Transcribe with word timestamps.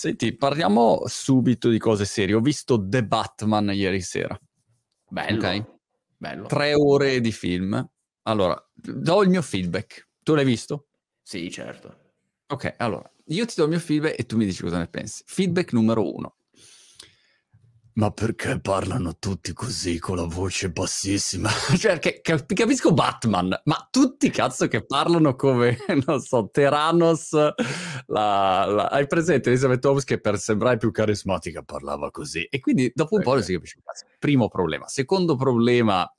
Senti, 0.00 0.34
parliamo 0.34 1.02
subito 1.08 1.68
di 1.68 1.76
cose 1.76 2.06
serie. 2.06 2.34
Ho 2.34 2.40
visto 2.40 2.88
The 2.88 3.04
Batman 3.04 3.70
ieri 3.74 4.00
sera. 4.00 4.34
Bello. 5.06 5.46
Ok? 5.46 5.64
Bello. 6.16 6.46
Tre 6.46 6.72
ore 6.72 7.20
di 7.20 7.30
film. 7.30 7.86
Allora, 8.22 8.56
do 8.72 9.22
il 9.22 9.28
mio 9.28 9.42
feedback. 9.42 10.08
Tu 10.22 10.34
l'hai 10.34 10.46
visto? 10.46 10.88
Sì, 11.20 11.50
certo. 11.50 12.14
Ok, 12.46 12.76
allora, 12.78 13.12
io 13.26 13.44
ti 13.44 13.52
do 13.58 13.64
il 13.64 13.68
mio 13.68 13.78
feedback 13.78 14.18
e 14.18 14.24
tu 14.24 14.38
mi 14.38 14.46
dici 14.46 14.62
cosa 14.62 14.78
ne 14.78 14.88
pensi. 14.88 15.22
Feedback 15.26 15.74
numero 15.74 16.10
uno. 16.10 16.36
Ma 17.94 18.10
perché 18.12 18.60
parlano 18.60 19.16
tutti 19.18 19.52
così 19.52 19.98
con 19.98 20.16
la 20.16 20.24
voce 20.24 20.70
bassissima? 20.70 21.50
cioè, 21.76 21.98
che, 21.98 22.20
cap- 22.22 22.52
capisco 22.52 22.92
Batman, 22.92 23.60
ma 23.64 23.88
tutti 23.90 24.30
cazzo 24.30 24.68
che 24.68 24.84
parlano 24.86 25.34
come, 25.34 25.76
non 26.06 26.20
so, 26.20 26.48
Teranos, 26.50 27.32
la, 27.32 27.54
la... 28.06 28.88
hai 28.90 29.06
presente 29.06 29.48
Elizabeth 29.48 29.84
Holmes 29.84 30.04
che 30.04 30.20
per 30.20 30.38
sembrare 30.38 30.76
più 30.76 30.92
carismatica 30.92 31.62
parlava 31.62 32.10
così? 32.10 32.44
E 32.44 32.60
quindi 32.60 32.92
dopo 32.94 33.16
un 33.16 33.22
po' 33.22 33.32
Ok. 33.32 33.42
si 33.44 33.52
capisce. 33.54 33.80
cazzo. 33.84 34.04
Primo 34.18 34.48
problema. 34.48 34.86
Secondo 34.86 35.34
problema, 35.34 36.10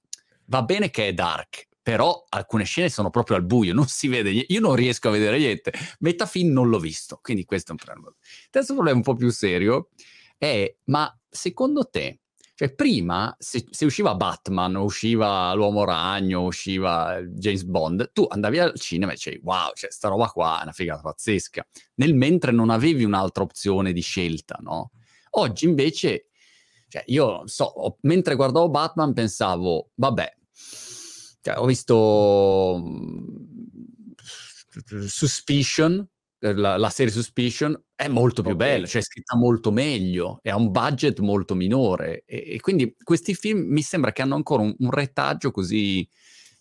va 0.45 0.63
bene 0.63 0.89
che 0.89 1.07
è 1.07 1.13
dark, 1.13 1.69
però 1.81 2.25
alcune 2.29 2.65
scene 2.65 2.89
sono 2.89 3.09
proprio 3.09 3.37
al 3.37 3.45
buio, 3.45 3.73
non 3.73 3.87
si 3.87 4.09
vede 4.09 4.31
niente. 4.31 4.51
Io 4.53 4.59
non 4.59 4.75
riesco 4.75 5.07
a 5.07 5.11
vedere 5.11 5.37
niente. 5.37 5.71
Metà 5.99 6.25
film 6.25 6.51
non 6.51 6.67
l'ho 6.69 6.79
visto, 6.79 7.19
quindi 7.21 7.45
questo 7.45 7.69
è 7.69 7.75
un 7.79 7.83
problema. 7.83 8.13
Terzo 8.49 8.73
problema 8.73 8.97
un 8.97 9.03
po' 9.03 9.15
più 9.15 9.29
serio 9.29 9.89
è, 10.37 10.75
ma 10.85 11.15
secondo 11.31 11.89
te, 11.89 12.19
cioè 12.53 12.75
prima 12.75 13.35
se, 13.39 13.65
se 13.71 13.85
usciva 13.85 14.13
Batman, 14.13 14.75
o 14.75 14.83
usciva 14.83 15.53
l'Uomo 15.53 15.83
Ragno, 15.83 16.41
o 16.41 16.45
usciva 16.47 17.19
James 17.23 17.63
Bond, 17.63 18.11
tu 18.13 18.25
andavi 18.29 18.59
al 18.59 18.79
cinema 18.79 19.11
e 19.11 19.15
dicevi 19.15 19.39
wow, 19.43 19.71
cioè 19.73 19.89
sta 19.91 20.09
roba 20.09 20.27
qua 20.27 20.59
è 20.59 20.63
una 20.63 20.71
figata 20.71 21.01
pazzesca. 21.01 21.65
Nel 21.95 22.13
mentre 22.13 22.51
non 22.51 22.69
avevi 22.69 23.03
un'altra 23.03 23.43
opzione 23.43 23.93
di 23.93 24.01
scelta, 24.01 24.59
no? 24.61 24.91
Oggi 25.31 25.65
invece, 25.65 26.27
cioè 26.87 27.03
io 27.07 27.47
so, 27.47 27.97
mentre 28.01 28.35
guardavo 28.35 28.69
Batman 28.69 29.13
pensavo, 29.13 29.89
vabbè, 29.95 30.35
cioè, 31.41 31.57
ho 31.57 31.65
visto 31.65 32.79
mm, 32.79 33.39
Suspicion, 35.07 36.07
la, 36.41 36.77
la 36.77 36.89
serie 36.89 37.11
Suspicion, 37.11 37.79
è 37.95 38.07
molto 38.07 38.41
più 38.41 38.55
bella, 38.55 38.87
cioè 38.87 39.01
è 39.01 39.05
scritta 39.05 39.35
molto 39.35 39.71
meglio, 39.71 40.39
e 40.41 40.49
ha 40.49 40.55
un 40.55 40.71
budget 40.71 41.19
molto 41.19 41.53
minore. 41.53 42.23
E, 42.25 42.55
e 42.55 42.59
quindi 42.59 42.95
questi 43.03 43.35
film 43.35 43.59
mi 43.67 43.81
sembra 43.81 44.11
che 44.11 44.21
hanno 44.21 44.35
ancora 44.35 44.63
un, 44.63 44.73
un 44.77 44.89
retaggio 44.89 45.51
così 45.51 46.07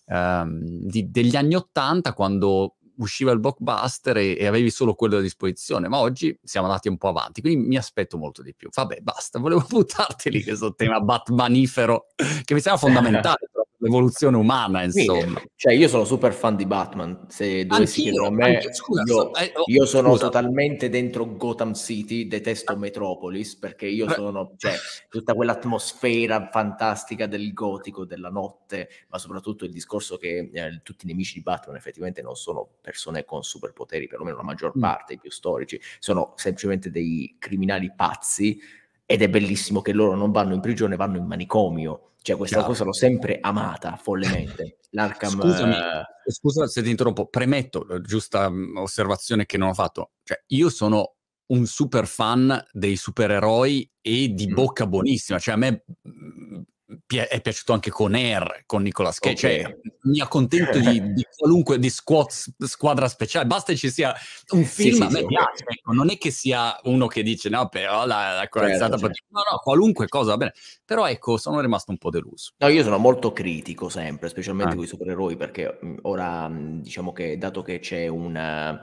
ehm, 0.05 0.59
di- 0.61 1.09
degli 1.09 1.35
anni 1.35 1.55
Ottanta, 1.55 2.13
quando 2.13 2.75
usciva 2.97 3.31
il 3.31 3.39
blockbuster 3.39 4.17
e, 4.17 4.37
e 4.37 4.45
avevi 4.45 4.69
solo 4.69 4.93
quello 4.93 5.17
a 5.17 5.21
disposizione, 5.21 5.87
ma 5.87 5.97
oggi 5.97 6.37
siamo 6.43 6.67
andati 6.67 6.87
un 6.87 6.97
po' 6.97 7.07
avanti, 7.07 7.41
quindi 7.41 7.67
mi 7.67 7.77
aspetto 7.77 8.17
molto 8.17 8.43
di 8.43 8.53
più. 8.53 8.69
Vabbè, 8.71 8.99
basta, 9.01 9.39
volevo 9.39 9.65
buttarti 9.67 10.29
lì 10.29 10.43
questo 10.43 10.75
tema 10.75 10.99
batmanifero, 10.99 12.07
che 12.43 12.53
mi 12.53 12.59
sembra 12.61 12.79
fondamentale 12.79 13.49
l'evoluzione 13.81 14.37
umana, 14.37 14.87
Sì, 14.89 14.99
insomma. 15.01 15.41
cioè 15.55 15.73
io 15.73 15.87
sono 15.87 16.05
super 16.05 16.33
fan 16.33 16.55
di 16.55 16.65
Batman, 16.65 17.25
se 17.29 17.65
dovessi 17.65 18.01
chiedere 18.03 18.27
a 18.27 18.31
me, 18.31 18.61
scusa, 18.73 19.03
io, 19.05 19.33
eh, 19.33 19.51
oh, 19.55 19.63
io 19.65 19.85
sono 19.85 20.09
scusa. 20.11 20.25
totalmente 20.25 20.89
dentro 20.89 21.35
Gotham 21.35 21.73
City, 21.73 22.27
detesto 22.27 22.77
Metropolis 22.77 23.55
perché 23.57 23.87
io 23.87 24.07
sono, 24.09 24.53
cioè, 24.57 24.73
tutta 25.09 25.33
quell'atmosfera 25.33 26.49
fantastica 26.51 27.25
del 27.27 27.53
gotico, 27.53 28.05
della 28.05 28.29
notte, 28.29 28.89
ma 29.09 29.17
soprattutto 29.17 29.65
il 29.65 29.71
discorso 29.71 30.17
che 30.17 30.49
eh, 30.53 30.79
tutti 30.83 31.05
i 31.05 31.07
nemici 31.09 31.33
di 31.35 31.41
Batman 31.41 31.75
effettivamente 31.75 32.21
non 32.21 32.35
sono 32.35 32.67
persone 32.81 33.25
con 33.25 33.41
superpoteri, 33.43 34.07
perlomeno 34.07 34.37
la 34.37 34.43
maggior 34.43 34.71
Mm. 34.77 34.79
parte, 34.81 35.13
i 35.13 35.19
più 35.19 35.31
storici, 35.31 35.79
sono 35.99 36.33
semplicemente 36.35 36.89
dei 36.91 37.35
criminali 37.39 37.91
pazzi 37.95 38.59
ed 39.05 39.21
è 39.21 39.27
bellissimo 39.29 39.81
che 39.81 39.91
loro 39.91 40.15
non 40.15 40.31
vanno 40.31 40.53
in 40.53 40.61
prigione, 40.61 40.95
vanno 40.95 41.17
in 41.17 41.25
manicomio. 41.25 42.10
Cioè, 42.23 42.37
questa 42.37 42.57
Chiaro. 42.57 42.71
cosa 42.71 42.83
l'ho 42.83 42.93
sempre 42.93 43.39
amata 43.41 43.95
follemente. 43.95 44.77
L'Arkham. 44.91 45.41
Scusami, 45.41 45.73
eh, 45.73 46.31
Scusa 46.31 46.67
se 46.67 46.83
ti 46.83 46.89
interrompo, 46.89 47.27
premetto, 47.27 47.87
eh, 47.89 48.01
giusta 48.01 48.49
mm, 48.49 48.77
osservazione 48.77 49.45
che 49.45 49.57
non 49.57 49.69
ho 49.69 49.73
fatto. 49.73 50.11
Cioè, 50.23 50.43
io 50.47 50.69
sono 50.69 51.15
un 51.47 51.65
super 51.65 52.05
fan 52.07 52.63
dei 52.71 52.95
supereroi 52.95 53.89
e 54.01 54.27
di 54.29 54.47
Mm. 54.49 54.53
bocca 54.53 54.85
buonissima. 54.85 55.39
Cioè, 55.39 55.55
a 55.55 55.57
me 55.57 55.83
mm, 56.07 56.61
pi- 57.05 57.17
è 57.17 57.41
piaciuto 57.41 57.73
anche 57.73 57.89
con 57.89 58.13
Air, 58.13 58.63
con 58.65 58.81
Nicolas 58.81 59.19
Cage. 59.19 59.47
Ok. 59.47 59.61
Cioè, 59.61 59.75
mi 60.03 60.19
accontento 60.19 60.79
di, 60.79 61.01
di 61.13 61.25
qualunque 61.37 61.79
di 61.79 61.89
squad- 61.89 62.29
squadra 62.65 63.07
speciale. 63.07 63.45
Basta 63.45 63.71
che 63.71 63.77
ci 63.77 63.89
sia 63.89 64.13
un 64.49 64.63
film, 64.63 64.95
sì, 64.95 65.01
a 65.03 65.09
me 65.09 65.19
sì, 65.19 65.25
piace. 65.25 65.63
ecco, 65.67 65.93
non 65.93 66.09
è 66.09 66.17
che 66.17 66.31
sia 66.31 66.79
uno 66.83 67.07
che 67.07 67.23
dice 67.23 67.49
no, 67.49 67.67
però 67.69 68.05
la, 68.05 68.33
la 68.33 68.47
corazzata 68.49 68.97
Certo, 68.97 69.07
pot- 69.07 69.23
No, 69.29 69.41
no, 69.51 69.57
qualunque 69.59 70.07
cosa 70.07 70.31
va 70.31 70.37
bene. 70.37 70.53
Però 70.85 71.07
ecco, 71.07 71.37
sono 71.37 71.59
rimasto 71.61 71.91
un 71.91 71.97
po' 71.97 72.09
deluso. 72.09 72.51
No, 72.57 72.67
io 72.67 72.83
sono 72.83 72.97
molto 72.97 73.31
critico 73.31 73.89
sempre, 73.89 74.29
specialmente 74.29 74.73
Ah. 74.73 74.75
con 74.75 74.83
i 74.83 74.87
supereroi, 74.87 75.35
perché 75.37 75.79
ora 76.03 76.49
diciamo 76.51 77.11
che 77.13 77.37
dato 77.37 77.61
che 77.61 77.79
c'è 77.79 78.07
un, 78.07 78.35
eh, 78.35 78.81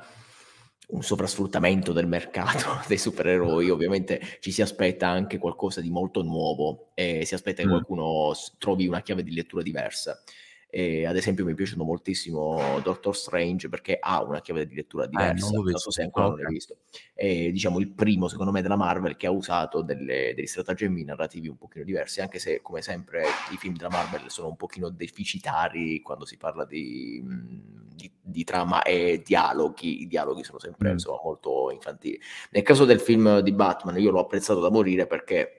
un 0.91 1.03
sovrasfruttamento 1.03 1.93
del 1.93 2.07
mercato 2.07 2.81
dei 2.89 2.99
supereroi, 2.99 3.71
ovviamente 3.71 4.21
ci 4.41 4.51
si 4.53 4.63
aspetta 4.63 5.09
anche 5.09 5.39
qualcosa 5.39 5.81
di 5.81 5.91
molto 5.91 6.23
nuovo 6.23 6.91
e 6.95 7.25
si 7.25 7.35
aspetta 7.35 7.63
che 7.63 7.69
Mm. 7.69 7.69
qualcuno 7.69 8.33
trovi 8.59 8.87
una 8.87 9.03
chiave 9.03 9.23
di 9.23 9.33
lettura 9.35 9.63
diversa. 9.63 10.23
E 10.71 11.07
ad 11.07 11.17
esempio 11.17 11.47
mi 11.47 11.53
è 11.53 11.55
piaciuto 11.55 11.83
moltissimo 11.83 12.79
Doctor 12.83 13.17
Strange 13.17 13.71
perché 13.71 13.97
ha 13.99 14.23
una 14.23 14.43
chiave 14.43 14.67
di 14.67 14.75
lettura 14.75 15.07
diversa, 15.07 15.47
Eh, 15.49 15.51
non 15.51 15.77
so 15.79 15.91
se 15.91 16.03
ancora 16.03 16.27
non 16.27 16.37
l'hai 16.37 16.53
visto. 16.53 16.77
È 17.15 17.51
diciamo 17.51 17.79
il 17.79 17.89
primo 17.89 18.29
secondo 18.29 18.53
me 18.53 18.61
della 18.61 18.77
Marvel 18.77 19.17
che 19.17 19.27
ha 19.27 19.31
usato 19.31 19.81
delle, 19.81 20.35
degli 20.35 20.47
stratagemmi 20.47 21.05
narrativi 21.05 21.49
un 21.49 21.57
pochino 21.57 21.85
diversi, 21.85 22.21
anche 22.21 22.39
se 22.39 22.61
come 22.61 22.83
sempre 22.83 23.25
i 23.51 23.57
film 23.57 23.77
della 23.77 23.89
Marvel 23.89 24.29
sono 24.31 24.49
un 24.49 24.57
pochino 24.57 24.91
deficitari 24.91 26.03
quando 26.03 26.27
si 26.27 26.37
parla 26.37 26.67
di, 26.67 27.23
mh, 27.25 27.95
di- 27.97 28.13
di 28.21 28.45
trama 28.45 28.83
e 28.83 29.23
dialoghi, 29.25 30.03
i 30.03 30.07
dialoghi 30.07 30.45
sono 30.45 30.59
sempre 30.59 30.91
Mm. 30.91 30.93
insomma, 30.93 31.19
molto 31.25 31.71
infantili. 31.73 32.21
Nel 32.51 32.63
caso 32.63 32.85
del 32.85 33.01
film 33.01 33.41
di 33.41 33.53
Batman 33.53 33.99
io 33.99 34.11
l'ho 34.11 34.21
apprezzato 34.21 34.61
da 34.61 34.71
morire 34.71 35.07
perché 35.07 35.58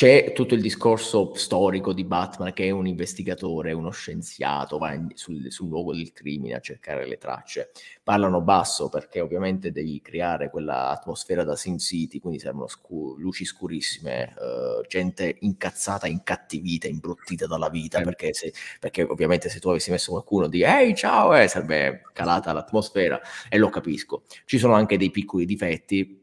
c'è 0.00 0.32
tutto 0.32 0.54
il 0.54 0.62
discorso 0.62 1.34
storico 1.34 1.92
di 1.92 2.04
Batman 2.04 2.54
che 2.54 2.64
è 2.64 2.70
un 2.70 2.86
investigatore, 2.86 3.72
uno 3.72 3.90
scienziato, 3.90 4.78
va 4.78 4.94
in- 4.94 5.10
sul, 5.12 5.52
sul 5.52 5.68
luogo 5.68 5.94
del 5.94 6.10
crimine 6.14 6.54
a 6.54 6.60
cercare 6.60 7.06
le 7.06 7.18
tracce. 7.18 7.70
Parlano 8.02 8.40
basso 8.40 8.88
perché 8.88 9.20
ovviamente 9.20 9.70
devi 9.72 10.00
creare 10.00 10.48
quella 10.48 10.88
atmosfera 10.88 11.44
da 11.44 11.54
Sin 11.54 11.78
City, 11.78 12.18
quindi 12.18 12.38
servono 12.38 12.66
scu- 12.66 13.18
luci 13.18 13.44
scurissime, 13.44 14.28
eh, 14.38 14.86
gente 14.88 15.36
incazzata, 15.40 16.06
incattivita, 16.06 16.88
imbruttita 16.88 17.46
dalla 17.46 17.68
vita, 17.68 17.98
Eh. 17.98 18.02
perché, 18.04 18.32
se- 18.32 18.54
perché 18.78 19.02
ovviamente 19.02 19.50
se 19.50 19.58
tu 19.60 19.68
avessi 19.68 19.90
messo 19.90 20.12
qualcuno 20.12 20.48
di 20.48 20.62
ehi 20.62 20.94
ciao, 20.94 21.36
eh, 21.36 21.46
sarebbe 21.46 22.04
calata 22.14 22.54
l'atmosfera 22.54 23.20
e 23.50 23.58
lo 23.58 23.68
capisco. 23.68 24.22
Ci 24.46 24.56
sono 24.56 24.72
anche 24.72 24.96
dei 24.96 25.10
piccoli 25.10 25.44
difetti, 25.44 26.19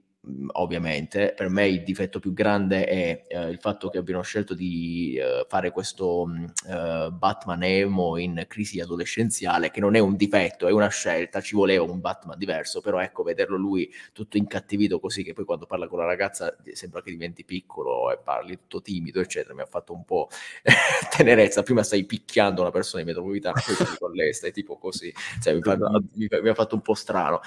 ovviamente. 0.53 1.33
Per 1.35 1.47
me 1.49 1.67
il 1.67 1.83
difetto 1.83 2.19
più 2.19 2.33
grande 2.33 2.85
è 2.85 3.23
eh, 3.27 3.49
il 3.49 3.59
fatto 3.59 3.89
che 3.89 3.97
abbiano 3.97 4.21
scelto 4.23 4.53
di 4.53 5.15
eh, 5.17 5.45
fare 5.47 5.71
questo 5.71 6.25
mh, 6.25 6.51
eh, 6.69 7.09
Batman 7.11 7.63
emo 7.63 8.17
in 8.17 8.43
crisi 8.47 8.79
adolescenziale, 8.81 9.71
che 9.71 9.79
non 9.79 9.95
è 9.95 9.99
un 9.99 10.15
difetto, 10.17 10.67
è 10.67 10.71
una 10.71 10.89
scelta, 10.89 11.39
ci 11.39 11.55
voleva 11.55 11.83
un 11.83 12.01
Batman 12.01 12.37
diverso, 12.37 12.81
però 12.81 12.99
ecco, 12.99 13.23
vederlo 13.23 13.55
lui 13.57 13.89
tutto 14.11 14.35
incattivito 14.37 14.99
così, 14.99 15.23
che 15.23 15.33
poi 15.33 15.45
quando 15.45 15.65
parla 15.65 15.87
con 15.87 15.99
la 15.99 16.05
ragazza 16.05 16.55
eh, 16.63 16.75
sembra 16.75 17.01
che 17.01 17.11
diventi 17.11 17.45
piccolo 17.45 18.11
e 18.11 18.17
parli 18.17 18.55
tutto 18.57 18.81
timido, 18.81 19.21
eccetera, 19.21 19.53
mi 19.53 19.61
ha 19.61 19.65
fatto 19.65 19.93
un 19.93 20.03
po' 20.03 20.27
tenerezza. 21.15 21.63
Prima 21.63 21.83
stai 21.83 22.05
picchiando 22.05 22.61
una 22.61 22.71
persona 22.71 23.01
in 23.01 23.07
metropolitana, 23.07 23.61
poi 23.65 23.75
parli 23.75 23.97
con 23.97 24.11
lei, 24.11 24.33
stai 24.33 24.51
tipo 24.51 24.77
così, 24.77 25.13
cioè, 25.41 25.53
mi, 25.53 25.61
fa- 25.61 25.73
Esatto. 25.73 26.03
mi- 26.15 26.27
mi 26.41 26.49
ha 26.49 26.53
fatto 26.53 26.75
un 26.75 26.81
po' 26.81 26.93
strano. 26.95 27.39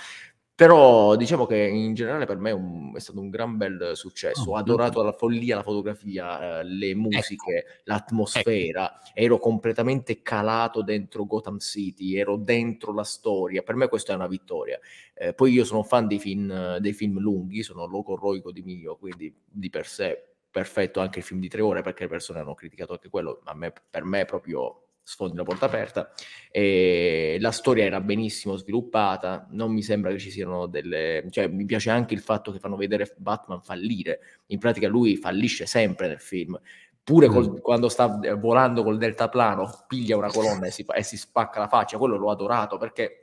Però 0.60 1.16
diciamo 1.16 1.46
che 1.46 1.56
in 1.56 1.94
generale 1.94 2.26
per 2.26 2.36
me 2.36 2.50
è, 2.50 2.52
un- 2.52 2.92
è 2.94 3.00
stato 3.00 3.18
un 3.18 3.30
gran 3.30 3.56
bel 3.56 3.92
successo. 3.94 4.50
Ho 4.50 4.52
Oh, 4.52 4.56
adorato 4.56 5.02
la 5.02 5.12
follia, 5.12 5.56
la 5.56 5.62
fotografia, 5.62 6.58
eh, 6.60 6.64
le 6.64 6.94
musiche, 6.94 7.56
Ecco. 7.60 7.80
l'atmosfera. 7.84 9.00
Ero 9.14 9.38
completamente 9.38 10.20
calato 10.20 10.82
dentro 10.82 11.24
Gotham 11.24 11.56
City, 11.60 12.14
ero 12.14 12.36
dentro 12.36 12.92
la 12.92 13.04
storia. 13.04 13.62
Per 13.62 13.74
me 13.74 13.88
questa 13.88 14.12
è 14.12 14.16
una 14.16 14.26
vittoria. 14.26 14.78
Eh, 15.14 15.32
poi 15.32 15.50
io 15.52 15.64
sono 15.64 15.82
fan 15.82 16.06
dei 16.06 16.18
film, 16.18 16.76
dei 16.76 16.92
film 16.92 17.18
lunghi, 17.20 17.62
sono 17.62 17.86
logorroico 17.86 18.52
di 18.52 18.60
mio, 18.60 18.96
quindi 18.96 19.34
di 19.46 19.70
per 19.70 19.86
sé 19.86 20.26
perfetto 20.50 21.00
anche 21.00 21.20
il 21.20 21.24
film 21.24 21.40
di 21.40 21.48
tre 21.48 21.62
ore 21.62 21.80
perché 21.80 22.02
le 22.02 22.10
persone 22.10 22.40
hanno 22.40 22.52
criticato 22.54 22.92
anche 22.92 23.08
quello, 23.08 23.40
ma 23.44 23.54
me, 23.54 23.72
per 23.88 24.04
me 24.04 24.20
è 24.20 24.24
proprio 24.26 24.89
sfondi 25.10 25.34
una 25.34 25.42
porta 25.42 25.66
aperta. 25.66 26.12
E 26.50 27.36
la 27.40 27.50
storia 27.50 27.84
era 27.84 28.00
benissimo 28.00 28.56
sviluppata, 28.56 29.46
non 29.50 29.72
mi 29.72 29.82
sembra 29.82 30.10
che 30.12 30.18
ci 30.18 30.30
siano 30.30 30.66
delle... 30.66 31.24
cioè 31.30 31.48
mi 31.48 31.64
piace 31.64 31.90
anche 31.90 32.14
il 32.14 32.20
fatto 32.20 32.52
che 32.52 32.60
fanno 32.60 32.76
vedere 32.76 33.12
Batman 33.16 33.60
fallire, 33.60 34.20
in 34.46 34.58
pratica 34.58 34.88
lui 34.88 35.16
fallisce 35.16 35.66
sempre 35.66 36.06
nel 36.06 36.20
film, 36.20 36.58
pure 37.02 37.26
col- 37.26 37.50
Mm. 37.50 37.56
quando 37.56 37.88
sta 37.88 38.20
eh, 38.20 38.34
volando 38.34 38.84
col 38.84 38.98
deltaplano 38.98 39.84
piglia 39.88 40.16
una 40.16 40.30
colonna 40.30 40.66
e 40.66 40.70
si, 40.70 40.84
fa- 40.84 40.94
e 40.94 41.02
si 41.02 41.16
spacca 41.16 41.58
la 41.58 41.68
faccia, 41.68 41.98
quello 41.98 42.16
l'ho 42.16 42.30
adorato 42.30 42.78
perché 42.78 43.19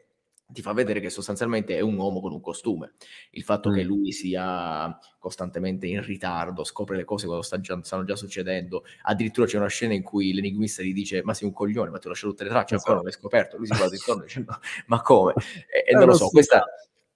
ti 0.50 0.62
fa 0.62 0.72
vedere 0.72 1.02
che 1.02 1.10
sostanzialmente 1.10 1.76
è 1.76 1.82
un 1.82 1.98
uomo 1.98 2.22
con 2.22 2.32
un 2.32 2.40
costume. 2.40 2.94
Il 3.32 3.44
fatto 3.44 3.70
mm. 3.70 3.74
che 3.74 3.84
lui 3.84 4.12
sia 4.12 4.98
costantemente 5.20 5.88
in 5.88 6.02
ritardo, 6.02 6.64
scopre 6.64 6.96
le 6.96 7.04
cose 7.04 7.26
quando 7.26 7.44
sta 7.44 7.60
già, 7.60 7.78
stanno 7.84 8.06
già 8.06 8.16
succedendo. 8.16 8.84
Addirittura 9.04 9.46
c'è 9.46 9.58
una 9.58 9.68
scena 9.68 9.94
in 9.94 10.04
cui 10.04 10.34
l'enigmista 10.34 10.84
gli 10.84 10.94
dice: 10.94 11.22
Ma 11.24 11.34
sei 11.34 11.48
un 11.48 11.54
coglione, 11.54 11.90
ma 11.90 11.98
ti 11.98 12.08
ho 12.08 12.10
lasciato 12.10 12.32
tutte 12.32 12.46
le 12.46 12.50
tracce, 12.50 12.76
ancora 12.76 12.96
non 12.96 13.04
l'hai 13.04 13.14
scoperto. 13.14 13.58
Lui 13.58 13.68
si 13.68 13.76
guarda 13.76 13.96
intorno 13.96 14.22
e 14.24 14.26
dice: 14.26 14.46
Ma 14.88 15.02
come? 15.02 15.34
E, 15.34 15.92
e 15.92 15.94
non 15.94 16.06
lo 16.06 16.16
so, 16.16 16.30
questa 16.30 16.64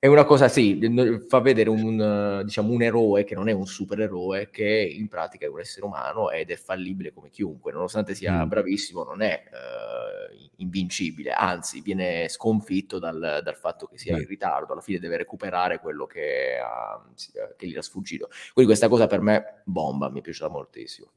è 0.03 0.07
una 0.07 0.23
cosa, 0.23 0.47
sì, 0.47 0.79
fa 1.27 1.41
vedere 1.41 1.69
un, 1.69 2.41
diciamo, 2.43 2.73
un 2.73 2.81
eroe 2.81 3.23
che 3.23 3.35
non 3.35 3.49
è 3.49 3.51
un 3.51 3.67
supereroe, 3.67 4.49
che 4.49 4.65
in 4.65 5.07
pratica 5.07 5.45
è 5.45 5.47
un 5.47 5.59
essere 5.59 5.85
umano 5.85 6.31
ed 6.31 6.49
è 6.49 6.55
fallibile 6.55 7.13
come 7.13 7.29
chiunque, 7.29 7.71
nonostante 7.71 8.15
sia 8.15 8.43
mm. 8.43 8.47
bravissimo, 8.47 9.03
non 9.03 9.21
è 9.21 9.43
uh, 9.51 10.49
invincibile, 10.55 11.29
anzi 11.29 11.81
viene 11.81 12.27
sconfitto 12.29 12.97
dal, 12.97 13.41
dal 13.43 13.55
fatto 13.55 13.85
che 13.85 13.99
sia 13.99 14.15
mm. 14.15 14.21
in 14.21 14.25
ritardo, 14.25 14.71
alla 14.71 14.81
fine 14.81 14.97
deve 14.97 15.17
recuperare 15.17 15.79
quello 15.79 16.07
che, 16.07 16.57
ha, 16.57 16.99
che 17.55 17.67
gli 17.67 17.73
era 17.73 17.83
sfuggito. 17.83 18.29
Quindi 18.53 18.71
questa 18.71 18.87
cosa 18.87 19.05
per 19.05 19.21
me, 19.21 19.61
bomba, 19.65 20.09
mi 20.09 20.17
è 20.17 20.21
piaciuta 20.23 20.49
moltissimo. 20.49 21.11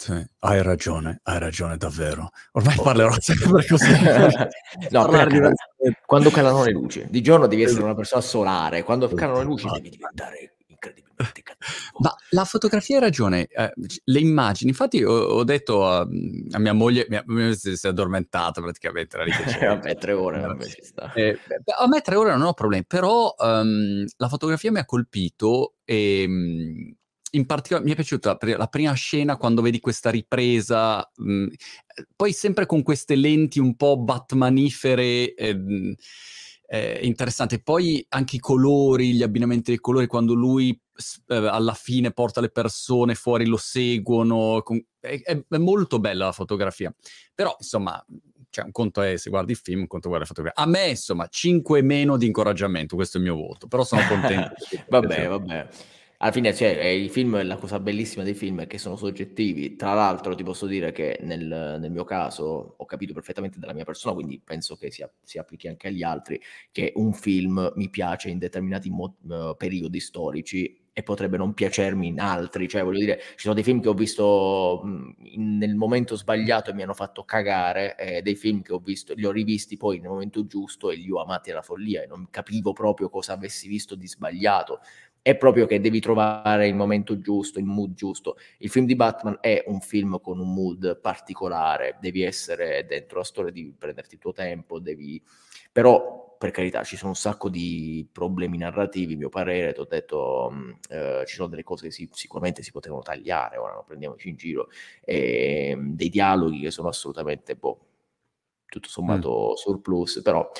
Sì, 0.00 0.14
hai 0.38 0.62
ragione, 0.62 1.20
hai 1.24 1.38
ragione 1.38 1.76
davvero. 1.76 2.30
Ormai 2.52 2.74
oh. 2.78 2.82
parlerò 2.82 3.14
sempre 3.20 3.66
così. 3.66 3.92
no, 4.92 5.04
calano, 5.04 5.52
quando 6.06 6.30
calano 6.30 6.64
le 6.64 6.70
luci. 6.70 7.06
Di 7.10 7.20
giorno 7.20 7.46
devi 7.46 7.64
essere 7.64 7.82
una 7.82 7.94
persona 7.94 8.22
solare, 8.22 8.82
quando 8.82 9.08
calano 9.08 9.40
le 9.40 9.44
luci 9.44 9.68
devi 9.70 9.90
diventare 9.90 10.54
incredibilmente 10.68 11.42
cattivo. 11.42 11.98
Ma 11.98 12.14
la 12.30 12.46
fotografia 12.46 12.96
hai 12.96 13.02
ragione, 13.02 13.46
eh, 13.46 13.72
le 14.04 14.18
immagini, 14.18 14.70
infatti 14.70 15.04
ho, 15.04 15.12
ho 15.12 15.44
detto 15.44 15.86
a, 15.86 15.98
a, 15.98 16.58
mia 16.58 16.72
moglie, 16.72 17.04
mia, 17.10 17.22
mia 17.26 17.52
si 17.52 17.78
è 17.82 17.88
addormentata 17.88 18.62
praticamente, 18.62 19.18
me 19.18 19.26
tre 20.00 20.12
ore 20.12 20.40
non 20.40 20.58
ci 20.62 20.80
sta. 20.80 21.12
Eh, 21.12 21.38
a 21.78 21.86
me 21.86 22.00
tre 22.00 22.16
ore 22.16 22.30
non 22.30 22.46
ho 22.46 22.54
problemi, 22.54 22.86
però 22.86 23.34
um, 23.36 24.06
la 24.16 24.28
fotografia 24.28 24.72
mi 24.72 24.78
ha 24.78 24.86
colpito 24.86 25.74
e... 25.84 26.94
In 27.32 27.46
particolare 27.46 27.84
mi 27.84 27.92
è 27.92 27.94
piaciuta 27.94 28.38
la 28.40 28.66
prima 28.66 28.92
scena 28.92 29.36
quando 29.36 29.62
vedi 29.62 29.78
questa 29.80 30.10
ripresa, 30.10 30.98
mh, 31.16 31.32
mhmm, 31.32 31.48
poi 32.16 32.32
sempre 32.32 32.66
con 32.66 32.82
queste 32.82 33.14
lenti 33.14 33.58
un 33.58 33.76
po' 33.76 33.98
batmanifere. 33.98 35.34
Eh, 35.34 35.96
eh, 36.72 37.00
interessante. 37.02 37.60
Poi 37.60 38.04
anche 38.10 38.36
i 38.36 38.38
colori, 38.38 39.12
gli 39.12 39.24
abbinamenti 39.24 39.72
dei 39.72 39.80
colori, 39.80 40.06
quando 40.06 40.34
lui 40.34 40.70
eh, 41.26 41.34
alla 41.34 41.74
fine 41.74 42.12
porta 42.12 42.40
le 42.40 42.50
persone 42.50 43.16
fuori, 43.16 43.44
lo 43.46 43.56
seguono. 43.56 44.60
Con... 44.62 44.80
È, 45.00 45.20
è, 45.20 45.42
è, 45.48 45.58
molto 45.58 45.98
bella 45.98 46.26
la 46.26 46.32
fotografia. 46.32 46.94
Però, 47.34 47.56
insomma, 47.58 48.02
cioè, 48.50 48.66
un 48.66 48.70
conto 48.70 49.02
è 49.02 49.16
se 49.16 49.30
guardi 49.30 49.50
il 49.50 49.58
film, 49.58 49.80
un 49.80 49.86
conto 49.88 50.06
è 50.06 50.10
guardare 50.10 50.30
la 50.30 50.42
fotografia. 50.42 50.62
A 50.62 50.66
me, 50.68 50.90
insomma, 50.90 51.26
5 51.26 51.82
meno 51.82 52.16
di 52.16 52.26
incoraggiamento, 52.26 52.94
questo 52.94 53.16
è 53.16 53.20
il 53.20 53.26
mio 53.26 53.36
voto. 53.36 53.66
Però 53.66 53.82
sono 53.82 54.02
contento. 54.06 54.54
vabbè, 54.88 55.26
vabbè 55.26 55.68
alla 56.22 56.32
fine 56.32 56.54
cioè, 56.54 56.84
i 56.84 57.08
film, 57.08 57.42
la 57.46 57.56
cosa 57.56 57.80
bellissima 57.80 58.22
dei 58.24 58.34
film 58.34 58.60
è 58.60 58.66
che 58.66 58.76
sono 58.76 58.96
soggettivi. 58.96 59.74
Tra 59.76 59.94
l'altro 59.94 60.34
ti 60.34 60.42
posso 60.42 60.66
dire 60.66 60.92
che 60.92 61.18
nel, 61.22 61.78
nel 61.80 61.90
mio 61.90 62.04
caso 62.04 62.74
ho 62.76 62.84
capito 62.84 63.14
perfettamente 63.14 63.58
della 63.58 63.72
mia 63.72 63.84
persona, 63.84 64.14
quindi 64.14 64.38
penso 64.38 64.76
che 64.76 64.90
si, 64.90 65.02
si 65.22 65.38
applichi 65.38 65.66
anche 65.66 65.88
agli 65.88 66.02
altri, 66.02 66.38
che 66.70 66.92
un 66.96 67.14
film 67.14 67.72
mi 67.74 67.88
piace 67.88 68.28
in 68.28 68.36
determinati 68.38 68.90
mo- 68.90 69.16
uh, 69.28 69.56
periodi 69.56 69.98
storici 69.98 70.78
e 70.92 71.02
potrebbe 71.02 71.38
non 71.38 71.54
piacermi 71.54 72.08
in 72.08 72.20
altri. 72.20 72.68
Cioè, 72.68 72.82
voglio 72.84 72.98
dire, 72.98 73.18
ci 73.18 73.44
sono 73.44 73.54
dei 73.54 73.64
film 73.64 73.80
che 73.80 73.88
ho 73.88 73.94
visto 73.94 74.82
mh, 74.84 75.14
in, 75.22 75.56
nel 75.56 75.74
momento 75.74 76.16
sbagliato 76.16 76.68
e 76.68 76.74
mi 76.74 76.82
hanno 76.82 76.92
fatto 76.92 77.24
cagare, 77.24 77.96
e 77.96 78.20
dei 78.20 78.34
film 78.34 78.60
che 78.60 78.74
ho 78.74 78.78
visto, 78.78 79.14
li 79.14 79.24
ho 79.24 79.30
rivisti 79.30 79.78
poi 79.78 79.98
nel 79.98 80.10
momento 80.10 80.44
giusto 80.44 80.90
e 80.90 80.96
li 80.96 81.10
ho 81.10 81.22
amati 81.22 81.50
alla 81.50 81.62
follia 81.62 82.02
e 82.02 82.06
non 82.06 82.28
capivo 82.28 82.74
proprio 82.74 83.08
cosa 83.08 83.32
avessi 83.32 83.68
visto 83.68 83.94
di 83.94 84.06
sbagliato 84.06 84.80
è 85.22 85.36
proprio 85.36 85.66
che 85.66 85.80
devi 85.80 86.00
trovare 86.00 86.66
il 86.66 86.74
momento 86.74 87.18
giusto, 87.18 87.58
il 87.58 87.66
mood 87.66 87.94
giusto. 87.94 88.36
Il 88.58 88.70
film 88.70 88.86
di 88.86 88.96
Batman 88.96 89.38
è 89.40 89.64
un 89.66 89.80
film 89.80 90.20
con 90.20 90.38
un 90.38 90.52
mood 90.52 90.98
particolare, 91.00 91.98
devi 92.00 92.22
essere 92.22 92.86
dentro 92.86 93.18
la 93.18 93.24
storia, 93.24 93.52
devi 93.52 93.74
prenderti 93.76 94.14
il 94.14 94.20
tuo 94.20 94.32
tempo, 94.32 94.78
devi... 94.78 95.22
però 95.70 96.28
per 96.40 96.52
carità 96.52 96.82
ci 96.84 96.96
sono 96.96 97.10
un 97.10 97.16
sacco 97.16 97.50
di 97.50 98.08
problemi 98.10 98.56
narrativi, 98.56 99.14
mio 99.14 99.28
parere, 99.28 99.74
ti 99.74 99.80
ho 99.80 99.84
detto 99.84 100.50
mm, 100.50 100.70
eh, 100.88 101.24
ci 101.26 101.34
sono 101.34 101.48
delle 101.48 101.62
cose 101.62 101.88
che 101.88 101.92
si, 101.92 102.08
sicuramente 102.12 102.62
si 102.62 102.70
potevano 102.70 103.02
tagliare, 103.02 103.58
ora 103.58 103.74
non 103.74 103.84
prendiamoci 103.84 104.30
in 104.30 104.36
giro, 104.36 104.68
e, 105.04 105.74
mm, 105.76 105.92
dei 105.92 106.08
dialoghi 106.08 106.60
che 106.60 106.70
sono 106.70 106.88
assolutamente 106.88 107.56
boh, 107.56 107.78
tutto 108.64 108.88
sommato 108.88 109.50
mm. 109.50 109.54
surplus, 109.56 110.22
però 110.22 110.50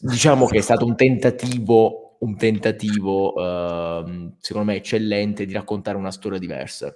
diciamo 0.00 0.46
che 0.46 0.58
è 0.58 0.62
stato 0.62 0.84
un 0.84 0.96
tentativo 0.96 2.05
un 2.20 2.36
tentativo, 2.36 3.32
uh, 3.34 4.34
secondo 4.38 4.70
me, 4.70 4.76
eccellente 4.76 5.44
di 5.44 5.52
raccontare 5.52 5.96
una 5.96 6.10
storia 6.10 6.38
diversa. 6.38 6.94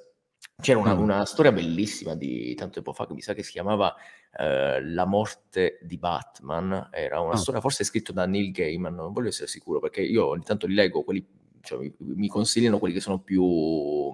C'era 0.61 0.78
una, 0.78 0.94
mm. 0.94 1.00
una, 1.00 1.25
storia 1.25 1.52
bellissima 1.52 2.14
di 2.14 2.55
tanto 2.55 2.75
tempo 2.75 2.93
fa 2.93 3.06
che 3.06 3.14
mi 3.14 3.22
sa 3.22 3.32
che 3.32 3.43
si 3.43 3.52
chiamava 3.52 3.88
uh, 3.88 4.82
La 4.82 5.06
morte 5.06 5.78
di 5.82 5.96
Batman. 5.96 6.88
Era 6.93 7.20
una 7.20 7.34
oh. 7.34 7.37
storia 7.37 7.61
forse 7.61 7.84
scritta 7.84 8.12
da 8.12 8.26
Neil 8.26 8.50
Gaiman, 8.52 8.94
non 8.94 9.12
voglio 9.12 9.28
essere 9.28 9.49
sicuro 9.49 9.81
perché 9.81 10.02
io 10.02 10.26
ogni 10.26 10.44
tanto 10.44 10.67
li 10.67 10.75
leggo, 10.75 11.02
quelli, 11.02 11.26
cioè, 11.62 11.78
mi, 11.78 11.94
mi, 11.99 12.28
consigliano 12.28 12.78
quelli 12.78 12.94
che 12.94 13.00
sono 13.00 13.20
più, 13.20 14.12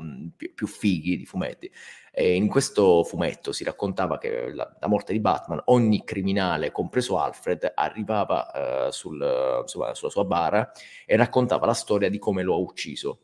più, 0.56 0.66
fighi 0.66 1.16
di 1.16 1.26
fumetti. 1.26 1.70
E 2.10 2.34
in 2.34 2.48
questo 2.48 3.04
fumetto 3.04 3.52
si 3.52 3.62
raccontava 3.62 4.16
che 4.16 4.50
la, 4.50 4.74
la, 4.80 4.88
morte 4.88 5.12
di 5.12 5.20
Batman, 5.20 5.60
ogni 5.66 6.02
criminale, 6.02 6.72
compreso 6.72 7.18
Alfred, 7.18 7.72
arrivava 7.74 8.86
uh, 8.86 8.90
sul, 8.90 9.62
sulla, 9.66 9.94
sulla 9.94 10.10
sua 10.10 10.24
bara 10.24 10.72
e 11.04 11.14
raccontava 11.14 11.66
la 11.66 11.74
storia 11.74 12.08
di 12.08 12.18
come 12.18 12.42
lo 12.42 12.54
ha 12.54 12.58
ucciso. 12.58 13.20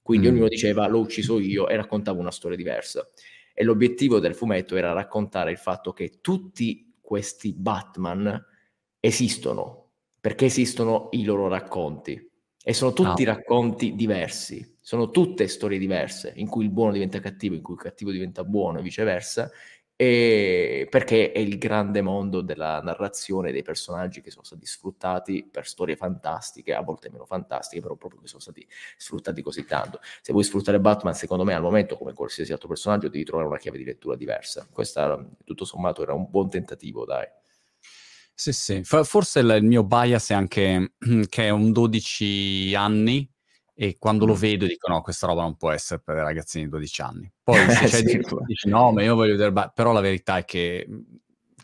Quindi 0.00 0.28
mm. 0.28 0.30
ognuno 0.30 0.48
diceva 0.48 0.88
l'ho 0.88 1.00
ucciso 1.00 1.38
io 1.38 1.68
e 1.68 1.76
raccontava 1.76 2.18
una 2.18 2.30
storia 2.30 2.56
diversa. 2.56 3.06
E 3.52 3.64
l'obiettivo 3.64 4.18
del 4.18 4.34
fumetto 4.34 4.76
era 4.76 4.92
raccontare 4.92 5.50
il 5.50 5.58
fatto 5.58 5.92
che 5.92 6.20
tutti 6.22 6.96
questi 7.02 7.52
Batman 7.52 8.42
esistono, 8.98 9.90
perché 10.20 10.46
esistono 10.46 11.08
i 11.10 11.24
loro 11.24 11.48
racconti. 11.48 12.30
E 12.64 12.72
sono 12.72 12.94
tutti 12.94 13.24
ah. 13.24 13.34
racconti 13.34 13.94
diversi, 13.94 14.71
sono 14.82 15.10
tutte 15.10 15.46
storie 15.46 15.78
diverse, 15.78 16.32
in 16.36 16.48
cui 16.48 16.64
il 16.64 16.70
buono 16.70 16.92
diventa 16.92 17.20
cattivo, 17.20 17.54
in 17.54 17.62
cui 17.62 17.74
il 17.74 17.80
cattivo 17.80 18.10
diventa 18.10 18.42
buono 18.42 18.80
e 18.80 18.82
viceversa, 18.82 19.50
e 19.94 20.88
perché 20.90 21.30
è 21.30 21.38
il 21.38 21.58
grande 21.58 22.02
mondo 22.02 22.40
della 22.40 22.80
narrazione 22.80 23.52
dei 23.52 23.62
personaggi 23.62 24.20
che 24.20 24.32
sono 24.32 24.42
stati 24.42 24.66
sfruttati 24.66 25.48
per 25.48 25.64
storie 25.68 25.94
fantastiche, 25.94 26.74
a 26.74 26.82
volte 26.82 27.08
meno 27.10 27.24
fantastiche, 27.24 27.80
però 27.80 27.94
proprio 27.94 28.20
che 28.20 28.26
sono 28.26 28.40
stati 28.40 28.66
sfruttati 28.96 29.40
così 29.42 29.64
tanto. 29.64 30.00
Se 30.20 30.32
vuoi 30.32 30.42
sfruttare 30.42 30.80
Batman, 30.80 31.14
secondo 31.14 31.44
me 31.44 31.54
al 31.54 31.62
momento, 31.62 31.96
come 31.96 32.14
qualsiasi 32.14 32.52
altro 32.52 32.66
personaggio, 32.66 33.08
devi 33.08 33.22
trovare 33.22 33.46
una 33.46 33.58
chiave 33.58 33.78
di 33.78 33.84
lettura 33.84 34.16
diversa. 34.16 34.66
Questa, 34.68 35.24
tutto 35.44 35.64
sommato, 35.64 36.02
era 36.02 36.14
un 36.14 36.26
buon 36.28 36.50
tentativo, 36.50 37.04
dai. 37.04 37.26
Sì, 38.34 38.52
sì, 38.52 38.82
forse 38.82 39.38
il 39.38 39.62
mio 39.62 39.84
bias 39.84 40.30
è 40.30 40.34
anche 40.34 40.94
che 41.28 41.46
è 41.46 41.50
un 41.50 41.70
12 41.70 42.74
anni 42.74 43.31
e 43.74 43.96
quando 43.98 44.26
lo 44.26 44.34
vedo 44.34 44.66
dico 44.66 44.90
no, 44.90 45.00
questa 45.00 45.26
roba 45.26 45.42
non 45.42 45.56
può 45.56 45.70
essere 45.70 46.00
per 46.04 46.16
ragazzini 46.16 46.64
di 46.64 46.70
12 46.70 47.00
anni. 47.02 47.32
Poi 47.42 47.58
se 47.70 47.86
c'è 47.86 48.06
sì, 48.06 48.20
dici 48.46 48.68
no, 48.68 48.92
ma 48.92 49.02
io 49.02 49.14
voglio 49.14 49.36
vedere, 49.36 49.70
però 49.74 49.92
la 49.92 50.00
verità 50.00 50.38
è 50.38 50.44
che 50.44 50.86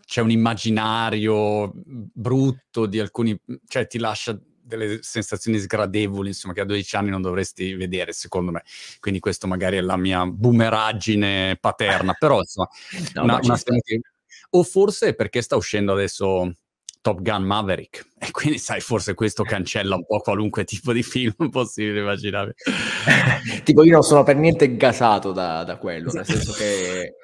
c'è 0.04 0.22
un 0.22 0.30
immaginario 0.30 1.70
brutto 1.74 2.86
di 2.86 2.98
alcuni, 2.98 3.38
cioè 3.66 3.86
ti 3.86 3.98
lascia 3.98 4.38
delle 4.68 4.98
sensazioni 5.02 5.58
sgradevoli, 5.58 6.28
insomma, 6.28 6.54
che 6.54 6.60
a 6.60 6.64
12 6.64 6.96
anni 6.96 7.10
non 7.10 7.22
dovresti 7.22 7.74
vedere, 7.74 8.12
secondo 8.12 8.50
me. 8.52 8.62
Quindi 9.00 9.20
questo 9.20 9.46
magari 9.46 9.76
è 9.76 9.80
la 9.80 9.96
mia 9.96 10.24
boomeraggine 10.26 11.56
paterna, 11.60 12.14
però 12.18 12.38
insomma, 12.40 12.68
no, 13.14 13.22
una, 13.22 13.38
una 13.42 13.56
che... 13.56 14.00
o 14.50 14.62
forse 14.62 15.14
perché 15.14 15.42
sta 15.42 15.56
uscendo 15.56 15.92
adesso 15.92 16.52
Top 17.00 17.22
Gun 17.22 17.42
Maverick. 17.42 18.06
E 18.18 18.30
quindi, 18.30 18.58
sai, 18.58 18.80
forse 18.80 19.14
questo 19.14 19.42
cancella 19.44 19.94
un 19.94 20.04
po' 20.04 20.18
qualunque 20.20 20.64
tipo 20.64 20.92
di 20.92 21.02
film 21.02 21.34
possibile 21.50 22.00
immaginare. 22.00 22.54
tipo, 23.64 23.84
io 23.84 23.92
non 23.92 24.02
sono 24.02 24.22
per 24.22 24.36
niente 24.36 24.76
gasato 24.76 25.32
da, 25.32 25.64
da 25.64 25.76
quello, 25.76 26.10
nel 26.12 26.26
senso 26.26 26.52
che 26.52 27.14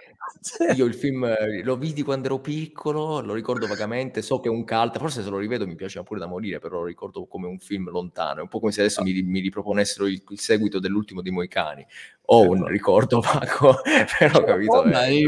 io 0.75 0.85
il 0.85 0.95
film 0.95 1.33
lo 1.63 1.77
vidi 1.77 2.03
quando 2.03 2.27
ero 2.27 2.39
piccolo, 2.39 3.21
lo 3.21 3.35
ricordo 3.35 3.67
vagamente, 3.67 4.23
so 4.23 4.41
che 4.41 4.49
è 4.49 4.51
un 4.51 4.65
cult, 4.65 4.99
forse 4.99 5.23
se 5.23 5.31
lo 5.31 5.39
rivedo 5.39 5.67
mi 5.67 5.75
piaceva 5.75 6.05
pure 6.05 6.21
da 6.21 6.27
morire, 6.27 6.59
però 6.59 6.81
lo 6.81 6.85
ricordo 6.85 7.27
come 7.27 7.47
un 7.47 7.59
film 7.59 7.91
lontano, 7.91 8.41
è 8.41 8.43
un 8.43 8.49
po' 8.49 8.61
come 8.61 8.73
se 8.73 8.81
adesso 8.81 9.03
mi, 9.03 9.23
mi 9.23 9.41
riproponessero 9.41 10.07
il, 10.07 10.23
il, 10.29 10.41
seguito 10.41 10.79
dell'ultimo 10.79 11.23
dei 11.23 11.33
Moicani. 11.33 11.87
Ho 12.29 12.49
un 12.49 12.57
esatto. 12.57 12.71
ricordo 12.71 13.21
vago, 13.21 13.81
però 14.19 14.45
capito. 14.45 14.73
Oh, 14.73 14.89
eh. 14.89 15.27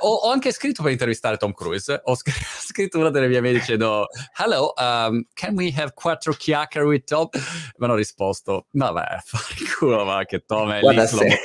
ho, 0.00 0.14
ho, 0.14 0.30
anche 0.30 0.52
scritto 0.52 0.82
per 0.82 0.92
intervistare 0.92 1.36
Tom 1.36 1.52
Cruise, 1.52 2.00
ho 2.04 2.14
scritto 2.16 2.98
una 2.98 3.10
delle 3.10 3.28
mie 3.28 3.40
mail 3.40 3.58
dicendo 3.58 4.06
Hello, 4.36 4.72
um, 4.76 5.24
can 5.34 5.54
we 5.54 5.72
have 5.76 5.92
quattro 5.94 6.32
chiacchiere 6.32 6.86
with 6.86 7.04
Tom? 7.04 7.28
Mi 7.32 7.84
hanno 7.84 7.96
risposto, 7.96 8.66
vabbè, 8.70 9.18
fai 9.24 9.66
culo, 9.78 10.04
ma 10.04 10.24
che 10.24 10.44
Tom 10.44 10.70
è 10.72 10.80
Guarda, 10.80 11.08
lì. 11.22 11.36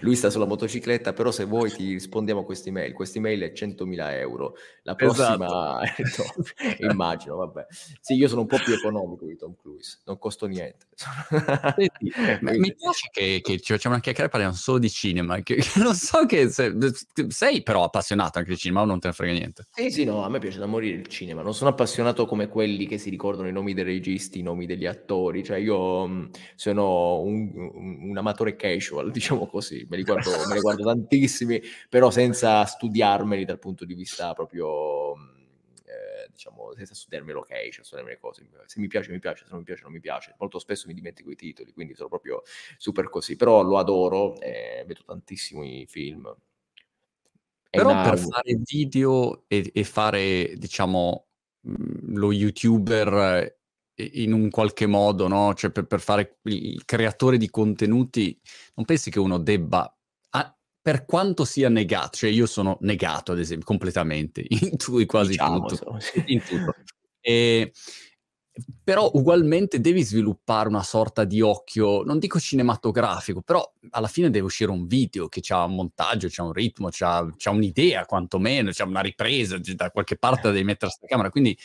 Lui 0.00 0.16
sta 0.16 0.30
sulla 0.30 0.46
motocicletta, 0.46 1.12
però 1.12 1.30
se 1.30 1.44
vuoi 1.44 1.70
ti 1.70 1.92
rispondiamo 1.92 2.40
a 2.40 2.44
questa 2.44 2.68
email. 2.68 2.92
Questa 2.92 3.18
email 3.18 3.42
è 3.42 3.52
100.000 3.52 4.18
euro. 4.18 4.54
La 4.82 4.94
prossima, 4.94 5.80
esatto. 5.96 6.42
no, 6.80 6.90
immagino, 6.90 7.36
vabbè. 7.36 7.66
Sì, 8.00 8.14
io 8.14 8.28
sono 8.28 8.42
un 8.42 8.46
po' 8.46 8.58
più 8.62 8.74
economico 8.74 9.26
di 9.26 9.36
Tom 9.36 9.54
Cruise, 9.60 10.00
non 10.04 10.18
costo 10.18 10.46
niente. 10.46 10.86
Senti, 10.96 12.12
mi 12.58 12.74
piace 12.74 13.08
che, 13.12 13.40
che, 13.42 13.60
ci 13.60 13.72
facciamo 13.72 13.94
una 13.94 14.02
chiacchierata 14.02 14.24
e 14.24 14.28
parliamo 14.28 14.54
solo 14.54 14.78
di 14.78 14.90
cinema. 14.90 15.40
Che, 15.40 15.56
che 15.56 15.70
non 15.80 15.94
so 15.94 16.26
che 16.26 16.48
se, 16.48 16.74
sei 17.28 17.62
però 17.62 17.84
appassionato 17.84 18.38
anche 18.38 18.50
di 18.52 18.56
cinema 18.56 18.82
o 18.82 18.84
non 18.84 18.98
te 18.98 19.08
ne 19.08 19.12
frega 19.14 19.32
niente? 19.32 19.66
Sì, 19.70 19.90
sì, 19.90 20.04
no, 20.04 20.24
a 20.24 20.28
me 20.28 20.38
piace 20.38 20.58
da 20.58 20.66
morire 20.66 20.96
il 20.96 21.06
cinema. 21.06 21.42
Non 21.42 21.54
sono 21.54 21.70
appassionato 21.70 22.26
come 22.26 22.48
quelli 22.48 22.86
che 22.86 22.98
si 22.98 23.10
ricordano 23.10 23.48
i 23.48 23.52
nomi 23.52 23.74
dei 23.74 23.84
registi, 23.84 24.40
i 24.40 24.42
nomi 24.42 24.66
degli 24.66 24.86
attori. 24.86 25.44
Cioè 25.44 25.58
io 25.58 26.06
mh, 26.06 26.30
sono 26.56 27.20
un, 27.20 27.50
un, 27.54 28.08
un 28.10 28.16
amatore 28.16 28.56
casual, 28.56 29.10
diciamo 29.12 29.46
così. 29.46 29.67
Me 29.88 29.96
li 29.96 30.02
guardo, 30.02 30.30
me 30.48 30.54
li 30.54 30.60
guardo 30.60 30.84
tantissimi, 30.84 31.60
però 31.88 32.10
senza 32.10 32.64
studiarmeli 32.64 33.44
dal 33.44 33.58
punto 33.58 33.84
di 33.84 33.94
vista 33.94 34.32
proprio 34.34 35.14
eh, 35.88 36.28
diciamo, 36.30 36.74
senza 36.74 36.94
studiarmi 36.94 37.32
location, 37.32 37.84
studiarmi 37.84 38.12
le 38.12 38.18
cose. 38.18 38.48
Se 38.66 38.80
mi 38.80 38.86
piace, 38.86 39.10
mi 39.10 39.18
piace, 39.18 39.44
se 39.44 39.50
non 39.50 39.60
mi 39.60 39.64
piace, 39.64 39.82
non 39.82 39.92
mi 39.92 40.00
piace. 40.00 40.34
Molto 40.38 40.58
spesso 40.58 40.86
mi 40.86 40.94
dimentico 40.94 41.30
i 41.30 41.36
titoli, 41.36 41.72
quindi 41.72 41.94
sono 41.94 42.08
proprio 42.08 42.42
super 42.76 43.08
così. 43.08 43.36
Però 43.36 43.62
lo 43.62 43.78
adoro, 43.78 44.38
eh, 44.40 44.84
vedo 44.86 45.02
tantissimi 45.04 45.86
film. 45.86 46.34
Però 47.70 48.02
per 48.02 48.18
fare 48.18 48.58
video 48.62 49.44
e, 49.46 49.70
e 49.74 49.84
fare, 49.84 50.54
diciamo, 50.56 51.26
mm, 51.68 52.16
lo 52.16 52.32
youtuber 52.32 53.57
in 53.98 54.32
un 54.32 54.50
qualche 54.50 54.86
modo, 54.86 55.26
no? 55.26 55.54
Cioè 55.54 55.70
per, 55.70 55.86
per, 55.86 56.00
fare 56.00 56.38
il 56.44 56.84
creatore 56.84 57.36
di 57.36 57.50
contenuti, 57.50 58.38
non 58.74 58.84
pensi 58.84 59.10
che 59.10 59.18
uno 59.18 59.38
debba, 59.38 59.92
ah, 60.30 60.56
per 60.80 61.04
quanto 61.04 61.44
sia 61.44 61.68
negato, 61.68 62.18
cioè 62.18 62.30
io 62.30 62.46
sono 62.46 62.78
negato 62.82 63.32
ad 63.32 63.40
esempio 63.40 63.66
completamente 63.66 64.44
in, 64.48 64.76
tu, 64.76 65.04
quasi 65.06 65.30
diciamo, 65.30 65.66
tutto, 65.66 65.98
in 66.26 66.42
tutto. 66.42 66.74
E, 67.20 67.72
però 68.82 69.10
ugualmente 69.14 69.80
devi 69.80 70.02
sviluppare 70.02 70.68
una 70.68 70.82
sorta 70.82 71.24
di 71.24 71.40
occhio, 71.40 72.02
non 72.02 72.18
dico 72.18 72.38
cinematografico, 72.38 73.42
però 73.42 73.72
alla 73.90 74.08
fine 74.08 74.30
deve 74.30 74.46
uscire 74.46 74.70
un 74.70 74.86
video 74.86 75.28
che 75.28 75.42
ha 75.48 75.64
un 75.64 75.74
montaggio, 75.74 76.28
c'ha 76.30 76.42
un 76.42 76.52
ritmo, 76.52 76.88
c'ha, 76.90 77.28
c'ha 77.36 77.50
un'idea 77.50 78.04
quantomeno, 78.04 78.70
c'ha 78.72 78.84
una 78.84 79.00
ripresa, 79.00 79.58
da 79.58 79.90
qualche 79.90 80.16
parte 80.16 80.50
devi 80.50 80.64
mettere 80.64 80.90
questa 80.90 81.06
camera, 81.06 81.30
quindi 81.30 81.56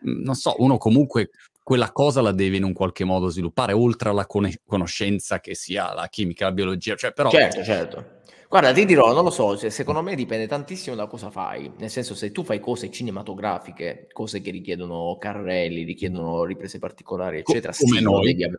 non 0.00 0.34
so, 0.34 0.54
uno 0.58 0.76
comunque 0.76 1.30
quella 1.66 1.90
cosa 1.90 2.20
la 2.20 2.30
deve 2.30 2.58
in 2.58 2.62
un 2.62 2.72
qualche 2.72 3.02
modo 3.02 3.26
sviluppare, 3.26 3.72
oltre 3.72 4.10
alla 4.10 4.24
con- 4.24 4.48
conoscenza 4.64 5.40
che 5.40 5.56
sia 5.56 5.92
la 5.94 6.06
chimica, 6.06 6.44
la 6.44 6.52
biologia, 6.52 6.94
cioè 6.94 7.12
però... 7.12 7.28
Certo, 7.28 7.64
certo. 7.64 8.04
Guarda, 8.48 8.72
ti 8.72 8.84
dirò, 8.84 9.12
non 9.12 9.24
lo 9.24 9.30
so, 9.30 9.56
cioè, 9.56 9.68
secondo 9.70 10.00
me 10.00 10.14
dipende 10.14 10.46
tantissimo 10.46 10.94
da 10.94 11.08
cosa 11.08 11.28
fai, 11.28 11.72
nel 11.78 11.90
senso 11.90 12.14
se 12.14 12.30
tu 12.30 12.44
fai 12.44 12.60
cose 12.60 12.88
cinematografiche, 12.88 14.06
cose 14.12 14.40
che 14.40 14.52
richiedono 14.52 15.16
carrelli, 15.18 15.82
richiedono 15.82 16.44
riprese 16.44 16.78
particolari, 16.78 17.38
eccetera, 17.38 17.72
come 17.76 18.00
noi. 18.00 18.32
Devi, 18.32 18.56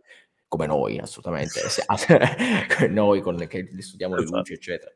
come 0.50 0.66
noi, 0.66 0.98
assolutamente, 0.98 1.62
noi 2.92 3.22
con 3.22 3.36
le, 3.36 3.48
che 3.48 3.70
studiamo 3.78 4.16
le 4.16 4.24
luci, 4.26 4.52
eccetera. 4.52 4.94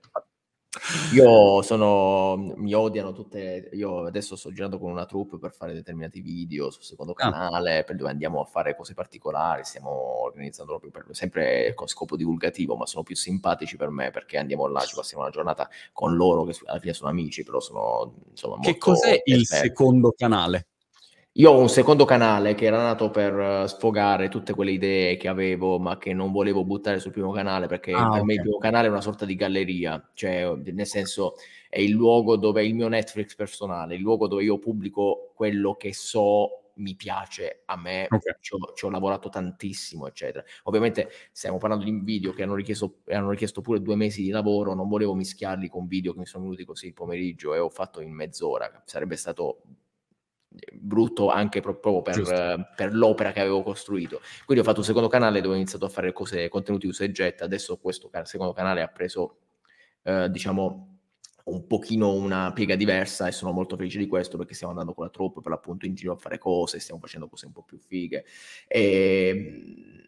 Io 1.13 1.61
sono, 1.63 2.53
mi 2.55 2.73
odiano 2.73 3.11
tutte, 3.11 3.69
io 3.73 4.05
adesso 4.05 4.37
sto 4.37 4.53
girando 4.53 4.79
con 4.79 4.89
una 4.89 5.05
troupe 5.05 5.37
per 5.37 5.53
fare 5.53 5.73
determinati 5.73 6.21
video 6.21 6.71
sul 6.71 6.83
secondo 6.83 7.11
ah. 7.11 7.15
canale, 7.15 7.79
ah. 7.79 7.83
per 7.83 7.97
dove 7.97 8.09
andiamo 8.09 8.39
a 8.39 8.45
fare 8.45 8.75
cose 8.75 8.93
particolari, 8.93 9.65
stiamo 9.65 9.89
organizzando 10.23 10.77
proprio 10.77 10.91
per, 10.91 11.13
sempre 11.13 11.73
con 11.73 11.87
scopo 11.87 12.15
divulgativo, 12.15 12.77
ma 12.77 12.85
sono 12.85 13.03
più 13.03 13.15
simpatici 13.15 13.75
per 13.75 13.89
me 13.89 14.11
perché 14.11 14.37
andiamo 14.37 14.65
là, 14.67 14.79
ci 14.79 14.95
passiamo 14.95 15.23
una 15.23 15.31
giornata 15.31 15.69
con 15.91 16.15
loro, 16.15 16.45
che 16.45 16.57
alla 16.65 16.79
fine 16.79 16.93
sono 16.93 17.09
amici, 17.09 17.43
però 17.43 17.59
sono 17.59 18.13
insomma 18.29 18.59
Che 18.59 18.77
cos'è 18.77 19.21
il 19.25 19.45
secondo 19.45 20.13
canale? 20.15 20.67
Io 21.35 21.49
ho 21.49 21.57
un 21.57 21.69
secondo 21.69 22.03
canale 22.03 22.55
che 22.55 22.65
era 22.65 22.81
nato 22.81 23.09
per 23.09 23.39
eh, 23.39 23.67
sfogare 23.69 24.27
tutte 24.27 24.53
quelle 24.53 24.71
idee 24.71 25.15
che 25.15 25.29
avevo, 25.29 25.79
ma 25.79 25.97
che 25.97 26.13
non 26.13 26.29
volevo 26.33 26.65
buttare 26.65 26.99
sul 26.99 27.11
primo 27.13 27.31
canale 27.31 27.67
perché 27.67 27.93
ah, 27.93 27.99
per 27.99 28.07
okay. 28.07 28.23
me 28.23 28.33
il 28.33 28.41
primo 28.41 28.57
canale 28.57 28.87
è 28.87 28.89
una 28.89 28.99
sorta 28.99 29.23
di 29.23 29.35
galleria, 29.35 30.11
cioè 30.13 30.53
nel 30.55 30.85
senso 30.85 31.35
è 31.69 31.79
il 31.79 31.91
luogo 31.91 32.35
dove 32.35 32.61
è 32.61 32.65
il 32.65 32.75
mio 32.75 32.89
Netflix 32.89 33.35
personale, 33.35 33.95
il 33.95 34.01
luogo 34.01 34.27
dove 34.27 34.43
io 34.43 34.59
pubblico 34.59 35.31
quello 35.33 35.75
che 35.75 35.93
so 35.93 36.73
mi 36.75 36.95
piace 36.95 37.61
a 37.65 37.77
me, 37.77 38.07
okay. 38.09 38.35
ci, 38.41 38.53
ho, 38.53 38.73
ci, 38.73 38.83
ho, 38.83 38.89
lavorato 38.89 39.29
tantissimo, 39.29 40.07
eccetera. 40.07 40.43
Ovviamente 40.63 41.09
stiamo 41.31 41.59
parlando 41.59 41.85
di 41.85 41.97
video 42.03 42.33
che 42.33 42.43
hanno 42.43 42.55
richiesto, 42.55 42.97
hanno 43.07 43.29
richiesto 43.29 43.61
pure 43.61 43.81
due 43.81 43.95
mesi 43.95 44.21
di 44.21 44.31
lavoro, 44.31 44.73
non 44.73 44.89
volevo 44.89 45.13
mischiarli 45.15 45.69
con 45.69 45.87
video 45.87 46.11
che 46.11 46.19
mi 46.19 46.25
sono 46.25 46.43
venuti 46.43 46.65
così 46.65 46.87
il 46.87 46.93
pomeriggio 46.93 47.53
e 47.53 47.59
ho 47.59 47.69
fatto 47.69 48.01
in 48.01 48.11
mezz'ora, 48.11 48.83
sarebbe 48.85 49.15
stato 49.15 49.61
brutto 50.73 51.29
anche 51.29 51.61
proprio 51.61 52.01
per, 52.01 52.73
per, 52.75 52.93
l'opera 52.93 53.31
che 53.31 53.39
avevo 53.39 53.63
costruito. 53.63 54.21
Quindi 54.45 54.63
ho 54.63 54.65
fatto 54.65 54.79
un 54.79 54.85
secondo 54.85 55.07
canale 55.07 55.41
dove 55.41 55.55
ho 55.55 55.57
iniziato 55.57 55.85
a 55.85 55.89
fare 55.89 56.11
cose, 56.11 56.49
contenuti 56.49 56.87
usa 56.87 57.03
e 57.03 57.11
getta. 57.11 57.45
Adesso 57.45 57.77
questo 57.77 58.09
secondo 58.23 58.53
canale 58.53 58.81
ha 58.81 58.87
preso, 58.87 59.37
eh, 60.03 60.29
diciamo, 60.29 60.87
un 61.43 61.65
pochino 61.65 62.13
una 62.13 62.51
piega 62.53 62.75
diversa 62.75 63.27
e 63.27 63.31
sono 63.31 63.51
molto 63.51 63.75
felice 63.75 63.97
di 63.97 64.07
questo 64.07 64.37
perché 64.37 64.53
stiamo 64.53 64.73
andando 64.73 64.93
con 64.93 65.05
la 65.05 65.09
troupe 65.09 65.41
per 65.41 65.51
l'appunto 65.51 65.85
in 65.85 65.95
giro 65.95 66.13
a 66.13 66.17
fare 66.17 66.37
cose, 66.37 66.79
stiamo 66.79 66.99
facendo 66.99 67.27
cose 67.27 67.45
un 67.45 67.51
po' 67.51 67.63
più 67.63 67.77
fighe. 67.79 68.25
E, 68.67 69.27
ehm, 69.27 70.00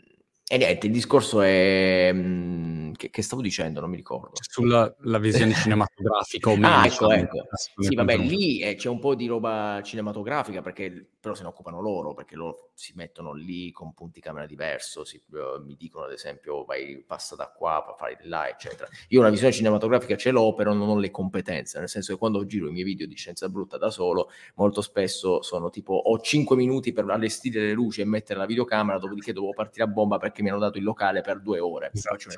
e 0.46 0.58
niente, 0.58 0.88
il 0.88 0.94
discorso 0.94 1.42
è... 1.42 2.12
Mh, 2.12 2.92
che, 2.94 3.10
che, 3.10 3.22
stavo 3.22 3.42
dicendo? 3.42 3.80
Non 3.80 3.90
mi 3.90 3.96
ricordo. 3.96 4.32
Sulla 4.34 4.94
visione 5.20 5.54
cinematografica 5.54 6.50
o 6.50 6.56
meno. 6.58 6.68
Ah, 6.68 6.86
ecco, 6.86 7.12
ecco. 7.12 7.48
Sì, 7.78 7.96
vabbè, 7.96 8.18
lì 8.18 8.62
eh, 8.62 8.76
c'è 8.76 8.90
un 8.90 9.00
po' 9.00 9.16
di 9.16 9.26
roba 9.28 9.82
cinematografica, 9.84 10.62
perché 10.62 11.14
però 11.24 11.36
se 11.36 11.44
ne 11.44 11.48
occupano 11.48 11.80
loro, 11.80 12.14
perché 12.14 12.36
loro 12.36 12.72
si 12.74 12.92
mettono 12.96 13.32
lì 13.32 13.72
con 13.72 13.94
punti 13.94 14.20
camera 14.20 14.46
diverso, 14.46 15.06
si, 15.06 15.24
uh, 15.30 15.64
mi 15.64 15.78
dicono 15.78 16.04
ad 16.04 16.12
esempio 16.12 16.66
vai, 16.66 17.02
passa 17.08 17.38
da 17.38 17.48
qua, 17.48 17.96
fare 17.98 18.18
di 18.22 18.28
là, 18.28 18.50
eccetera. 18.50 18.90
Io 19.08 19.22
una 19.22 19.30
visione 19.30 19.54
cinematografica 19.54 20.18
ce 20.18 20.32
l'ho, 20.32 20.54
però 20.54 20.74
non 20.74 20.90
ho 20.90 20.98
le 20.98 21.12
competenze, 21.12 21.80
nel 21.80 21.88
senso 21.88 22.12
che 22.12 22.20
quando 22.20 22.46
giro 22.46 22.68
i 22.68 22.72
miei 22.72 22.84
video 22.84 23.08
di 23.08 23.16
scienza 23.16 23.48
brutta 23.48 23.78
da 23.78 23.90
solo, 23.90 24.30
molto 24.56 24.82
spesso 24.82 25.42
sono 25.42 25.70
tipo 25.70 25.94
ho 25.94 26.20
5 26.20 26.58
minuti 26.58 26.92
per 26.92 27.10
allestire 27.10 27.62
le 27.62 27.72
luci 27.72 28.02
e 28.02 28.06
mettere 28.06 28.40
la 28.40 28.46
videocamera, 28.46 28.98
dopodiché 28.98 29.32
devo 29.32 29.52
partire 29.52 29.86
a 29.86 29.88
bomba 29.88 30.18
perché 30.18 30.33
mi 30.42 30.50
hanno 30.50 30.60
dato 30.60 30.78
il 30.78 30.84
locale 30.84 31.22
per 31.22 31.40
due 31.40 31.60
ore. 31.60 31.92
Esatto. 31.94 32.30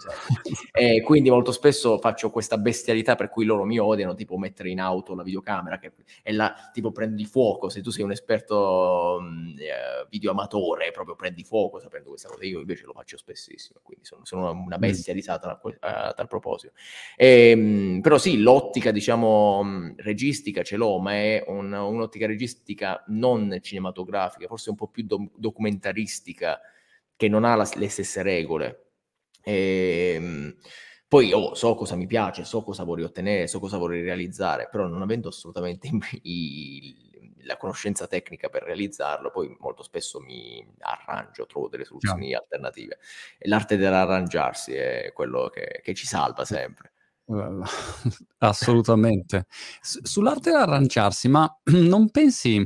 e 0.71 1.01
quindi 1.01 1.29
molto 1.29 1.51
spesso 1.51 1.97
faccio 1.99 2.29
questa 2.29 2.57
bestialità 2.57 3.15
per 3.15 3.29
cui 3.29 3.45
loro 3.45 3.63
mi 3.63 3.79
odiano, 3.79 4.15
tipo 4.15 4.37
mettere 4.37 4.69
in 4.69 4.79
auto 4.79 5.15
la 5.15 5.23
videocamera, 5.23 5.77
che 5.77 5.93
è 6.21 6.31
la 6.31 6.53
tipo 6.73 6.91
prendi 6.91 7.25
fuoco, 7.25 7.69
se 7.69 7.81
tu 7.81 7.89
sei 7.89 8.03
un 8.03 8.11
esperto 8.11 9.19
mm, 9.21 9.49
eh, 9.57 10.07
video 10.09 10.31
amatore, 10.31 10.91
proprio 10.91 11.15
prendi 11.15 11.43
fuoco 11.43 11.79
sapendo 11.79 12.09
questa 12.09 12.29
cosa, 12.29 12.45
io 12.45 12.59
invece 12.59 12.85
lo 12.85 12.93
faccio 12.93 13.17
spessissimo, 13.17 13.79
quindi 13.83 14.05
sono, 14.05 14.25
sono 14.25 14.51
una 14.51 14.77
bestia 14.77 15.13
mm. 15.13 15.15
risata 15.15 15.59
a, 15.61 16.07
a, 16.07 16.13
tal 16.13 16.27
proposito. 16.27 16.73
E, 17.15 17.49
ehm, 17.49 18.01
però 18.01 18.17
sì, 18.17 18.39
l'ottica 18.39 18.91
diciamo 18.91 19.61
mm, 19.63 19.91
registica 19.97 20.63
ce 20.63 20.75
l'ho, 20.75 20.99
ma 20.99 21.13
è 21.13 21.43
un, 21.47 21.71
un'ottica 21.71 22.25
registica 22.25 23.03
non 23.07 23.57
cinematografica, 23.61 24.47
forse 24.47 24.69
un 24.69 24.75
po' 24.75 24.87
più 24.87 25.03
do- 25.03 25.31
documentaristica, 25.35 26.59
che 27.15 27.27
non 27.27 27.43
ha 27.43 27.55
la, 27.55 27.69
le 27.75 27.89
stesse 27.89 28.21
regole. 28.21 28.91
E, 29.43 30.13
ehm, 30.15 30.55
poi 31.07 31.31
oh, 31.33 31.53
so 31.53 31.75
cosa 31.75 31.95
mi 31.95 32.07
piace, 32.07 32.43
so 32.43 32.63
cosa 32.63 32.83
vorrei 32.83 33.05
ottenere, 33.05 33.47
so 33.47 33.59
cosa 33.59 33.77
vorrei 33.77 34.01
realizzare, 34.01 34.67
però 34.69 34.87
non 34.87 35.01
avendo 35.01 35.29
assolutamente 35.29 35.89
i, 36.23 37.05
la 37.43 37.57
conoscenza 37.57 38.07
tecnica 38.07 38.49
per 38.49 38.63
realizzarlo, 38.63 39.31
poi 39.31 39.55
molto 39.59 39.83
spesso 39.83 40.19
mi 40.19 40.65
arrangio, 40.79 41.45
trovo 41.45 41.69
delle 41.69 41.85
soluzioni 41.85 42.29
yeah. 42.29 42.39
alternative. 42.39 42.97
E 43.37 43.47
l'arte 43.47 43.77
dell'arrangiarsi 43.77 44.73
è 44.73 45.11
quello 45.13 45.49
che, 45.49 45.79
che 45.83 45.93
ci 45.93 46.07
salva 46.07 46.43
sempre. 46.43 46.91
Assolutamente. 48.39 49.47
S- 49.81 49.99
sull'arte 50.03 50.51
dell'arrangiarsi, 50.51 51.27
ma 51.27 51.49
non 51.71 52.09
pensi, 52.11 52.59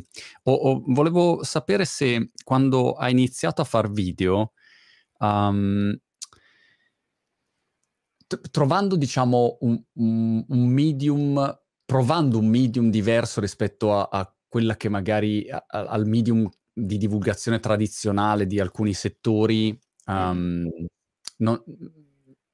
o, 0.44 0.54
o, 0.54 0.84
volevo 0.88 1.44
sapere 1.44 1.86
se 1.86 2.32
quando 2.44 2.94
hai 2.94 3.12
iniziato 3.12 3.62
a 3.62 3.66
far 3.66 3.90
video, 3.90 4.54
um, 5.20 5.96
t- 8.28 8.50
trovando 8.52 8.96
diciamo 8.96 9.58
un, 9.62 9.82
un, 9.94 10.46
un, 10.48 10.68
medium, 10.68 11.60
provando 11.86 12.40
un 12.40 12.48
medium 12.48 12.90
diverso 12.90 13.40
rispetto 13.42 13.94
a, 13.98 14.10
a 14.12 14.34
quella 14.48 14.76
che 14.76 14.90
magari 14.90 15.50
a, 15.50 15.64
a, 15.68 15.86
al 15.88 16.06
medium 16.08 16.50
di 16.74 16.98
divulgazione 16.98 17.60
tradizionale 17.60 18.46
di 18.46 18.60
alcuni 18.60 18.94
settori, 18.94 19.78
um, 20.06 20.68
non, 21.38 21.62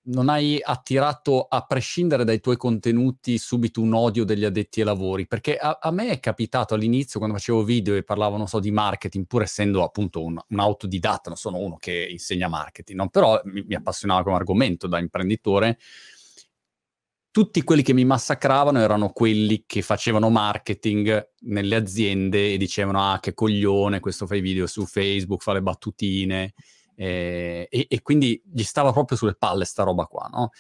non 0.05 0.29
hai 0.29 0.59
attirato, 0.62 1.47
a 1.47 1.62
prescindere 1.65 2.24
dai 2.24 2.39
tuoi 2.39 2.57
contenuti, 2.57 3.38
subito 3.38 3.81
un 3.81 3.93
odio 3.93 4.24
degli 4.24 4.43
addetti 4.43 4.81
ai 4.81 4.85
lavori? 4.85 5.25
Perché 5.25 5.57
a, 5.57 5.79
a 5.81 5.91
me 5.91 6.09
è 6.09 6.19
capitato 6.19 6.74
all'inizio, 6.74 7.19
quando 7.19 7.38
facevo 7.38 7.63
video 7.63 7.95
e 7.95 8.03
parlavo, 8.03 8.38
non 8.38 8.47
so, 8.47 8.59
di 8.59 8.71
marketing, 8.71 9.25
pur 9.25 9.41
essendo 9.41 9.83
appunto 9.83 10.24
un, 10.24 10.39
un 10.47 10.59
autodidatta, 10.59 11.29
non 11.29 11.38
sono 11.38 11.57
uno 11.57 11.77
che 11.77 12.07
insegna 12.09 12.47
marketing, 12.47 13.00
no? 13.00 13.09
però 13.09 13.39
mi, 13.45 13.63
mi 13.65 13.75
appassionava 13.75 14.24
come 14.24 14.35
argomento 14.35 14.88
da 14.88 15.00
imprenditore, 15.00 15.79
tutti 17.31 17.63
quelli 17.63 17.81
che 17.81 17.93
mi 17.93 18.05
massacravano 18.05 18.79
erano 18.79 19.09
quelli 19.09 19.65
che 19.65 19.81
facevano 19.81 20.29
marketing 20.29 21.31
nelle 21.41 21.75
aziende 21.75 22.53
e 22.53 22.57
dicevano 22.57 23.12
ah 23.12 23.19
che 23.19 23.33
coglione, 23.33 24.00
questo 24.00 24.25
fai 24.25 24.39
video 24.39 24.67
su 24.67 24.85
Facebook, 24.85 25.41
fa 25.41 25.51
le 25.51 25.62
battutine 25.62 26.53
eh, 26.95 27.67
e, 27.69 27.85
e, 27.89 28.01
quindi 28.01 28.41
gli 28.43 28.63
stava 28.63 28.91
proprio 28.91 29.17
sulle 29.17 29.35
palle 29.35 29.65
sta 29.65 29.83
roba 29.83 30.05
qua, 30.05 30.29
no? 30.31 30.51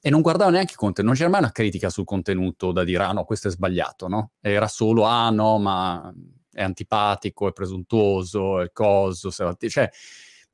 E 0.00 0.10
non 0.10 0.20
guardava 0.20 0.50
neanche 0.50 0.72
il 0.72 0.78
contenuto, 0.78 1.06
non 1.06 1.14
c'era 1.14 1.30
mai 1.30 1.40
una 1.40 1.52
critica 1.52 1.88
sul 1.88 2.04
contenuto 2.04 2.72
da 2.72 2.84
dire 2.84 3.04
ah 3.04 3.12
no, 3.12 3.24
questo 3.24 3.48
è 3.48 3.50
sbagliato, 3.50 4.08
no? 4.08 4.32
Era 4.40 4.68
solo 4.68 5.04
ah 5.04 5.30
no, 5.30 5.58
ma 5.58 6.12
è 6.52 6.62
antipatico, 6.62 7.48
è 7.48 7.52
presuntuoso, 7.52 8.60
è 8.60 8.70
coso, 8.72 9.30
cioè... 9.30 9.88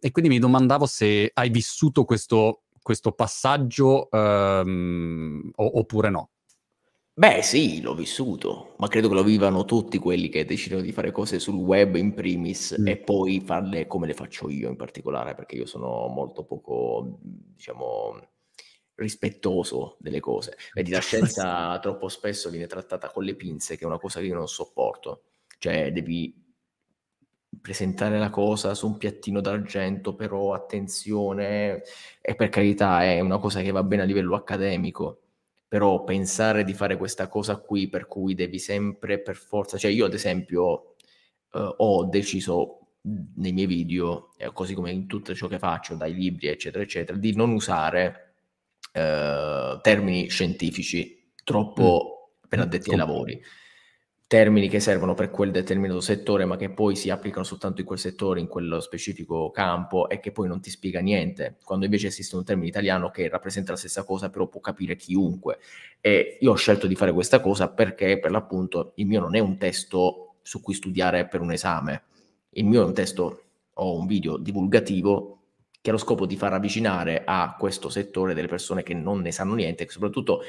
E 0.02 0.10
quindi 0.12 0.30
mi 0.30 0.38
domandavo 0.38 0.86
se 0.86 1.30
hai 1.34 1.50
vissuto 1.50 2.04
questo 2.04 2.62
questo 2.82 3.12
passaggio 3.12 4.08
um, 4.10 5.50
oppure 5.54 6.10
no? 6.10 6.30
Beh, 7.12 7.42
sì, 7.42 7.82
l'ho 7.82 7.94
vissuto, 7.94 8.74
ma 8.78 8.88
credo 8.88 9.08
che 9.08 9.14
lo 9.14 9.22
vivano 9.22 9.64
tutti 9.64 9.98
quelli 9.98 10.30
che 10.30 10.44
decidono 10.46 10.80
di 10.80 10.92
fare 10.92 11.10
cose 11.10 11.38
sul 11.38 11.56
web 11.56 11.96
in 11.96 12.14
primis 12.14 12.76
mm. 12.80 12.86
e 12.86 12.96
poi 12.96 13.40
farle 13.40 13.86
come 13.86 14.06
le 14.06 14.14
faccio 14.14 14.48
io 14.48 14.70
in 14.70 14.76
particolare, 14.76 15.34
perché 15.34 15.56
io 15.56 15.66
sono 15.66 16.06
molto 16.08 16.44
poco, 16.44 17.18
diciamo, 17.20 18.18
rispettoso 18.94 19.96
delle 19.98 20.20
cose. 20.20 20.56
Vedi, 20.72 20.90
la 20.90 21.00
scienza 21.02 21.78
troppo 21.80 22.08
spesso 22.08 22.48
viene 22.48 22.66
trattata 22.66 23.10
con 23.10 23.24
le 23.24 23.34
pinze, 23.34 23.76
che 23.76 23.84
è 23.84 23.86
una 23.86 23.98
cosa 23.98 24.20
che 24.20 24.26
io 24.26 24.34
non 24.34 24.48
sopporto. 24.48 25.24
Cioè, 25.58 25.92
devi 25.92 26.34
presentare 27.60 28.18
la 28.18 28.30
cosa 28.30 28.74
su 28.74 28.86
un 28.86 28.96
piattino 28.96 29.40
d'argento, 29.40 30.14
però 30.14 30.54
attenzione, 30.54 31.82
e 32.20 32.34
per 32.34 32.48
carità 32.48 33.02
è 33.04 33.20
una 33.20 33.38
cosa 33.38 33.60
che 33.60 33.70
va 33.72 33.82
bene 33.82 34.02
a 34.02 34.04
livello 34.06 34.36
accademico, 34.36 35.20
però 35.70 36.02
pensare 36.02 36.64
di 36.64 36.74
fare 36.74 36.96
questa 36.96 37.28
cosa 37.28 37.58
qui 37.58 37.88
per 37.88 38.08
cui 38.08 38.34
devi 38.34 38.58
sempre 38.58 39.20
per 39.20 39.36
forza, 39.36 39.78
cioè 39.78 39.92
io 39.92 40.04
ad 40.04 40.14
esempio 40.14 40.96
eh, 41.52 41.74
ho 41.76 42.06
deciso 42.06 42.88
nei 43.36 43.52
miei 43.52 43.66
video, 43.66 44.34
eh, 44.36 44.52
così 44.52 44.74
come 44.74 44.90
in 44.90 45.06
tutto 45.06 45.32
ciò 45.32 45.46
che 45.46 45.60
faccio, 45.60 45.94
dai 45.94 46.12
libri 46.12 46.48
eccetera 46.48 46.82
eccetera, 46.82 47.16
di 47.16 47.36
non 47.36 47.52
usare 47.52 48.34
eh, 48.90 49.78
termini 49.80 50.28
scientifici 50.28 51.34
troppo 51.44 52.32
mm. 52.34 52.48
per 52.48 52.58
addetti 52.58 52.90
ai 52.90 52.96
lavori 52.96 53.40
termini 54.30 54.68
che 54.68 54.78
servono 54.78 55.14
per 55.14 55.32
quel 55.32 55.50
determinato 55.50 56.00
settore, 56.00 56.44
ma 56.44 56.56
che 56.56 56.70
poi 56.70 56.94
si 56.94 57.10
applicano 57.10 57.42
soltanto 57.42 57.80
in 57.80 57.86
quel 57.88 57.98
settore, 57.98 58.38
in 58.38 58.46
quello 58.46 58.78
specifico 58.78 59.50
campo 59.50 60.08
e 60.08 60.20
che 60.20 60.30
poi 60.30 60.46
non 60.46 60.60
ti 60.60 60.70
spiega 60.70 61.00
niente, 61.00 61.56
quando 61.64 61.84
invece 61.84 62.06
esiste 62.06 62.36
un 62.36 62.44
termine 62.44 62.68
italiano 62.68 63.10
che 63.10 63.28
rappresenta 63.28 63.72
la 63.72 63.76
stessa 63.76 64.04
cosa, 64.04 64.30
però 64.30 64.46
può 64.46 64.60
capire 64.60 64.94
chiunque. 64.94 65.58
E 66.00 66.38
io 66.38 66.52
ho 66.52 66.54
scelto 66.54 66.86
di 66.86 66.94
fare 66.94 67.12
questa 67.12 67.40
cosa 67.40 67.70
perché 67.70 68.20
per 68.20 68.30
l'appunto 68.30 68.92
il 68.94 69.06
mio 69.06 69.18
non 69.18 69.34
è 69.34 69.40
un 69.40 69.58
testo 69.58 70.34
su 70.42 70.62
cui 70.62 70.74
studiare 70.74 71.26
per 71.26 71.40
un 71.40 71.50
esame, 71.50 72.04
il 72.50 72.66
mio 72.66 72.82
è 72.82 72.84
un 72.84 72.94
testo 72.94 73.42
o 73.74 73.98
un 73.98 74.06
video 74.06 74.36
divulgativo 74.36 75.38
che 75.80 75.90
ha 75.90 75.92
lo 75.92 75.98
scopo 75.98 76.24
di 76.26 76.36
far 76.36 76.52
avvicinare 76.52 77.22
a 77.24 77.56
questo 77.58 77.88
settore 77.88 78.34
delle 78.34 78.46
persone 78.46 78.84
che 78.84 78.94
non 78.94 79.22
ne 79.22 79.32
sanno 79.32 79.54
niente, 79.54 79.86
che 79.86 79.90
soprattutto 79.90 80.42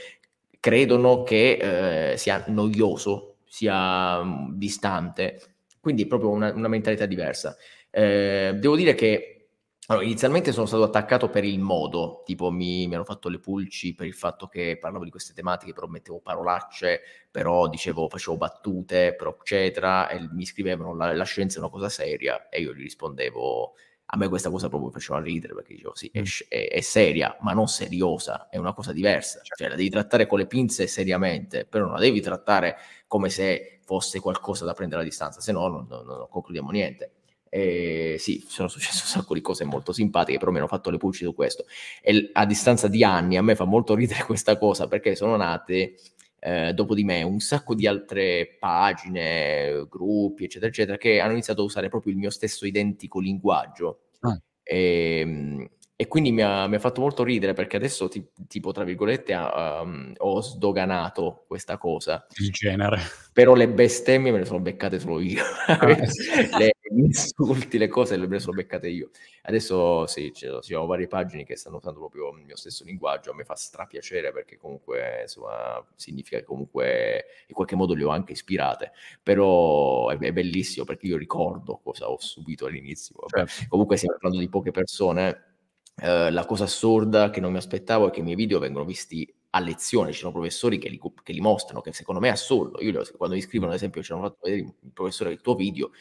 credono 0.59 1.23
che 1.23 2.11
eh, 2.11 2.17
sia 2.17 2.43
noioso 2.49 3.30
sia 3.51 4.23
mh, 4.23 4.57
distante, 4.57 5.55
quindi 5.81 6.03
è 6.03 6.07
proprio 6.07 6.29
una, 6.29 6.53
una 6.53 6.69
mentalità 6.69 7.05
diversa. 7.05 7.57
Eh, 7.89 8.55
devo 8.57 8.77
dire 8.77 8.95
che 8.95 9.49
allora, 9.87 10.05
inizialmente 10.05 10.53
sono 10.53 10.67
stato 10.67 10.83
attaccato 10.83 11.29
per 11.29 11.43
il 11.43 11.59
modo, 11.59 12.21
tipo 12.23 12.49
mi, 12.49 12.87
mi, 12.87 12.95
hanno 12.95 13.03
fatto 13.03 13.27
le 13.27 13.39
pulci 13.39 13.93
per 13.93 14.07
il 14.07 14.13
fatto 14.13 14.47
che 14.47 14.77
parlavo 14.79 15.03
di 15.03 15.09
queste 15.09 15.33
tematiche, 15.33 15.73
però 15.73 15.87
mettevo 15.87 16.21
parolacce, 16.21 17.01
però 17.29 17.67
dicevo, 17.67 18.07
facevo 18.07 18.37
battute, 18.37 19.15
però 19.15 19.35
eccetera, 19.37 20.07
e 20.07 20.29
mi 20.31 20.45
scrivevano 20.45 20.95
la, 20.95 21.13
la 21.13 21.25
scienza 21.25 21.57
è 21.57 21.59
una 21.59 21.69
cosa 21.69 21.89
seria 21.89 22.47
e 22.47 22.61
io 22.61 22.73
gli 22.73 22.83
rispondevo 22.83 23.73
a 24.13 24.17
me 24.17 24.27
questa 24.27 24.49
cosa 24.49 24.67
proprio 24.67 24.91
faceva 24.91 25.21
ridere 25.21 25.53
perché 25.53 25.73
dicevo 25.73 25.95
sì, 25.95 26.09
è, 26.13 26.19
mm. 26.19 26.23
è, 26.49 26.67
è, 26.69 26.81
seria, 26.81 27.37
ma 27.41 27.53
non 27.53 27.67
seriosa, 27.67 28.49
è 28.49 28.57
una 28.57 28.73
cosa 28.73 28.91
diversa, 28.91 29.39
certo. 29.39 29.55
cioè 29.55 29.69
la 29.69 29.75
devi 29.75 29.89
trattare 29.89 30.25
con 30.25 30.39
le 30.39 30.47
pinze 30.47 30.85
seriamente, 30.87 31.65
però 31.65 31.85
non 31.85 31.93
la 31.93 32.01
devi 32.01 32.19
trattare 32.19 32.77
come 33.11 33.27
se 33.27 33.79
fosse 33.83 34.21
qualcosa 34.21 34.63
da 34.63 34.71
prendere 34.71 35.01
a 35.01 35.03
distanza, 35.03 35.41
se 35.41 35.51
no 35.51 35.67
non, 35.67 35.85
non, 35.89 36.05
non 36.05 36.27
concludiamo 36.29 36.71
niente. 36.71 37.11
E 37.49 38.15
sì, 38.19 38.41
sono 38.47 38.69
successe 38.69 39.01
un 39.03 39.09
sacco 39.09 39.33
di 39.33 39.41
cose 39.41 39.65
molto 39.65 39.91
simpatiche, 39.91 40.37
però 40.37 40.49
mi 40.49 40.59
hanno 40.59 40.67
fatto 40.67 40.89
le 40.89 40.95
pulci 40.95 41.25
su 41.25 41.35
questo. 41.35 41.65
E 42.01 42.29
a 42.31 42.45
distanza 42.45 42.87
di 42.87 43.03
anni 43.03 43.35
a 43.35 43.41
me 43.41 43.55
fa 43.55 43.65
molto 43.65 43.95
ridere 43.95 44.23
questa 44.23 44.57
cosa 44.57 44.87
perché 44.87 45.17
sono 45.17 45.35
nate 45.35 45.95
eh, 46.39 46.71
dopo 46.73 46.95
di 46.95 47.03
me 47.03 47.21
un 47.23 47.41
sacco 47.41 47.75
di 47.75 47.85
altre 47.85 48.55
pagine, 48.57 49.85
gruppi, 49.89 50.45
eccetera, 50.45 50.71
eccetera, 50.71 50.97
che 50.97 51.19
hanno 51.19 51.33
iniziato 51.33 51.63
a 51.63 51.65
usare 51.65 51.89
proprio 51.89 52.13
il 52.13 52.17
mio 52.17 52.29
stesso 52.29 52.65
identico 52.65 53.19
linguaggio. 53.19 54.03
Ah. 54.21 54.41
E, 54.63 55.19
ehm, 55.19 55.69
e, 56.01 56.07
quindi 56.07 56.31
mi 56.31 56.41
ha, 56.41 56.65
mi 56.65 56.77
ha, 56.77 56.79
fatto 56.79 56.99
molto 56.99 57.23
ridere 57.23 57.53
perché 57.53 57.75
adesso, 57.75 58.07
ti, 58.07 58.25
tipo, 58.47 58.71
tra 58.71 58.83
virgolette, 58.83 59.35
um, 59.35 60.11
ho 60.17 60.41
sdoganato 60.41 61.43
questa 61.45 61.77
cosa. 61.77 62.25
Il 62.37 62.49
genere. 62.49 62.99
Però 63.31 63.53
le 63.53 63.69
bestemmie 63.69 64.31
me 64.31 64.39
le 64.39 64.45
sono 64.45 64.59
beccate 64.61 64.99
solo 64.99 65.19
io. 65.19 65.43
Ah, 65.67 65.85
le, 66.57 66.73
gli 66.91 67.03
insulti, 67.03 67.77
le 67.77 67.87
cose 67.87 68.17
le 68.17 68.25
me 68.25 68.33
le 68.33 68.39
sono 68.39 68.55
beccate 68.55 68.87
io. 68.87 69.11
Adesso 69.43 70.07
sì, 70.07 70.31
ci 70.33 70.47
sono 70.59 70.85
varie 70.87 71.05
pagine 71.05 71.43
che 71.43 71.55
stanno 71.55 71.77
usando 71.77 71.99
proprio 71.99 72.35
il 72.35 72.45
mio 72.45 72.55
stesso 72.55 72.83
linguaggio, 72.83 73.29
a 73.29 73.35
me 73.35 73.43
fa 73.43 73.55
strapiacere 73.55 74.31
perché 74.31 74.57
comunque 74.57 75.19
insomma, 75.21 75.85
significa 75.95 76.37
che 76.37 76.43
comunque 76.43 77.25
in 77.45 77.53
qualche 77.53 77.75
modo 77.75 77.93
le 77.93 78.03
ho 78.03 78.09
anche 78.09 78.31
ispirate, 78.31 78.91
però 79.21 80.09
è, 80.09 80.17
è 80.17 80.33
bellissimo 80.33 80.83
perché 80.83 81.05
io 81.05 81.17
ricordo 81.17 81.79
cosa 81.83 82.09
ho 82.09 82.19
subito 82.19 82.65
all'inizio. 82.65 83.15
Certo. 83.27 83.65
Comunque 83.69 83.97
stiamo 83.97 84.17
parlando 84.19 84.43
di 84.43 84.49
poche 84.49 84.71
persone. 84.71 85.49
Uh, 85.95 86.31
la 86.31 86.45
cosa 86.45 86.63
assurda 86.63 87.29
che 87.29 87.39
non 87.39 87.51
mi 87.51 87.57
aspettavo 87.57 88.07
è 88.07 88.11
che 88.11 88.21
i 88.21 88.23
miei 88.23 88.35
video 88.35 88.59
vengono 88.59 88.85
visti 88.85 89.31
a 89.51 89.59
lezione, 89.59 90.11
ci 90.13 90.19
sono 90.19 90.31
professori 90.31 90.77
che 90.77 90.89
li, 90.89 90.99
che 91.21 91.33
li 91.33 91.41
mostrano, 91.41 91.81
che 91.81 91.93
secondo 91.93 92.21
me 92.21 92.29
è 92.29 92.31
assurdo. 92.31 92.81
Io 92.81 93.03
quando 93.17 93.35
mi 93.35 93.41
scrivono, 93.41 93.71
ad 93.71 93.77
esempio, 93.77 94.01
ci 94.01 94.11
hanno 94.11 94.21
fatto 94.21 94.37
vedere 94.43 94.61
il 94.61 94.91
professore 94.93 95.29
del 95.29 95.41
tuo 95.41 95.55
video, 95.55 95.91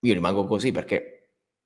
io 0.00 0.12
rimango 0.14 0.46
così 0.46 0.72
perché 0.72 1.18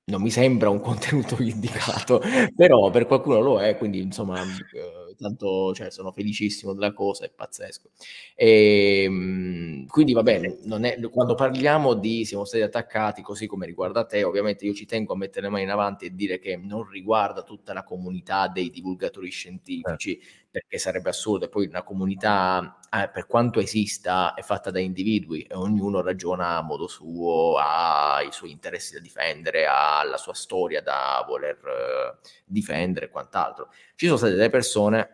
non 0.05 0.21
mi 0.21 0.29
sembra 0.29 0.69
un 0.69 0.79
contenuto 0.81 1.41
indicato, 1.41 2.21
però 2.55 2.89
per 2.89 3.05
qualcuno 3.05 3.39
lo 3.41 3.61
è, 3.61 3.77
quindi 3.77 3.99
insomma, 3.99 4.41
eh, 4.41 5.06
tanto 5.17 5.73
cioè, 5.73 5.91
sono 5.91 6.11
felicissimo 6.11 6.73
della 6.73 6.93
cosa, 6.93 7.25
è 7.25 7.31
pazzesco. 7.33 7.89
E, 8.35 9.03
ehm, 9.03 9.85
quindi 9.87 10.13
va 10.13 10.23
bene, 10.23 10.57
è, 10.81 10.99
quando 11.09 11.35
parliamo 11.35 11.93
di 11.93 12.25
siamo 12.25 12.45
stati 12.45 12.63
attaccati, 12.63 13.21
così 13.21 13.47
come 13.47 13.65
riguarda 13.65 14.05
te, 14.05 14.23
ovviamente 14.23 14.65
io 14.65 14.73
ci 14.73 14.85
tengo 14.85 15.13
a 15.13 15.17
mettere 15.17 15.45
le 15.45 15.51
mani 15.51 15.63
in 15.63 15.69
avanti 15.71 16.05
e 16.05 16.15
dire 16.15 16.39
che 16.39 16.57
non 16.57 16.87
riguarda 16.89 17.43
tutta 17.43 17.73
la 17.73 17.83
comunità 17.83 18.47
dei 18.47 18.69
divulgatori 18.69 19.29
scientifici, 19.29 20.17
eh 20.17 20.25
perché 20.57 20.79
sarebbe 20.79 21.09
assurdo. 21.09 21.45
E 21.45 21.49
poi 21.49 21.67
una 21.67 21.83
comunità, 21.83 22.79
eh, 22.91 23.09
per 23.09 23.27
quanto 23.27 23.59
esista, 23.59 24.33
è 24.33 24.41
fatta 24.41 24.71
da 24.71 24.79
individui 24.79 25.43
e 25.43 25.53
ognuno 25.53 26.01
ragiona 26.01 26.57
a 26.57 26.61
modo 26.63 26.87
suo, 26.87 27.57
ha 27.59 28.21
i 28.23 28.31
suoi 28.31 28.49
interessi 28.51 28.93
da 28.93 28.99
difendere, 28.99 29.67
ha 29.67 30.03
la 30.03 30.17
sua 30.17 30.33
storia 30.33 30.81
da 30.81 31.23
voler 31.27 31.57
eh, 31.57 32.27
difendere 32.43 33.05
e 33.05 33.09
quant'altro. 33.09 33.69
Ci 33.95 34.07
sono 34.07 34.17
state 34.17 34.33
delle 34.33 34.49
persone 34.49 35.11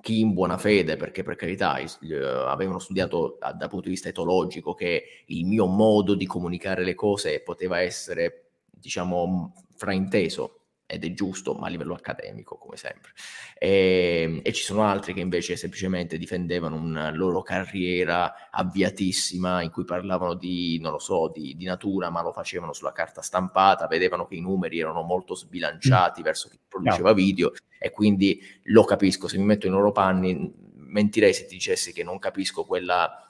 chi 0.00 0.18
in 0.20 0.34
buona 0.34 0.58
fede, 0.58 0.96
perché 0.96 1.22
per 1.22 1.36
carità 1.36 1.78
eh, 1.78 1.86
avevano 2.16 2.80
studiato 2.80 3.38
dal 3.40 3.68
punto 3.68 3.84
di 3.84 3.90
vista 3.90 4.08
etologico 4.08 4.74
che 4.74 5.24
il 5.26 5.46
mio 5.46 5.66
modo 5.66 6.14
di 6.14 6.26
comunicare 6.26 6.82
le 6.82 6.94
cose 6.94 7.40
poteva 7.42 7.80
essere, 7.80 8.50
diciamo, 8.70 9.54
frainteso 9.76 10.63
ed 10.86 11.04
è 11.04 11.12
giusto, 11.12 11.54
ma 11.54 11.66
a 11.66 11.70
livello 11.70 11.94
accademico, 11.94 12.56
come 12.56 12.76
sempre. 12.76 13.12
E, 13.58 14.22
ehm, 14.22 14.40
e, 14.42 14.52
ci 14.52 14.62
sono 14.62 14.82
altri 14.82 15.14
che 15.14 15.20
invece 15.20 15.56
semplicemente 15.56 16.18
difendevano 16.18 16.76
una 16.76 17.10
loro 17.10 17.42
carriera 17.42 18.50
avviatissima, 18.50 19.62
in 19.62 19.70
cui 19.70 19.84
parlavano 19.84 20.34
di, 20.34 20.78
non 20.80 20.92
lo 20.92 20.98
so, 20.98 21.30
di, 21.34 21.54
di 21.56 21.64
natura, 21.64 22.10
ma 22.10 22.22
lo 22.22 22.32
facevano 22.32 22.72
sulla 22.72 22.92
carta 22.92 23.22
stampata, 23.22 23.86
vedevano 23.86 24.26
che 24.26 24.36
i 24.36 24.40
numeri 24.40 24.78
erano 24.78 25.02
molto 25.02 25.34
sbilanciati 25.34 26.20
mm. 26.20 26.24
verso 26.24 26.48
chi 26.48 26.58
produceva 26.68 27.08
no. 27.08 27.14
video, 27.14 27.52
e 27.78 27.90
quindi 27.90 28.40
lo 28.64 28.84
capisco, 28.84 29.28
se 29.28 29.38
mi 29.38 29.44
metto 29.44 29.66
nei 29.66 29.76
loro 29.76 29.92
panni, 29.92 30.52
mentirei 30.74 31.32
se 31.32 31.46
ti 31.46 31.54
dicessi 31.54 31.92
che 31.92 32.04
non 32.04 32.18
capisco 32.18 32.64
quella 32.64 33.26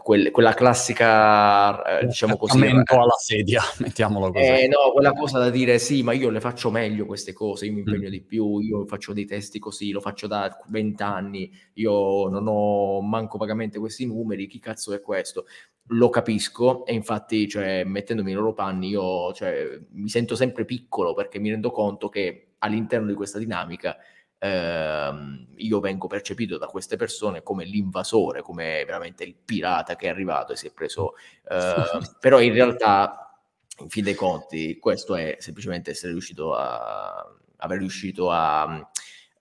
quel, 0.00 0.30
quella 0.30 0.54
classica, 0.54 2.00
eh, 2.00 2.06
diciamo 2.06 2.36
così... 2.36 2.64
alla 2.64 3.16
sedia, 3.18 3.60
mettiamolo 3.80 4.32
così. 4.32 4.44
Eh, 4.44 4.68
no, 4.68 4.92
quella 4.92 5.12
cosa 5.12 5.38
da 5.38 5.50
dire 5.50 5.78
sì, 5.78 6.02
ma 6.02 6.12
io 6.12 6.30
le 6.30 6.40
faccio 6.40 6.70
meglio 6.70 7.04
queste 7.04 7.32
cose, 7.32 7.66
io 7.66 7.72
mi 7.72 7.80
impegno 7.80 8.08
mm. 8.08 8.10
di 8.10 8.22
più, 8.22 8.58
io 8.58 8.86
faccio 8.86 9.12
dei 9.12 9.26
testi 9.26 9.58
così, 9.58 9.90
lo 9.90 10.00
faccio 10.00 10.26
da 10.26 10.56
vent'anni, 10.68 11.50
io 11.74 12.28
non 12.28 12.46
ho 12.46 13.00
manco 13.02 13.36
vagamente 13.36 13.78
questi 13.78 14.06
numeri, 14.06 14.46
chi 14.46 14.58
cazzo 14.58 14.92
è 14.92 15.00
questo? 15.00 15.46
Lo 15.88 16.08
capisco 16.08 16.86
e 16.86 16.94
infatti, 16.94 17.48
cioè, 17.48 17.84
mettendomi 17.84 18.30
nei 18.30 18.38
loro 18.38 18.54
panni, 18.54 18.88
io 18.88 19.32
cioè, 19.32 19.78
mi 19.90 20.08
sento 20.08 20.36
sempre 20.36 20.64
piccolo 20.64 21.12
perché 21.12 21.38
mi 21.38 21.50
rendo 21.50 21.70
conto 21.70 22.08
che 22.08 22.54
all'interno 22.58 23.08
di 23.08 23.14
questa 23.14 23.38
dinamica 23.38 23.96
ehm, 24.42 25.46
io 25.56 25.78
vengo 25.78 26.08
percepito 26.08 26.58
da 26.58 26.66
queste 26.66 26.96
persone 26.96 27.42
come 27.44 27.64
l'invasore, 27.64 28.42
come 28.42 28.82
veramente 28.84 29.22
il 29.22 29.36
pirata 29.36 29.94
che 29.94 30.06
è 30.06 30.10
arrivato 30.10 30.52
e 30.52 30.56
si 30.56 30.66
è 30.66 30.72
preso... 30.72 31.14
Eh, 31.48 31.74
però 32.18 32.40
in 32.40 32.52
realtà, 32.52 33.40
in 33.78 33.88
fin 33.88 34.02
dei 34.02 34.14
conti, 34.14 34.78
questo 34.78 35.14
è 35.14 35.36
semplicemente 35.38 35.92
essere 35.92 36.12
riuscito 36.12 36.54
a... 36.54 37.24
aver 37.56 37.78
riuscito 37.78 38.30
a... 38.30 38.90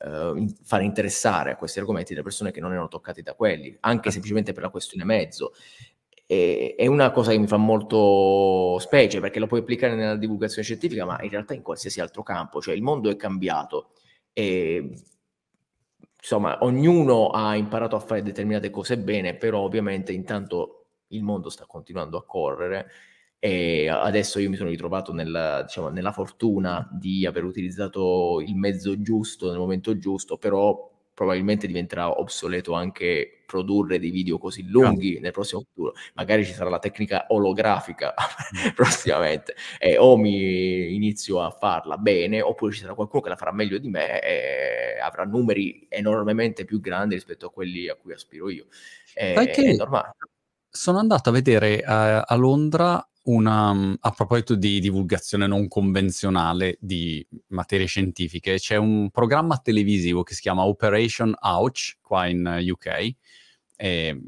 Uh, 0.04 0.52
fare 0.64 0.84
interessare 0.84 1.52
a 1.52 1.56
questi 1.56 1.78
argomenti 1.78 2.16
le 2.16 2.24
persone 2.24 2.50
che 2.50 2.60
non 2.60 2.72
erano 2.72 2.88
toccate 2.88 3.22
da 3.22 3.36
quelli, 3.36 3.68
anche 3.82 3.96
certo. 3.96 4.10
semplicemente 4.10 4.52
per 4.52 4.64
la 4.64 4.70
questione 4.70 5.04
mezzo. 5.04 5.54
E, 6.26 6.74
è 6.76 6.88
una 6.88 7.12
cosa 7.12 7.30
che 7.30 7.38
mi 7.38 7.46
fa 7.46 7.58
molto 7.58 8.80
specie 8.80 9.20
perché 9.20 9.38
lo 9.38 9.46
puoi 9.46 9.60
applicare 9.60 9.94
nella 9.94 10.16
divulgazione 10.16 10.64
scientifica, 10.64 11.06
ma 11.06 11.22
in 11.22 11.30
realtà 11.30 11.54
in 11.54 11.62
qualsiasi 11.62 12.02
altro 12.02 12.24
campo, 12.24 12.60
cioè 12.60 12.74
il 12.74 12.82
mondo 12.82 13.12
è 13.12 13.16
cambiato 13.16 13.92
e 14.34 14.94
insomma 16.22 16.60
ognuno 16.62 17.30
ha 17.30 17.56
imparato 17.56 17.96
a 17.96 18.00
fare 18.00 18.22
determinate 18.22 18.70
cose 18.70 18.98
bene, 18.98 19.36
però 19.36 19.62
ovviamente 19.62 20.12
intanto 20.14 20.86
il 21.08 21.24
mondo 21.24 21.50
sta 21.50 21.66
continuando 21.66 22.18
a 22.18 22.26
correre 22.26 22.88
e 23.40 23.88
adesso 23.90 24.40
io 24.40 24.50
mi 24.50 24.56
sono 24.56 24.70
ritrovato 24.70 25.14
nella, 25.14 25.64
diciamo, 25.64 25.90
nella 25.90 26.12
fortuna 26.12 26.88
di 26.92 27.26
aver 27.26 27.44
utilizzato 27.44 28.40
il 28.40 28.56
mezzo 28.56 29.02
giusto 29.02 29.50
nel 29.50 29.58
momento 29.58 29.98
giusto, 29.98 30.38
però 30.38 30.91
probabilmente 31.14 31.68
diventerà 31.68 32.20
obsoleto 32.20 32.74
anche 32.74 33.44
produrre 33.46 34.00
dei 34.00 34.12
video 34.12 34.38
così 34.38 34.68
lunghi 34.68 35.20
nel 35.20 35.32
prossimo 35.32 35.62
futuro. 35.62 35.94
Magari 36.14 36.46
ci 36.46 36.54
sarà 36.54 36.70
la 36.70 36.80
tecnica 36.80 37.26
olografica 37.30 38.14
prossimamente 38.74 39.56
e 39.78 39.98
o 39.98 40.18
mi 40.18 40.96
inizio 40.96 41.42
a 41.42 41.50
farla 41.52 41.98
bene 41.98 42.42
oppure 42.42 42.72
ci 42.72 42.80
sarà 42.80 42.94
qualcuno 42.94 43.22
che 43.22 43.30
la 43.30 43.36
farà 43.36 43.52
meglio 43.52 43.78
di 43.78 43.90
me 43.90 44.22
e 44.22 45.00
avrà 45.00 45.26
numeri 45.26 45.86
enormemente 45.90 46.64
più 46.64 46.80
grandi 46.80 47.16
rispetto 47.16 47.48
a 47.48 47.52
quelli 47.52 47.90
a 47.90 47.96
cui 47.96 48.14
aspiro 48.14 48.50
io. 48.50 48.68
È, 49.14 49.34
è 49.34 49.74
normale. 49.76 50.14
Sono 50.70 51.00
andato 51.00 51.30
a 51.30 51.34
vedere 51.34 51.84
uh, 51.86 52.24
a 52.26 52.36
Londra 52.36 53.06
una, 53.24 53.74
mm, 53.74 53.94
a 54.00 54.12
proposito 54.12 54.56
di 54.56 54.80
divulgazione 54.80 55.48
non 55.48 55.68
convenzionale 55.68 56.78
di 56.80 57.26
materie 57.48 57.86
scientifiche, 57.86 58.58
c'è 58.58 58.78
un 58.78 59.10
programma 59.12 59.58
televisivo 59.58 60.24
che 60.24 60.34
si 60.34 60.42
chiama 60.42 60.66
Operation 60.66 61.36
Ouch 61.40 61.98
qua 62.02 62.28
in 62.28 62.60
UK. 62.68 63.16
E, 63.76 64.22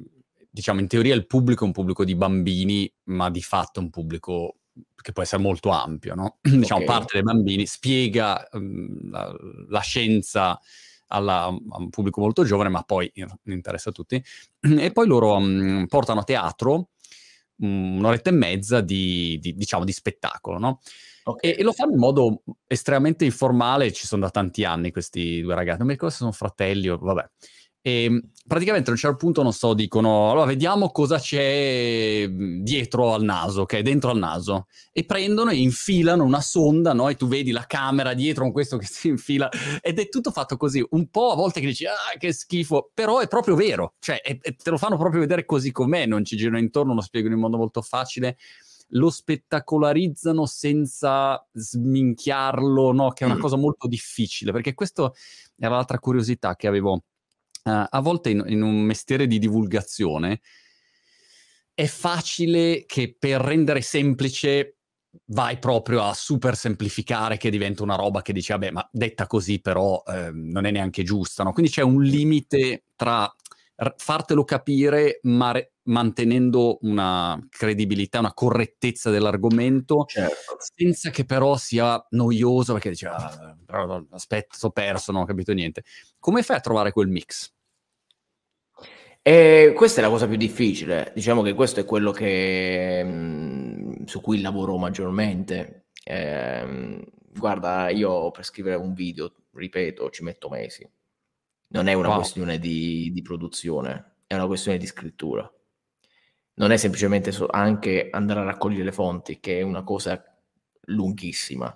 diciamo, 0.49 0.79
in 0.79 0.87
teoria 0.87 1.15
il 1.15 1.25
pubblico 1.25 1.63
è 1.63 1.67
un 1.67 1.73
pubblico 1.73 2.03
di 2.03 2.15
bambini, 2.15 2.91
ma 3.05 3.29
di 3.29 3.41
fatto 3.41 3.79
è 3.79 3.83
un 3.83 3.89
pubblico 3.89 4.57
che 4.95 5.11
può 5.11 5.23
essere 5.23 5.41
molto 5.41 5.69
ampio, 5.69 6.15
no? 6.15 6.37
diciamo, 6.41 6.81
okay. 6.81 6.85
parte 6.85 7.13
dei 7.13 7.23
bambini, 7.23 7.65
spiega 7.65 8.47
um, 8.51 9.09
la, 9.09 9.35
la, 9.67 9.79
scienza 9.81 10.59
alla, 11.07 11.45
a 11.45 11.49
un 11.49 11.89
pubblico 11.89 12.21
molto 12.21 12.43
giovane, 12.43 12.69
ma 12.69 12.83
poi 12.83 13.11
interessa 13.45 13.89
a 13.89 13.93
tutti. 13.93 14.23
E 14.63 14.91
poi 14.91 15.07
loro 15.07 15.35
um, 15.35 15.85
portano 15.87 16.21
a 16.21 16.23
teatro 16.23 16.89
un'oretta 17.67 18.29
e 18.29 18.33
mezza 18.33 18.81
di, 18.81 19.37
di, 19.39 19.53
diciamo, 19.55 19.85
di 19.85 19.91
spettacolo, 19.91 20.57
no? 20.57 20.79
Okay. 21.23 21.51
E, 21.51 21.59
e, 21.59 21.63
lo 21.63 21.71
fanno 21.71 21.93
in 21.93 21.99
modo 21.99 22.43
estremamente 22.67 23.23
informale, 23.23 23.93
ci 23.93 24.05
sono 24.05 24.23
da 24.23 24.29
tanti 24.29 24.65
anni 24.65 24.91
questi 24.91 25.41
due 25.41 25.55
ragazzi, 25.55 25.77
non 25.77 25.87
mi 25.87 25.93
ricordo 25.93 26.13
se 26.13 26.19
sono 26.19 26.31
fratelli 26.31 26.89
o 26.89 26.97
vabbè. 26.97 27.29
E 27.85 28.05
ehm, 28.05 28.29
praticamente 28.47 28.89
a 28.89 28.93
un 28.93 28.97
certo 28.97 29.17
punto, 29.17 29.43
non 29.43 29.51
so, 29.51 29.73
dicono, 29.73 30.31
allora 30.31 30.45
vediamo 30.45 30.89
cosa 30.89 31.19
c'è 31.19 32.25
dietro 32.29 33.13
al 33.13 33.23
naso, 33.23 33.65
che 33.65 33.79
è 33.79 33.81
dentro 33.81 34.09
al 34.09 34.17
naso, 34.17 34.67
e 34.93 35.03
prendono 35.03 35.51
e 35.51 35.57
infilano 35.57 36.23
una 36.23 36.39
sonda, 36.39 36.93
no? 36.93 37.09
E 37.09 37.15
tu 37.15 37.27
vedi 37.27 37.51
la 37.51 37.65
camera 37.67 38.13
dietro 38.13 38.43
con 38.43 38.53
questo 38.53 38.77
che 38.77 38.85
si 38.85 39.09
infila, 39.09 39.49
ed 39.81 39.99
è 39.99 40.07
tutto 40.07 40.31
fatto 40.31 40.55
così, 40.55 40.83
un 40.91 41.09
po' 41.09 41.31
a 41.31 41.35
volte 41.35 41.59
che 41.59 41.67
dici, 41.67 41.85
ah, 41.85 42.17
che 42.17 42.31
schifo, 42.31 42.89
però 42.93 43.19
è 43.19 43.27
proprio 43.27 43.55
vero, 43.55 43.95
cioè 43.99 44.21
è, 44.21 44.37
è, 44.39 44.55
te 44.55 44.69
lo 44.69 44.77
fanno 44.77 44.97
proprio 44.97 45.19
vedere 45.19 45.43
così 45.43 45.71
com'è, 45.71 46.05
non 46.05 46.23
ci 46.23 46.37
girano 46.37 46.59
intorno, 46.59 46.93
lo 46.93 47.01
spiegano 47.01 47.35
in 47.35 47.41
modo 47.41 47.57
molto 47.57 47.81
facile, 47.81 48.37
lo 48.95 49.09
spettacolarizzano 49.09 50.45
senza 50.45 51.45
sminchiarlo, 51.51 52.93
no? 52.93 53.09
Che 53.11 53.23
è 53.23 53.27
una 53.27 53.35
mm. 53.35 53.41
cosa 53.41 53.57
molto 53.57 53.87
difficile, 53.87 54.53
perché 54.53 54.73
questo 54.73 55.15
era 55.57 55.75
l'altra 55.75 55.99
curiosità 55.99 56.55
che 56.55 56.67
avevo 56.67 57.03
uh, 57.63 57.85
a 57.89 57.99
volte 58.01 58.29
in, 58.29 58.43
in 58.47 58.61
un 58.61 58.81
mestiere 58.81 59.27
di 59.27 59.39
divulgazione 59.39 60.41
è 61.73 61.85
facile 61.85 62.85
che 62.85 63.15
per 63.17 63.41
rendere 63.41 63.81
semplice 63.81 64.77
vai 65.25 65.57
proprio 65.59 66.03
a 66.03 66.13
super 66.13 66.55
semplificare 66.55 67.37
che 67.37 67.49
diventa 67.49 67.83
una 67.83 67.95
roba 67.95 68.21
che 68.21 68.33
dici, 68.33 68.51
vabbè, 68.51 68.71
ma 68.71 68.87
detta 68.91 69.27
così 69.27 69.59
però 69.59 70.01
eh, 70.05 70.31
non 70.31 70.65
è 70.65 70.71
neanche 70.71 71.03
giusta, 71.03 71.43
no? 71.43 71.51
Quindi 71.51 71.71
c'è 71.71 71.81
un 71.81 72.01
limite 72.01 72.85
tra 72.95 73.31
r- 73.83 73.93
fartelo 73.97 74.43
capire, 74.43 75.19
ma 75.23 75.51
re- 75.51 75.73
mantenendo 75.83 76.77
una 76.81 77.39
credibilità, 77.49 78.19
una 78.19 78.33
correttezza 78.33 79.09
dell'argomento, 79.09 80.05
certo. 80.07 80.57
senza 80.57 81.09
che 81.09 81.25
però 81.25 81.57
sia 81.57 82.03
noioso, 82.11 82.73
perché 82.73 82.89
dici, 82.89 83.05
ah, 83.05 83.57
aspetta, 84.11 84.55
sto 84.55 84.71
perso, 84.71 85.11
non 85.11 85.21
ho 85.21 85.25
capito 85.25 85.53
niente. 85.53 85.83
Come 86.19 86.43
fai 86.43 86.57
a 86.57 86.61
trovare 86.61 86.91
quel 86.91 87.07
mix? 87.07 87.53
E 89.25 89.71
questa 89.73 90.01
è 90.01 90.03
la 90.03 90.09
cosa 90.09 90.27
più 90.27 90.35
difficile, 90.35 91.11
diciamo 91.15 91.41
che 91.41 91.53
questo 91.53 91.79
è 91.79 91.85
quello 91.85 92.11
che, 92.11 93.01
mh, 93.03 93.09
mm, 93.09 94.03
su 94.05 94.19
cui 94.19 94.41
lavoro 94.41 94.77
maggiormente. 94.77 95.85
Eh, 96.03 97.01
guarda, 97.33 97.89
io 97.89 98.31
per 98.31 98.43
scrivere 98.43 98.75
un 98.75 98.93
video, 98.93 99.33
ripeto, 99.53 100.09
ci 100.09 100.23
metto 100.23 100.49
mesi. 100.49 100.85
Non 101.73 101.87
è 101.87 101.93
una 101.93 102.09
wow. 102.09 102.17
questione 102.17 102.59
di, 102.59 103.11
di, 103.11 103.21
produzione, 103.21 104.17
è 104.27 104.35
una 104.35 104.45
questione 104.45 104.77
di 104.77 104.85
scrittura. 104.85 105.51
Non 106.55 106.71
è 106.71 106.77
semplicemente 106.77 107.31
so- 107.31 107.47
anche 107.49 108.09
andare 108.11 108.41
a 108.41 108.43
raccogliere 108.43 108.83
le 108.83 108.91
fonti, 108.91 109.39
che 109.39 109.57
è 109.57 109.61
una 109.63 109.83
cosa 109.83 110.23
lunghissima 110.87 111.75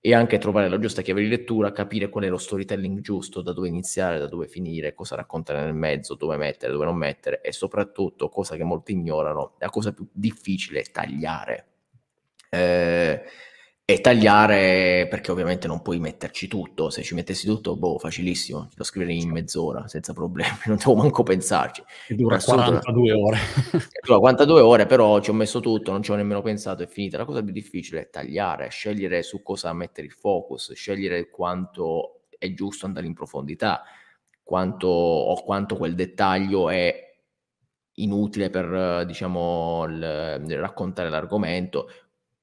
e 0.00 0.14
anche 0.14 0.38
trovare 0.38 0.68
la 0.68 0.78
giusta 0.78 1.00
chiave 1.02 1.22
di 1.22 1.28
lettura, 1.28 1.72
capire 1.72 2.10
qual 2.10 2.24
è 2.24 2.28
lo 2.28 2.36
storytelling 2.36 3.00
giusto, 3.00 3.40
da 3.40 3.52
dove 3.52 3.68
iniziare, 3.68 4.18
da 4.18 4.28
dove 4.28 4.46
finire, 4.46 4.94
cosa 4.94 5.16
raccontare 5.16 5.64
nel 5.64 5.74
mezzo, 5.74 6.14
dove 6.14 6.36
mettere, 6.36 6.70
dove 6.70 6.84
non 6.84 6.96
mettere 6.96 7.40
e 7.40 7.50
soprattutto, 7.50 8.28
cosa 8.28 8.54
che 8.54 8.64
molti 8.64 8.92
ignorano, 8.92 9.54
la 9.58 9.70
cosa 9.70 9.92
più 9.92 10.06
difficile 10.12 10.80
è 10.80 10.90
tagliare. 10.90 11.66
Eh, 12.50 13.22
e 13.90 14.02
tagliare 14.02 15.06
perché 15.08 15.30
ovviamente 15.30 15.66
non 15.66 15.80
puoi 15.80 15.98
metterci 15.98 16.46
tutto, 16.46 16.90
se 16.90 17.02
ci 17.02 17.14
mettessi 17.14 17.46
tutto, 17.46 17.74
boh, 17.74 17.98
facilissimo, 17.98 18.68
lo 18.74 18.84
scriverei 18.84 19.18
in 19.18 19.30
mezz'ora 19.30 19.88
senza 19.88 20.12
problemi, 20.12 20.58
non 20.68 20.76
devo 20.76 20.94
manco 20.94 21.22
pensarci. 21.22 21.82
E 22.06 22.14
dura 22.14 22.36
42 22.36 23.12
ore. 23.12 23.38
dura 24.04 24.18
42 24.18 24.60
ore, 24.60 24.84
però 24.84 25.20
ci 25.20 25.30
ho 25.30 25.32
messo 25.32 25.60
tutto, 25.60 25.90
non 25.90 26.02
ci 26.02 26.10
ho 26.10 26.16
nemmeno 26.16 26.42
pensato, 26.42 26.82
è 26.82 26.86
finita. 26.86 27.16
La 27.16 27.24
cosa 27.24 27.42
più 27.42 27.50
difficile 27.50 28.02
è 28.02 28.10
tagliare, 28.10 28.68
scegliere 28.68 29.22
su 29.22 29.42
cosa 29.42 29.72
mettere 29.72 30.06
il 30.06 30.12
focus, 30.12 30.74
scegliere 30.74 31.30
quanto 31.30 32.24
è 32.36 32.52
giusto 32.52 32.84
andare 32.84 33.06
in 33.06 33.14
profondità, 33.14 33.84
quanto 34.42 34.86
o 34.86 35.42
quanto 35.42 35.78
quel 35.78 35.94
dettaglio 35.94 36.68
è 36.68 37.06
inutile 37.94 38.50
per, 38.50 39.06
diciamo, 39.06 39.86
il, 39.88 40.58
raccontare 40.58 41.08
l'argomento, 41.08 41.88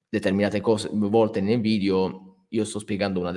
determinate 0.09 0.61
cose, 0.61 0.89
volte 0.91 1.41
nel 1.41 1.61
video 1.61 2.25
io 2.49 2.63
sto 2.63 2.79
spiegando 2.79 3.19
una, 3.19 3.31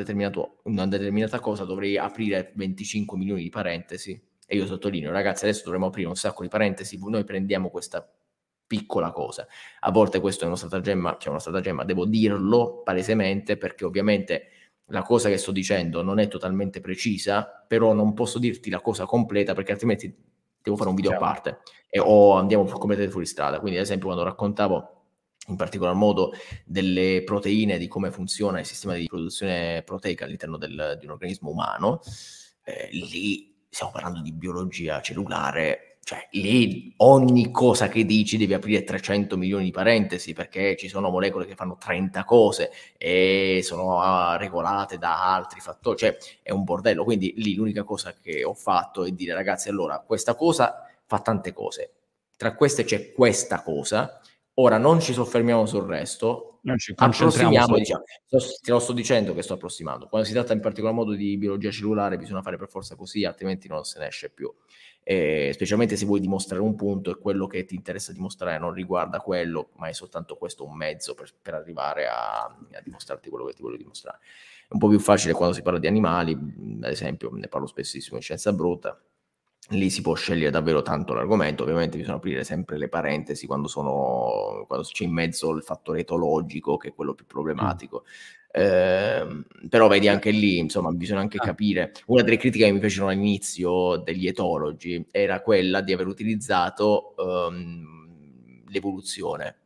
una 0.64 0.86
determinata 0.86 1.40
cosa, 1.40 1.64
dovrei 1.64 1.98
aprire 1.98 2.52
25 2.54 3.16
milioni 3.16 3.42
di 3.42 3.48
parentesi 3.48 4.20
e 4.46 4.56
io 4.56 4.66
sottolineo, 4.66 5.10
ragazzi, 5.10 5.44
adesso 5.44 5.64
dovremmo 5.64 5.86
aprire 5.86 6.08
un 6.08 6.16
sacco 6.16 6.42
di 6.42 6.48
parentesi, 6.48 6.98
noi 7.02 7.24
prendiamo 7.24 7.68
questa 7.68 8.08
piccola 8.66 9.10
cosa. 9.10 9.46
A 9.80 9.90
volte 9.90 10.20
questo 10.20 10.44
è 10.44 10.46
uno 10.46 10.56
stratagemma, 10.56 11.16
cioè 11.18 11.30
uno 11.30 11.38
stratagemma, 11.38 11.84
devo 11.84 12.06
dirlo 12.06 12.82
palesemente 12.82 13.56
perché 13.56 13.84
ovviamente 13.84 14.48
la 14.90 15.02
cosa 15.02 15.28
che 15.28 15.36
sto 15.36 15.52
dicendo 15.52 16.02
non 16.02 16.18
è 16.18 16.28
totalmente 16.28 16.80
precisa, 16.80 17.64
però 17.66 17.92
non 17.92 18.14
posso 18.14 18.38
dirti 18.38 18.70
la 18.70 18.80
cosa 18.80 19.04
completa 19.04 19.54
perché 19.54 19.72
altrimenti 19.72 20.14
devo 20.62 20.76
fare 20.76 20.88
un 20.90 20.94
video 20.94 21.12
a 21.12 21.16
parte 21.16 21.58
e, 21.88 21.98
o 21.98 22.34
andiamo 22.34 22.64
completamente 22.64 23.10
fuori 23.10 23.26
strada. 23.26 23.58
Quindi 23.58 23.78
ad 23.78 23.84
esempio 23.84 24.06
quando 24.06 24.24
raccontavo 24.24 24.97
in 25.48 25.56
particolar 25.56 25.94
modo 25.94 26.32
delle 26.64 27.22
proteine, 27.24 27.78
di 27.78 27.88
come 27.88 28.10
funziona 28.10 28.60
il 28.60 28.66
sistema 28.66 28.94
di 28.94 29.06
produzione 29.06 29.82
proteica 29.82 30.24
all'interno 30.24 30.56
del, 30.56 30.96
di 30.98 31.06
un 31.06 31.12
organismo 31.12 31.50
umano, 31.50 32.00
eh, 32.64 32.88
lì 32.92 33.56
stiamo 33.68 33.92
parlando 33.92 34.20
di 34.20 34.32
biologia 34.32 35.00
cellulare, 35.00 35.98
cioè 36.02 36.26
lì 36.32 36.94
ogni 36.98 37.50
cosa 37.50 37.88
che 37.88 38.06
dici 38.06 38.38
devi 38.38 38.54
aprire 38.54 38.82
300 38.82 39.36
milioni 39.36 39.64
di 39.64 39.70
parentesi 39.70 40.32
perché 40.32 40.74
ci 40.76 40.88
sono 40.88 41.10
molecole 41.10 41.44
che 41.44 41.54
fanno 41.54 41.76
30 41.78 42.24
cose 42.24 42.70
e 42.96 43.60
sono 43.62 44.00
ah, 44.00 44.36
regolate 44.36 44.96
da 44.96 45.34
altri 45.34 45.60
fattori, 45.60 45.98
cioè 45.98 46.16
è 46.42 46.50
un 46.50 46.64
bordello, 46.64 47.04
quindi 47.04 47.34
lì 47.36 47.54
l'unica 47.54 47.84
cosa 47.84 48.14
che 48.14 48.42
ho 48.42 48.54
fatto 48.54 49.04
è 49.04 49.10
dire 49.10 49.34
ragazzi 49.34 49.68
allora 49.68 50.00
questa 50.00 50.34
cosa 50.34 50.82
fa 51.04 51.20
tante 51.20 51.52
cose, 51.52 51.92
tra 52.36 52.54
queste 52.54 52.84
c'è 52.84 53.12
questa 53.12 53.62
cosa, 53.62 54.20
Ora 54.60 54.76
non 54.76 55.00
ci 55.00 55.12
soffermiamo 55.12 55.66
sul 55.66 55.84
resto, 55.84 56.58
Non 56.62 56.78
ci 56.78 56.92
approssimiamo, 56.96 57.30
concentriamo 57.30 57.74
su 57.74 57.78
diciamo, 57.78 58.02
te 58.60 58.70
lo 58.72 58.78
sto 58.80 58.92
dicendo 58.92 59.32
che 59.32 59.42
sto 59.42 59.54
approssimando. 59.54 60.08
Quando 60.08 60.26
si 60.26 60.32
tratta 60.32 60.52
in 60.52 60.60
particolar 60.60 60.94
modo 60.94 61.12
di 61.12 61.36
biologia 61.38 61.70
cellulare 61.70 62.16
bisogna 62.16 62.42
fare 62.42 62.56
per 62.56 62.68
forza 62.68 62.96
così, 62.96 63.24
altrimenti 63.24 63.68
non 63.68 63.84
se 63.84 64.00
ne 64.00 64.08
esce 64.08 64.30
più. 64.30 64.52
Eh, 65.04 65.52
specialmente 65.54 65.96
se 65.96 66.04
vuoi 66.06 66.18
dimostrare 66.18 66.60
un 66.60 66.74
punto 66.74 67.10
e 67.12 67.18
quello 67.18 67.46
che 67.46 67.64
ti 67.64 67.76
interessa 67.76 68.12
dimostrare 68.12 68.58
non 68.58 68.72
riguarda 68.72 69.20
quello, 69.20 69.70
ma 69.76 69.86
è 69.86 69.92
soltanto 69.92 70.36
questo 70.36 70.64
un 70.64 70.76
mezzo 70.76 71.14
per, 71.14 71.32
per 71.40 71.54
arrivare 71.54 72.08
a, 72.08 72.42
a 72.42 72.80
dimostrarti 72.82 73.30
quello 73.30 73.44
che 73.44 73.52
ti 73.52 73.62
voglio 73.62 73.76
dimostrare. 73.76 74.18
È 74.68 74.72
un 74.74 74.80
po' 74.80 74.88
più 74.88 74.98
facile 74.98 75.34
quando 75.34 75.54
si 75.54 75.62
parla 75.62 75.78
di 75.78 75.86
animali, 75.86 76.32
ad 76.32 76.90
esempio, 76.90 77.30
ne 77.32 77.46
parlo 77.46 77.66
spessissimo 77.66 78.16
in 78.16 78.22
scienza 78.22 78.52
brutta, 78.52 79.00
lì 79.70 79.90
si 79.90 80.00
può 80.02 80.14
scegliere 80.14 80.50
davvero 80.50 80.82
tanto 80.82 81.12
l'argomento, 81.14 81.62
ovviamente 81.62 81.96
bisogna 81.98 82.16
aprire 82.16 82.44
sempre 82.44 82.78
le 82.78 82.88
parentesi 82.88 83.46
quando, 83.46 83.68
sono, 83.68 84.64
quando 84.66 84.86
c'è 84.86 85.04
in 85.04 85.12
mezzo 85.12 85.50
il 85.54 85.62
fattore 85.62 86.00
etologico, 86.00 86.76
che 86.76 86.88
è 86.88 86.94
quello 86.94 87.14
più 87.14 87.26
problematico. 87.26 88.04
Ehm, 88.50 89.44
però 89.68 89.88
vedi 89.88 90.08
anche 90.08 90.30
lì, 90.30 90.58
insomma, 90.58 90.90
bisogna 90.92 91.20
anche 91.20 91.38
Ah. 91.38 91.44
capire. 91.44 91.92
Una 92.06 92.22
delle 92.22 92.38
critiche 92.38 92.64
che 92.64 92.72
mi 92.72 92.80
fecero 92.80 93.08
all'inizio 93.08 93.96
degli 93.98 94.26
etologi 94.26 95.06
era 95.10 95.40
quella 95.42 95.80
di 95.82 95.92
aver 95.92 96.06
utilizzato 96.06 97.14
ehm, 97.16 98.64
l'evoluzione 98.68 99.56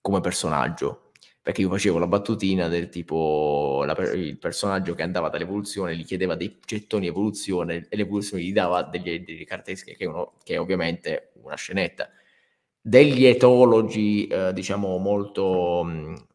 come 0.00 0.20
personaggio. 0.20 1.11
Perché 1.42 1.62
io 1.62 1.68
facevo 1.68 1.98
la 1.98 2.06
battutina 2.06 2.68
del 2.68 2.88
tipo 2.88 3.82
la 3.84 3.94
il 4.14 4.38
personaggio 4.38 4.94
che 4.94 5.02
andava 5.02 5.28
dall'evoluzione 5.28 5.96
gli 5.96 6.04
chiedeva 6.04 6.36
dei 6.36 6.58
gettoni 6.64 7.08
evoluzione 7.08 7.86
e 7.88 7.96
l'evoluzione 7.96 8.44
gli 8.44 8.52
dava 8.52 8.84
degli, 8.84 9.24
delle 9.24 9.44
caratteristiche 9.44 9.96
che, 9.96 10.06
uno, 10.06 10.34
che 10.44 10.54
è 10.54 10.60
ovviamente 10.60 11.32
una 11.42 11.56
scenetta. 11.56 12.08
Degli 12.80 13.24
etologi, 13.24 14.26
eh, 14.28 14.52
diciamo, 14.52 14.98
molto 14.98 15.82
mh, 15.84 16.26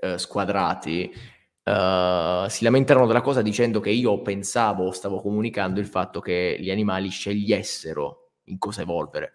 eh, 0.00 0.18
squadrati, 0.18 1.12
eh, 1.62 2.46
si 2.48 2.64
lamentarono 2.64 3.06
della 3.06 3.20
cosa 3.22 3.42
dicendo 3.42 3.80
che 3.80 3.90
io 3.90 4.20
pensavo, 4.22 4.92
stavo 4.92 5.20
comunicando 5.20 5.80
il 5.80 5.86
fatto 5.86 6.20
che 6.20 6.56
gli 6.58 6.70
animali 6.70 7.08
scegliessero 7.08 8.32
in 8.44 8.58
cosa 8.58 8.82
evolvere. 8.82 9.34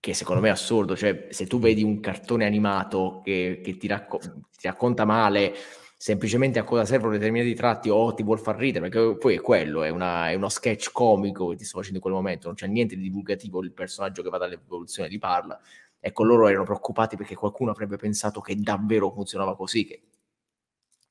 Che 0.00 0.14
secondo 0.14 0.40
me 0.40 0.48
è 0.48 0.50
assurdo, 0.52 0.96
cioè 0.96 1.26
se 1.30 1.46
tu 1.46 1.58
vedi 1.58 1.82
un 1.82 2.00
cartone 2.00 2.46
animato 2.46 3.20
che, 3.22 3.60
che 3.62 3.76
ti, 3.76 3.86
racco- 3.86 4.18
ti 4.18 4.66
racconta 4.66 5.04
male 5.04 5.52
semplicemente 5.98 6.58
a 6.58 6.64
cosa 6.64 6.86
servono 6.86 7.12
determinati 7.12 7.54
tratti 7.54 7.90
o 7.90 8.14
ti 8.14 8.22
vuol 8.22 8.38
far 8.40 8.56
ridere, 8.56 8.88
perché 8.88 9.18
poi 9.18 9.34
è 9.36 9.40
quello, 9.42 9.82
è, 9.82 9.90
una- 9.90 10.30
è 10.30 10.34
uno 10.34 10.48
sketch 10.48 10.90
comico 10.92 11.48
che 11.48 11.56
ti 11.56 11.64
sto 11.64 11.76
facendo 11.76 11.96
in 11.98 12.02
quel 12.02 12.14
momento, 12.14 12.46
non 12.46 12.56
c'è 12.56 12.66
niente 12.66 12.96
di 12.96 13.02
divulgativo, 13.02 13.62
il 13.62 13.72
personaggio 13.72 14.22
che 14.22 14.30
va 14.30 14.38
dall'evoluzione 14.38 15.10
ti 15.10 15.18
parla. 15.18 15.60
Ecco, 16.00 16.24
loro 16.24 16.48
erano 16.48 16.64
preoccupati 16.64 17.16
perché 17.16 17.34
qualcuno 17.34 17.70
avrebbe 17.72 17.96
pensato 17.96 18.40
che 18.40 18.56
davvero 18.56 19.10
funzionava 19.10 19.54
così, 19.54 19.84
che, 19.84 20.00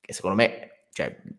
che 0.02 0.13
secondo 0.13 0.36
me, 0.38 0.88
cioè, 0.91 1.19
di- 1.23 1.38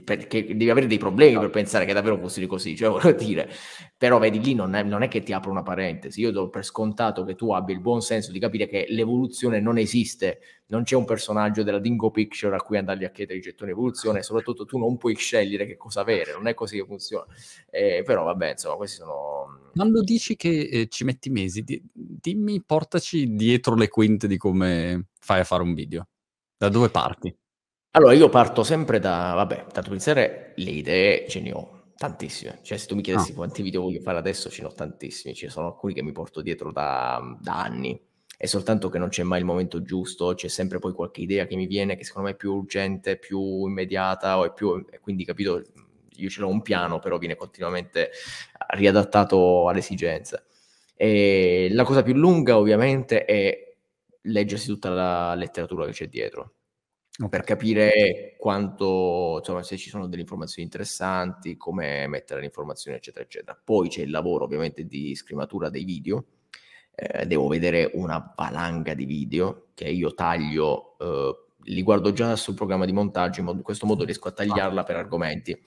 perché 0.00 0.44
devi 0.46 0.70
avere 0.70 0.86
dei 0.86 0.98
problemi 0.98 1.38
per 1.38 1.50
pensare 1.50 1.84
che 1.84 1.92
davvero 1.92 2.18
funzioni 2.18 2.46
così, 2.46 2.76
cioè 2.76 2.88
voglio 2.90 3.12
dire, 3.12 3.50
però 3.96 4.18
vedi 4.18 4.40
lì 4.40 4.54
non 4.54 4.74
è, 4.74 4.82
non 4.82 5.02
è 5.02 5.08
che 5.08 5.22
ti 5.22 5.32
apro 5.32 5.50
una 5.50 5.62
parentesi, 5.62 6.20
io 6.20 6.30
do 6.30 6.48
per 6.48 6.64
scontato 6.64 7.24
che 7.24 7.34
tu 7.34 7.52
abbia 7.52 7.74
il 7.74 7.80
buon 7.80 8.00
senso 8.00 8.32
di 8.32 8.38
capire 8.38 8.66
che 8.66 8.86
l'evoluzione 8.88 9.60
non 9.60 9.78
esiste, 9.78 10.40
non 10.66 10.84
c'è 10.84 10.96
un 10.96 11.04
personaggio 11.04 11.62
della 11.62 11.78
Dingo 11.78 12.10
Picture 12.10 12.56
a 12.56 12.60
cui 12.60 12.78
andargli 12.78 13.04
a 13.04 13.10
chiedere 13.10 13.38
i 13.38 13.42
gettoni 13.42 13.70
evoluzione, 13.70 14.20
e 14.20 14.22
soprattutto 14.24 14.64
tu 14.64 14.78
non 14.78 14.96
puoi 14.96 15.14
scegliere 15.14 15.66
che 15.66 15.76
cosa 15.76 16.00
avere, 16.00 16.32
non 16.32 16.46
è 16.46 16.54
così 16.54 16.78
che 16.78 16.84
funziona. 16.86 17.26
Eh, 17.70 18.02
però 18.04 18.24
vabbè, 18.24 18.52
insomma, 18.52 18.76
questi 18.76 18.96
sono... 18.96 19.70
Quando 19.72 20.02
dici 20.02 20.36
che 20.36 20.68
eh, 20.70 20.88
ci 20.88 21.04
metti 21.04 21.30
mesi, 21.30 21.62
di- 21.62 21.82
dimmi, 21.92 22.62
portaci 22.64 23.34
dietro 23.34 23.74
le 23.74 23.88
quinte 23.88 24.26
di 24.26 24.36
come 24.36 25.08
fai 25.18 25.40
a 25.40 25.44
fare 25.44 25.62
un 25.62 25.74
video. 25.74 26.08
Da 26.56 26.68
dove 26.68 26.90
parti? 26.90 27.34
Allora, 27.94 28.14
io 28.14 28.30
parto 28.30 28.62
sempre 28.62 28.98
da, 29.00 29.32
vabbè, 29.34 29.56
tanto 29.64 29.82
per 29.82 29.90
iniziare, 29.92 30.52
le 30.56 30.70
idee 30.70 31.28
ce 31.28 31.40
ne 31.40 31.52
ho 31.52 31.90
tantissime. 31.96 32.60
Cioè, 32.62 32.78
se 32.78 32.86
tu 32.86 32.94
mi 32.94 33.02
chiedessi 33.02 33.32
Ah. 33.32 33.34
quanti 33.34 33.60
video 33.62 33.82
voglio 33.82 34.00
fare 34.00 34.16
adesso, 34.16 34.48
ce 34.48 34.62
ne 34.62 34.68
ho 34.68 34.72
tantissimi. 34.72 35.34
Ne 35.42 35.50
sono 35.50 35.66
alcuni 35.66 35.92
che 35.92 36.02
mi 36.02 36.12
porto 36.12 36.40
dietro 36.40 36.72
da, 36.72 37.20
da 37.38 37.60
anni. 37.62 38.00
È 38.34 38.46
soltanto 38.46 38.88
che 38.88 38.98
non 38.98 39.08
c'è 39.10 39.22
mai 39.24 39.40
il 39.40 39.44
momento 39.44 39.82
giusto, 39.82 40.32
c'è 40.34 40.48
sempre 40.48 40.78
poi 40.78 40.92
qualche 40.94 41.20
idea 41.20 41.46
che 41.46 41.54
mi 41.54 41.66
viene 41.66 41.94
che 41.96 42.04
secondo 42.04 42.28
me 42.28 42.34
è 42.34 42.36
più 42.38 42.54
urgente, 42.54 43.18
più 43.18 43.66
immediata, 43.66 44.38
o 44.38 44.46
è 44.46 44.52
più, 44.52 44.84
quindi 45.02 45.24
capito, 45.26 45.62
io 46.16 46.28
ce 46.30 46.40
l'ho 46.40 46.48
un 46.48 46.62
piano, 46.62 46.98
però 46.98 47.18
viene 47.18 47.36
continuamente 47.36 48.10
riadattato 48.68 49.68
all'esigenza. 49.68 50.42
E 50.96 51.68
la 51.72 51.84
cosa 51.84 52.02
più 52.02 52.14
lunga, 52.14 52.56
ovviamente, 52.56 53.24
è 53.26 53.74
leggersi 54.22 54.66
tutta 54.68 54.88
la 54.88 55.34
letteratura 55.34 55.84
che 55.84 55.92
c'è 55.92 56.08
dietro 56.08 56.54
per 57.28 57.42
capire 57.42 58.36
quanto, 58.38 59.36
insomma, 59.38 59.62
se 59.62 59.76
ci 59.76 59.90
sono 59.90 60.06
delle 60.06 60.22
informazioni 60.22 60.64
interessanti, 60.64 61.56
come 61.56 62.06
mettere 62.06 62.40
le 62.40 62.46
informazioni, 62.46 62.96
eccetera, 62.96 63.24
eccetera. 63.24 63.60
Poi 63.62 63.88
c'è 63.88 64.02
il 64.02 64.10
lavoro 64.10 64.44
ovviamente 64.44 64.86
di 64.86 65.14
scrimatura 65.14 65.68
dei 65.68 65.84
video. 65.84 66.24
Eh, 66.94 67.26
devo 67.26 67.48
vedere 67.48 67.90
una 67.94 68.32
valanga 68.34 68.94
di 68.94 69.04
video 69.04 69.68
che 69.74 69.88
io 69.88 70.14
taglio, 70.14 70.96
eh, 70.98 71.36
li 71.64 71.82
guardo 71.82 72.12
già 72.12 72.34
sul 72.36 72.54
programma 72.54 72.86
di 72.86 72.92
montaggio, 72.92 73.40
in, 73.40 73.46
modo- 73.46 73.58
in 73.58 73.64
questo 73.64 73.86
modo 73.86 74.04
riesco 74.04 74.28
a 74.28 74.32
tagliarla 74.32 74.82
per 74.82 74.96
argomenti. 74.96 75.60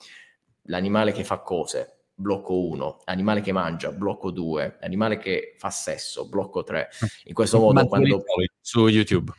L'animale 0.68 1.12
che 1.12 1.22
fa 1.22 1.38
cose, 1.40 2.06
blocco 2.12 2.66
1, 2.66 3.02
animale 3.04 3.40
che 3.40 3.52
mangia, 3.52 3.92
blocco 3.92 4.32
2, 4.32 4.78
animale 4.80 5.16
che 5.16 5.54
fa 5.56 5.70
sesso, 5.70 6.28
blocco 6.28 6.64
3. 6.64 6.88
In 7.24 7.34
questo 7.34 7.60
modo, 7.60 7.86
quando 7.86 8.24
su 8.60 8.88
YouTube. 8.88 9.32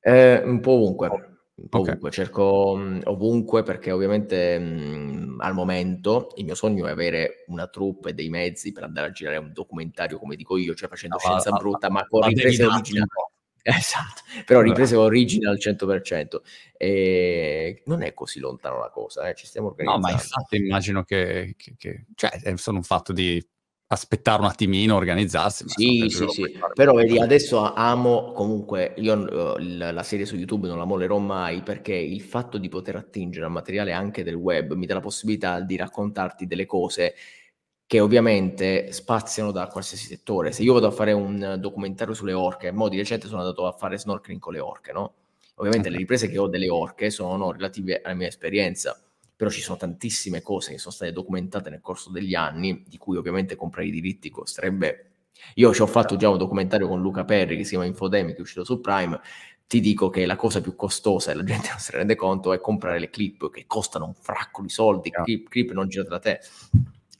Eh, 0.00 0.42
un 0.44 0.60
po' 0.60 0.72
ovunque, 0.72 1.08
un 1.08 1.68
po' 1.68 1.78
Ok. 1.78 1.88
ovunque, 1.88 2.10
cerco 2.10 2.76
mh, 2.76 3.00
ovunque 3.04 3.62
perché 3.62 3.90
ovviamente 3.90 4.58
mh, 4.58 5.36
al 5.40 5.54
momento 5.54 6.28
il 6.36 6.44
mio 6.44 6.54
sogno 6.54 6.86
è 6.86 6.90
avere 6.90 7.44
una 7.48 7.66
troupe 7.68 8.10
e 8.10 8.14
dei 8.14 8.28
mezzi 8.28 8.72
per 8.72 8.84
andare 8.84 9.08
a 9.08 9.10
girare 9.10 9.36
un 9.38 9.52
documentario 9.52 10.18
come 10.18 10.36
dico 10.36 10.56
io, 10.56 10.74
cioè 10.74 10.88
facendo 10.88 11.16
No, 11.16 11.24
scienza 11.24 11.50
ma- 11.50 11.56
brutta 11.58 11.90
ma 11.90 12.06
con 12.06 12.20
ma 12.20 12.26
devi 12.28 12.40
riprese 12.40 12.64
originali. 12.66 13.08
Esatto, 13.68 14.22
però 14.46 14.62
riprese 14.62 14.96
original 14.96 15.52
al 15.52 15.60
100%. 15.60 16.42
E 16.76 17.82
non 17.84 18.00
è 18.02 18.14
così 18.14 18.38
lontano 18.40 18.78
la 18.78 18.88
cosa, 18.88 19.28
eh, 19.28 19.34
ci 19.34 19.46
stiamo 19.46 19.66
No, 19.66 19.74
organizzando. 19.74 20.06
ma 20.06 20.12
infatti 20.12 20.56
immagino 20.56 21.02
che, 21.04 21.54
che- 21.58 21.74
che- 21.76 22.06
cioè, 22.14 22.30
è 22.40 22.56
solo 22.56 22.78
un 22.78 22.82
fatto 22.84 23.12
di 23.12 23.44
aspettare 23.88 24.40
un 24.40 24.48
attimino, 24.48 24.96
organizzarsi. 24.96 25.64
Sì, 25.66 26.06
sì, 26.08 26.28
sì, 26.28 26.58
però 26.74 26.92
vedi, 26.92 27.18
adesso 27.18 27.72
amo 27.72 28.32
comunque, 28.32 28.94
io 28.98 29.56
eh, 29.56 29.62
la 29.62 30.02
serie 30.02 30.26
su 30.26 30.36
YouTube 30.36 30.68
non 30.68 30.78
la 30.78 30.84
mollerò 30.84 31.18
mai 31.18 31.62
perché 31.62 31.94
il 31.94 32.20
fatto 32.20 32.58
di 32.58 32.68
poter 32.68 32.96
attingere 32.96 33.46
al 33.46 33.50
materiale 33.50 33.92
anche 33.92 34.22
del 34.22 34.34
web 34.34 34.72
mi 34.74 34.86
dà 34.86 34.94
la 34.94 35.00
possibilità 35.00 35.60
di 35.60 35.76
raccontarti 35.76 36.46
delle 36.46 36.66
cose 36.66 37.14
che 37.86 38.00
ovviamente 38.00 38.92
spaziano 38.92 39.50
da 39.50 39.66
qualsiasi 39.68 40.04
settore. 40.04 40.52
Se 40.52 40.62
io 40.62 40.74
vado 40.74 40.88
a 40.88 40.90
fare 40.90 41.12
un 41.12 41.56
documentario 41.58 42.12
sulle 42.12 42.34
orche, 42.34 42.70
mo 42.70 42.90
di 42.90 42.98
recente 42.98 43.26
sono 43.26 43.40
andato 43.40 43.66
a 43.66 43.72
fare 43.72 43.96
snorkeling 43.96 44.38
con 44.38 44.52
le 44.52 44.60
orche, 44.60 44.92
no? 44.92 45.14
Ovviamente 45.54 45.88
le 45.88 45.96
riprese 45.96 46.28
che 46.28 46.36
ho 46.36 46.48
delle 46.48 46.68
orche 46.68 47.08
sono 47.08 47.50
relative 47.50 48.02
alla 48.02 48.14
mia 48.14 48.28
esperienza, 48.28 49.00
però 49.38 49.50
ci 49.50 49.60
sono 49.60 49.78
tantissime 49.78 50.42
cose 50.42 50.72
che 50.72 50.78
sono 50.78 50.92
state 50.92 51.12
documentate 51.12 51.70
nel 51.70 51.80
corso 51.80 52.10
degli 52.10 52.34
anni, 52.34 52.82
di 52.84 52.98
cui 52.98 53.16
ovviamente 53.16 53.54
comprare 53.54 53.86
i 53.86 53.92
diritti 53.92 54.30
costerebbe. 54.30 55.12
Io 55.54 55.72
ci 55.72 55.80
ho 55.80 55.86
fatto 55.86 56.16
già 56.16 56.28
un 56.28 56.38
documentario 56.38 56.88
con 56.88 57.00
Luca 57.00 57.24
Perri 57.24 57.56
che 57.56 57.62
si 57.62 57.70
chiama 57.70 57.84
Infodemic, 57.84 58.32
che 58.32 58.38
è 58.38 58.40
uscito 58.40 58.64
su 58.64 58.80
Prime. 58.80 59.20
Ti 59.64 59.78
dico 59.78 60.08
che 60.08 60.26
la 60.26 60.34
cosa 60.34 60.60
più 60.60 60.74
costosa, 60.74 61.30
e 61.30 61.34
la 61.34 61.44
gente 61.44 61.68
non 61.70 61.78
ne 61.78 61.98
rende 61.98 62.16
conto, 62.16 62.52
è 62.52 62.58
comprare 62.58 62.98
le 62.98 63.10
clip 63.10 63.48
che 63.48 63.64
costano 63.68 64.06
un 64.06 64.14
fracco 64.14 64.60
di 64.60 64.70
soldi, 64.70 65.10
clip, 65.10 65.48
clip 65.48 65.70
non 65.70 65.86
girate 65.86 66.08
da 66.08 66.18
te. 66.18 66.40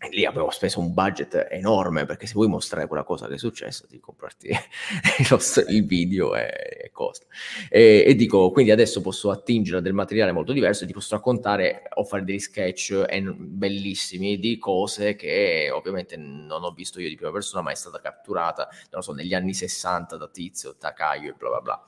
E 0.00 0.08
lì 0.11 0.24
avevo 0.24 0.50
speso 0.50 0.78
un 0.78 0.94
budget 0.94 1.48
enorme 1.50 2.04
perché 2.04 2.26
se 2.26 2.34
vuoi 2.34 2.46
mostrare 2.46 2.87
quella 2.87 3.02
cosa 3.02 3.26
che 3.26 3.34
è 3.34 3.38
successa, 3.38 3.84
devi 3.88 4.00
comprarti 4.00 4.48
il 5.68 5.87
video 5.87 6.37
e, 6.37 6.82
e 6.84 6.90
costa. 6.92 7.26
E, 7.68 8.04
e 8.06 8.14
dico, 8.14 8.52
quindi 8.52 8.70
adesso 8.70 9.00
posso 9.00 9.30
attingere 9.30 9.78
a 9.78 9.80
del 9.80 9.94
materiale 9.94 10.30
molto 10.30 10.52
diverso 10.52 10.84
e 10.84 10.87
ti 10.87 10.92
posso 10.92 11.16
raccontare 11.16 11.82
o 11.94 12.04
fare 12.04 12.22
degli 12.22 12.38
sketch 12.38 13.04
bellissimi 13.22 14.38
di 14.38 14.56
cose 14.58 15.16
che 15.16 15.68
ovviamente 15.72 16.16
non 16.16 16.62
ho 16.62 16.70
visto 16.70 17.00
io 17.00 17.08
di 17.08 17.16
prima 17.16 17.32
persona, 17.32 17.62
ma 17.62 17.72
è 17.72 17.74
stata 17.74 18.00
catturata, 18.00 18.68
non 18.92 19.02
so, 19.02 19.12
negli 19.12 19.34
anni 19.34 19.52
60 19.52 20.16
da 20.16 20.28
Tizio, 20.28 20.76
Takaio 20.76 21.30
e 21.30 21.34
bla 21.37 21.48
bla 21.48 21.61
bla. 21.61 21.84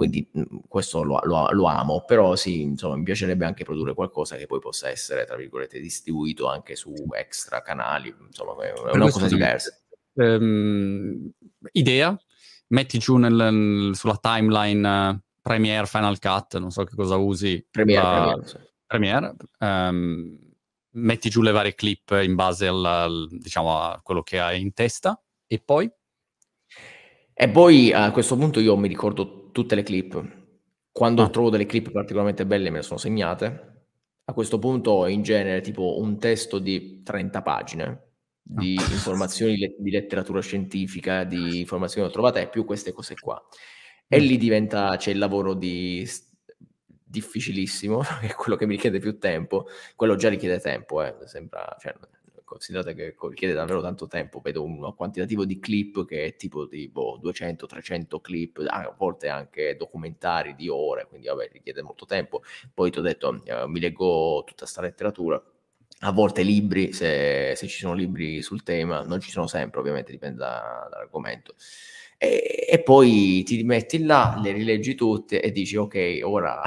Quindi 0.00 0.26
mh, 0.32 0.42
questo 0.66 1.02
lo, 1.02 1.20
lo- 1.24 1.50
lo 1.52 1.66
amo, 1.66 2.04
però 2.06 2.34
sì, 2.34 2.62
insomma, 2.62 2.96
mi 2.96 3.02
piacerebbe 3.02 3.44
anche 3.44 3.64
produrre 3.64 3.92
qualcosa 3.92 4.36
che 4.36 4.46
poi 4.46 4.58
possa 4.58 4.88
essere, 4.88 5.26
tra 5.26 5.36
virgolette, 5.36 5.78
distribuito 5.78 6.48
anche 6.48 6.74
su 6.74 6.94
extra 7.14 7.60
canali, 7.60 8.08
insomma, 8.26 8.52
è 8.64 8.72
Per 8.72 8.94
una 8.94 9.10
cosa 9.10 9.26
diversa. 9.26 9.78
ehm, 10.14 11.30
idea, 11.72 12.18
metti 12.68 12.98
giù 12.98 13.18
nel- 13.18 13.94
sulla 13.94 14.16
timeline 14.16 15.10
eh, 15.10 15.20
Premiere, 15.42 15.84
Final 15.86 16.18
Cut, 16.18 16.56
non 16.56 16.70
so 16.70 16.84
che 16.84 16.96
cosa 16.96 17.16
usi. 17.16 17.62
Premiere, 17.70 18.02
la- 18.02 18.10
Premiere, 18.10 18.46
sì. 18.46 18.56
Premiere, 18.86 19.34
ehm, 19.58 20.38
metti 20.92 21.28
giù 21.28 21.42
le 21.42 21.52
varie 21.52 21.74
clip 21.74 22.18
in 22.22 22.34
base 22.36 22.66
al, 22.66 22.82
al- 22.82 23.28
diciamo, 23.30 23.78
a 23.82 24.00
quello 24.02 24.22
che 24.22 24.40
hai 24.40 24.62
in 24.62 24.72
testa 24.72 25.22
e 25.46 25.60
poi 25.62 25.92
E 27.32 27.48
poi 27.48 27.90
a 27.92 28.10
questo 28.10 28.36
punto 28.36 28.60
io 28.60 28.76
mi 28.76 28.86
ricordo 28.88 29.39
tutte 29.52 29.74
le 29.74 29.82
clip. 29.82 30.38
Quando 30.92 31.22
Ah. 31.22 31.28
trovo 31.30 31.50
delle 31.50 31.66
clip 31.66 31.90
particolarmente 31.90 32.46
belle 32.46 32.70
me 32.70 32.78
le 32.78 32.82
sono 32.82 32.98
segnate. 32.98 33.68
A 34.24 34.32
questo 34.32 34.58
punto 34.58 35.06
in 35.06 35.22
genere 35.22 35.60
tipo 35.60 35.98
un 36.00 36.18
testo 36.18 36.58
di 36.58 37.02
30 37.02 37.42
pagine 37.42 38.08
di 38.42 38.76
Ah. 38.76 38.84
informazioni 38.90 39.56
di 39.78 39.90
letteratura 39.90 40.40
scientifica, 40.40 41.24
di 41.24 41.60
informazioni 41.60 42.06
che 42.06 42.12
ho 42.12 42.14
trovato 42.14 42.38
e 42.38 42.48
più 42.48 42.64
queste 42.64 42.92
cose 42.92 43.14
qua. 43.18 43.40
E 44.08 44.20
Mm. 44.20 44.20
lì 44.20 44.36
diventa, 44.38 44.96
c'è 44.96 45.10
il 45.12 45.18
lavoro 45.18 45.54
di 45.54 46.04
difficilissimo, 47.04 48.00
è 48.22 48.34
quello 48.34 48.56
che 48.56 48.66
mi 48.66 48.74
richiede 48.74 48.98
più 48.98 49.18
tempo. 49.18 49.66
Quello 49.96 50.16
già 50.16 50.28
richiede 50.28 50.58
tempo, 50.60 51.02
eh. 51.02 51.14
Sembra, 51.26 51.76
cioè, 51.80 51.94
considerate 52.50 52.94
che 52.94 53.14
richiede 53.28 53.54
davvero 53.54 53.80
tanto 53.80 54.08
tempo. 54.08 54.40
Vedo 54.40 54.64
un 54.64 54.92
quantitativo 54.96 55.44
di 55.44 55.60
clip 55.60 56.04
che 56.04 56.24
è 56.24 56.36
tipo 56.36 56.66
di 56.66 56.88
boh, 56.88 57.16
200-300 57.22 58.20
clip, 58.20 58.60
a 58.66 58.92
volte 58.98 59.28
anche 59.28 59.76
documentari 59.76 60.56
di 60.56 60.68
ore, 60.68 61.06
quindi 61.06 61.28
vabbè, 61.28 61.50
richiede 61.52 61.82
molto 61.82 62.06
tempo. 62.06 62.42
Poi 62.74 62.90
ti 62.90 62.98
ho 62.98 63.02
detto, 63.02 63.40
eh, 63.44 63.68
mi 63.68 63.78
leggo 63.78 64.42
tutta 64.44 64.66
sta 64.66 64.80
letteratura. 64.82 65.40
A 66.02 66.12
volte 66.12 66.42
libri, 66.42 66.92
se, 66.92 67.52
se 67.54 67.66
ci 67.68 67.78
sono 67.78 67.94
libri 67.94 68.42
sul 68.42 68.62
tema, 68.64 69.02
non 69.02 69.20
ci 69.20 69.30
sono 69.30 69.46
sempre, 69.46 69.78
ovviamente 69.80 70.10
dipende 70.10 70.38
da- 70.38 70.88
dall'argomento. 70.90 71.54
E, 72.18 72.66
e 72.68 72.82
poi 72.82 73.42
ti 73.44 73.62
metti 73.62 74.02
là, 74.04 74.38
le 74.42 74.52
rileggi 74.52 74.94
tutte 74.94 75.40
e 75.40 75.52
dici 75.52 75.76
ok, 75.76 76.20
ora 76.24 76.60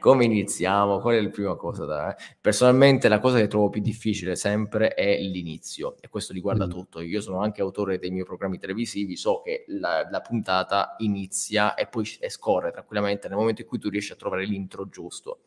come 0.00 0.24
iniziamo? 0.24 0.98
Qual 1.00 1.14
è 1.16 1.20
la 1.20 1.28
prima 1.28 1.54
cosa 1.56 1.84
da... 1.84 2.16
Personalmente 2.40 3.08
la 3.08 3.20
cosa 3.20 3.38
che 3.38 3.46
trovo 3.46 3.68
più 3.70 3.80
difficile 3.80 4.34
sempre 4.36 4.94
è 4.94 5.18
l'inizio 5.20 5.96
e 6.00 6.08
questo 6.08 6.32
riguarda 6.32 6.66
Mm. 6.66 6.70
tutto. 6.70 7.00
Io 7.00 7.20
sono 7.20 7.40
anche 7.40 7.60
autore 7.62 7.98
dei 7.98 8.10
miei 8.10 8.24
programmi 8.24 8.58
televisivi, 8.58 9.16
so 9.16 9.40
che 9.42 9.64
la, 9.68 10.06
la 10.10 10.20
puntata 10.20 10.94
inizia 10.98 11.74
e 11.74 11.86
poi 11.86 12.04
e 12.20 12.28
scorre 12.30 12.70
tranquillamente 12.72 13.28
nel 13.28 13.36
momento 13.36 13.60
in 13.62 13.68
cui 13.68 13.78
tu 13.78 13.88
riesci 13.88 14.12
a 14.12 14.16
trovare 14.16 14.44
l'intro 14.44 14.88
giusto. 14.88 15.44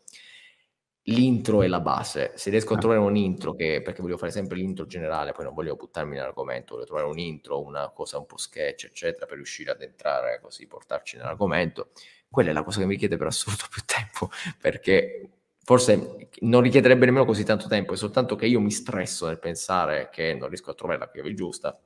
L'intro 1.10 1.62
è 1.62 1.68
la 1.68 1.80
base. 1.80 2.34
Se 2.36 2.50
riesco 2.50 2.74
a 2.74 2.76
Ah. 2.76 2.80
trovare 2.80 3.00
un 3.00 3.16
intro, 3.16 3.54
che, 3.54 3.82
perché 3.82 4.02
voglio 4.02 4.18
fare 4.18 4.32
sempre 4.32 4.58
l'intro 4.58 4.86
generale, 4.86 5.32
poi 5.32 5.46
non 5.46 5.54
voglio 5.54 5.76
buttarmi 5.78 6.16
nell'argomento, 6.16 6.74
voglio 6.76 6.86
trovare 6.86 7.08
un 7.08 7.18
intro, 7.18 7.62
una 7.64 7.90
cosa 7.92 8.18
un 8.18 8.26
po' 8.26 8.36
sketch, 8.38 8.86
eccetera, 8.86 9.26
per 9.26 9.36
riuscire 9.38 9.72
ad 9.72 9.82
entrare 9.82 10.40
così, 10.42 10.68
portarci 10.68 11.16
nell'argomento. 11.16 11.92
Quella 12.30 12.50
è 12.52 12.54
la 12.54 12.64
cosa 12.64 12.80
che 12.80 12.86
mi 12.86 12.94
richiede 12.94 13.18
per 13.18 13.28
assurdo 13.28 13.64
più 13.72 13.82
tempo, 13.86 14.30
perché 14.60 15.30
forse 15.64 16.30
non 16.42 16.62
richiederebbe 16.62 17.06
nemmeno 17.06 17.26
così 17.26 17.44
tanto 17.44 17.68
tempo, 17.68 17.94
è 17.94 17.98
soltanto 17.98 18.36
che 18.36 18.46
io 18.46 18.60
mi 18.60 18.72
stresso 18.72 19.28
nel 19.28 19.40
pensare 19.40 20.10
che 20.12 20.34
non 20.34 20.48
riesco 20.50 20.72
a 20.72 20.74
trovare 20.74 21.00
la 21.00 21.10
chiave 21.10 21.34
giusta. 21.34 21.80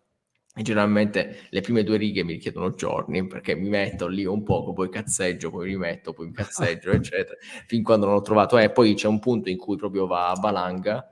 E 0.54 0.64
generalmente 0.64 1.48
le 1.50 1.62
prime 1.62 1.82
due 1.84 1.96
righe 1.96 2.24
mi 2.26 2.34
richiedono 2.34 2.72
giorni 2.72 3.26
perché 3.26 3.56
mi 3.56 3.70
metto 3.70 4.08
lì 4.08 4.26
un 4.26 4.44
poco, 4.44 4.74
poi 4.74 4.90
cazzeggio, 4.90 5.50
poi 5.50 5.66
rimetto, 5.66 6.12
poi 6.12 6.30
cazzeggio, 6.32 6.92
eccetera, 6.92 7.38
fin 7.68 7.84
quando 7.84 8.06
non 8.08 8.16
ho 8.16 8.22
trovato. 8.22 8.58
E 8.58 8.70
poi 8.70 8.94
c'è 8.94 9.08
un 9.08 9.20
punto 9.20 9.50
in 9.50 9.58
cui 9.58 9.78
proprio 9.78 10.08
va 10.08 10.30
a 10.32 10.36
valanga 10.40 11.10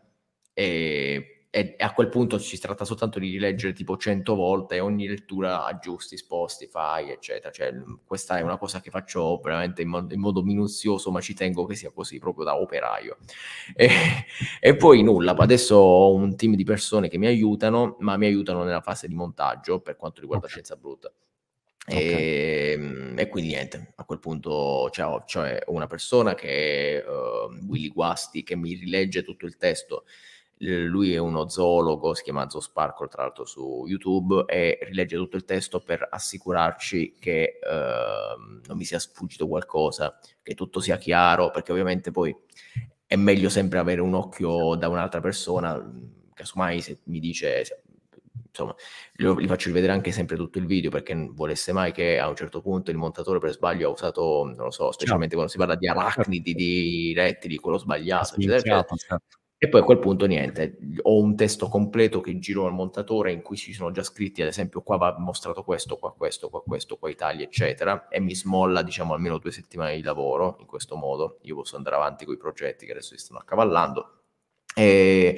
e, 0.54 1.39
e 1.52 1.74
a 1.80 1.94
quel 1.94 2.10
punto 2.10 2.38
si 2.38 2.60
tratta 2.60 2.86
soltanto 2.86 3.18
di 3.18 3.32
rileggere 3.32 3.74
tipo 3.74 3.98
100 3.98 4.36
volte 4.36 4.76
e 4.76 4.80
ogni 4.82 5.08
lettura 5.08 5.66
aggiusti, 5.66 6.16
sposti, 6.16 6.68
fai, 6.68 7.10
eccetera. 7.10 7.52
Cioè, 7.52 7.74
questa 8.06 8.38
è 8.38 8.42
una 8.42 8.58
cosa 8.58 8.82
che 8.82 8.92
faccio 8.92 9.40
veramente 9.44 9.82
in, 9.82 9.88
mo- 9.88 10.08
in 10.12 10.20
modo 10.20 10.44
minuzioso, 10.44 11.10
ma 11.10 11.22
ci 11.22 11.34
tengo 11.34 11.66
che 11.66 11.74
sia 11.74 11.90
così, 11.90 12.20
proprio 12.20 12.46
da 12.46 12.60
operaio. 12.60 13.18
E, 13.76 13.90
e 14.62 14.76
poi 14.76 15.02
nulla, 15.02 15.36
adesso 15.36 15.76
ho 15.76 16.14
un 16.14 16.36
team 16.36 16.54
di 16.54 16.64
persone 16.64 17.10
che 17.10 17.18
mi 17.18 17.26
aiutano, 17.26 17.96
ma 18.00 18.16
mi 18.16 18.28
aiutano 18.28 18.64
nella 18.64 18.82
fase 18.82 19.08
di 19.08 19.16
montaggio 19.16 19.80
per 19.80 19.96
quanto 19.96 20.22
riguarda 20.22 20.46
Ok. 20.46 20.52
Scienza 20.52 20.76
Brutta. 20.76 21.12
Ok. 21.88 21.96
E, 21.96 23.14
e 23.16 23.28
quindi 23.28 23.50
niente, 23.50 23.94
a 23.96 24.04
quel 24.04 24.20
punto 24.20 24.88
c'è, 24.92 25.04
c'è 25.26 25.64
una 25.68 25.88
persona 25.88 26.36
che 26.36 27.02
è 27.02 27.08
uh, 27.08 27.52
Willy 27.66 27.88
Guasti 27.88 28.44
che 28.44 28.56
mi 28.56 28.76
rilegge 28.76 29.24
tutto 29.24 29.48
il 29.48 29.58
testo. 29.58 30.04
L- 30.60 30.84
Lui 30.86 31.14
è 31.14 31.18
uno 31.18 31.48
zoologo, 31.50 32.14
si 32.14 32.24
chiama 32.24 32.50
Zoo 32.50 32.62
Sparkle, 32.62 33.08
tra 33.08 33.24
l'altro 33.24 33.46
su 33.46 33.86
YouTube, 33.88 34.46
e 34.48 34.78
rilegge 34.84 35.16
tutto 35.16 35.36
il 35.38 35.46
testo 35.46 35.80
per 35.80 36.08
assicurarci 36.10 37.16
che 37.20 37.60
uh, 37.62 38.62
non 38.68 38.78
mi 38.78 38.84
sia 38.86 39.00
sfuggito 39.00 39.48
qualcosa, 39.48 40.18
che 40.42 40.56
tutto 40.56 40.80
sia 40.80 40.98
chiaro, 40.98 41.52
perché 41.52 41.72
ovviamente 41.72 42.12
poi 42.12 42.36
è 43.06 43.16
meglio 43.16 43.50
sempre 43.50 43.80
avere 43.80 44.02
un 44.02 44.14
occhio 44.14 44.76
da 44.76 44.88
un'altra 44.90 45.20
persona, 45.22 45.82
casomai 46.34 46.82
se 46.82 47.00
mi 47.06 47.20
dice 47.20 47.64
insomma, 48.50 48.76
gli 49.16 49.48
faccio 49.48 49.68
rivedere 49.68 49.94
anche 49.94 50.12
sempre 50.12 50.36
tutto 50.36 50.58
il 50.60 50.66
video 50.66 50.90
perché 50.90 51.14
non 51.14 51.34
volesse 51.34 51.72
mai 51.72 51.92
che 51.92 52.20
a 52.20 52.28
un 52.28 52.36
certo 52.36 52.62
punto 52.62 52.92
il 52.92 52.98
montatore 52.98 53.40
per 53.40 53.52
sbaglio 53.52 53.90
ha 53.90 53.92
usato, 53.92 54.44
non 54.46 54.66
lo 54.66 54.72
so, 54.72 54.92
specialmente 54.92 55.36
quando 55.36 55.52
si 55.52 55.58
parla 55.58 55.76
di 55.76 55.88
arachnidi, 55.88 56.54
di 56.54 57.14
rettili, 57.16 57.58
quello 57.58 57.78
sbagliato, 57.78 58.36
eccetera, 58.36 58.80
eccetera. 58.80 59.20
E 59.62 59.68
poi 59.68 59.82
a 59.82 59.84
quel 59.84 60.00
punto 60.00 60.26
niente, 60.26 60.78
ho 61.02 61.20
un 61.20 61.36
testo 61.36 61.68
completo 61.68 62.22
che 62.22 62.40
giro 62.40 62.66
al 62.66 62.72
montatore 62.72 63.34
in 63.34 63.42
cui 63.42 63.58
ci 63.58 63.74
sono 63.74 63.92
già 63.92 64.04
scritti, 64.04 64.42
ad 64.42 64.48
esempio 64.48 64.82
qua 64.82 64.96
va 64.96 65.18
mostrato 65.20 65.66
questo, 65.66 65.98
qua 65.98 66.14
questo, 66.14 66.48
qua 66.50 66.64
questo, 66.64 66.96
qua 66.96 67.10
i 67.10 67.16
tagli, 67.16 67.42
eccetera, 67.42 68.08
e 68.08 68.22
mi 68.22 68.34
smolla 68.34 68.84
diciamo 68.84 69.14
almeno 69.14 69.38
due 69.38 69.52
settimane 69.52 69.98
di 69.98 70.02
lavoro 70.02 70.56
in 70.62 70.66
questo 70.66 70.96
modo, 70.96 71.40
io 71.42 71.56
posso 71.56 71.76
andare 71.76 71.98
avanti 71.98 72.24
con 72.24 72.36
i 72.36 72.38
progetti 72.38 72.86
che 72.86 72.94
adesso 72.94 73.18
si 73.18 73.18
stanno 73.18 73.42
accavallando. 73.42 74.22
E 74.74 75.38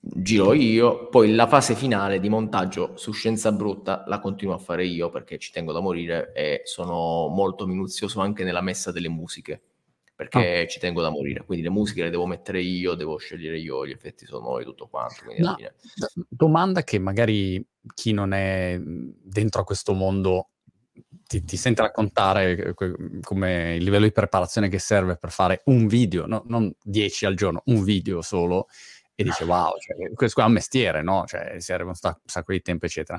giro 0.00 0.52
io, 0.52 1.08
poi 1.08 1.34
la 1.34 1.48
fase 1.48 1.74
finale 1.74 2.20
di 2.20 2.28
montaggio 2.28 2.96
su 2.96 3.10
Scienza 3.10 3.50
Brutta 3.50 4.04
la 4.06 4.20
continuo 4.20 4.54
a 4.54 4.58
fare 4.58 4.86
io 4.86 5.10
perché 5.10 5.38
ci 5.38 5.50
tengo 5.50 5.72
da 5.72 5.80
morire 5.80 6.32
e 6.34 6.60
sono 6.66 7.26
molto 7.26 7.66
minuzioso 7.66 8.20
anche 8.20 8.44
nella 8.44 8.60
messa 8.60 8.92
delle 8.92 9.08
musiche 9.08 9.62
perché 10.20 10.64
oh. 10.64 10.66
ci 10.66 10.78
tengo 10.78 11.00
da 11.00 11.08
morire, 11.08 11.46
quindi 11.46 11.64
le 11.64 11.70
musiche 11.70 12.02
le 12.02 12.10
devo 12.10 12.26
mettere 12.26 12.60
io, 12.60 12.92
devo 12.92 13.16
scegliere 13.16 13.58
io 13.58 13.86
gli 13.86 13.90
effetti 13.90 14.26
sonori, 14.26 14.64
tutto 14.64 14.86
quanto. 14.86 15.22
No, 15.38 15.56
domanda 16.28 16.84
che 16.84 16.98
magari 16.98 17.66
chi 17.94 18.12
non 18.12 18.34
è 18.34 18.78
dentro 18.78 19.62
a 19.62 19.64
questo 19.64 19.94
mondo 19.94 20.50
ti, 21.26 21.42
ti, 21.42 21.56
sente 21.56 21.80
raccontare 21.80 22.74
come 23.22 23.76
il 23.76 23.82
livello 23.82 24.04
di 24.04 24.12
preparazione 24.12 24.68
che 24.68 24.78
serve 24.78 25.16
per 25.16 25.30
fare 25.30 25.62
un 25.66 25.86
video, 25.86 26.26
no, 26.26 26.42
non 26.48 26.70
10 26.82 27.24
al 27.24 27.34
giorno, 27.34 27.62
un 27.66 27.82
video 27.82 28.20
solo, 28.20 28.66
e 29.14 29.24
dice 29.24 29.44
wow, 29.44 29.72
cioè, 29.78 30.12
questo 30.12 30.42
è 30.42 30.44
un 30.44 30.52
mestiere, 30.52 31.00
no? 31.00 31.24
Cioè, 31.26 31.60
serve 31.60 31.84
un 31.84 31.94
sacco 31.94 32.52
di 32.52 32.60
tempo, 32.60 32.84
eccetera. 32.84 33.18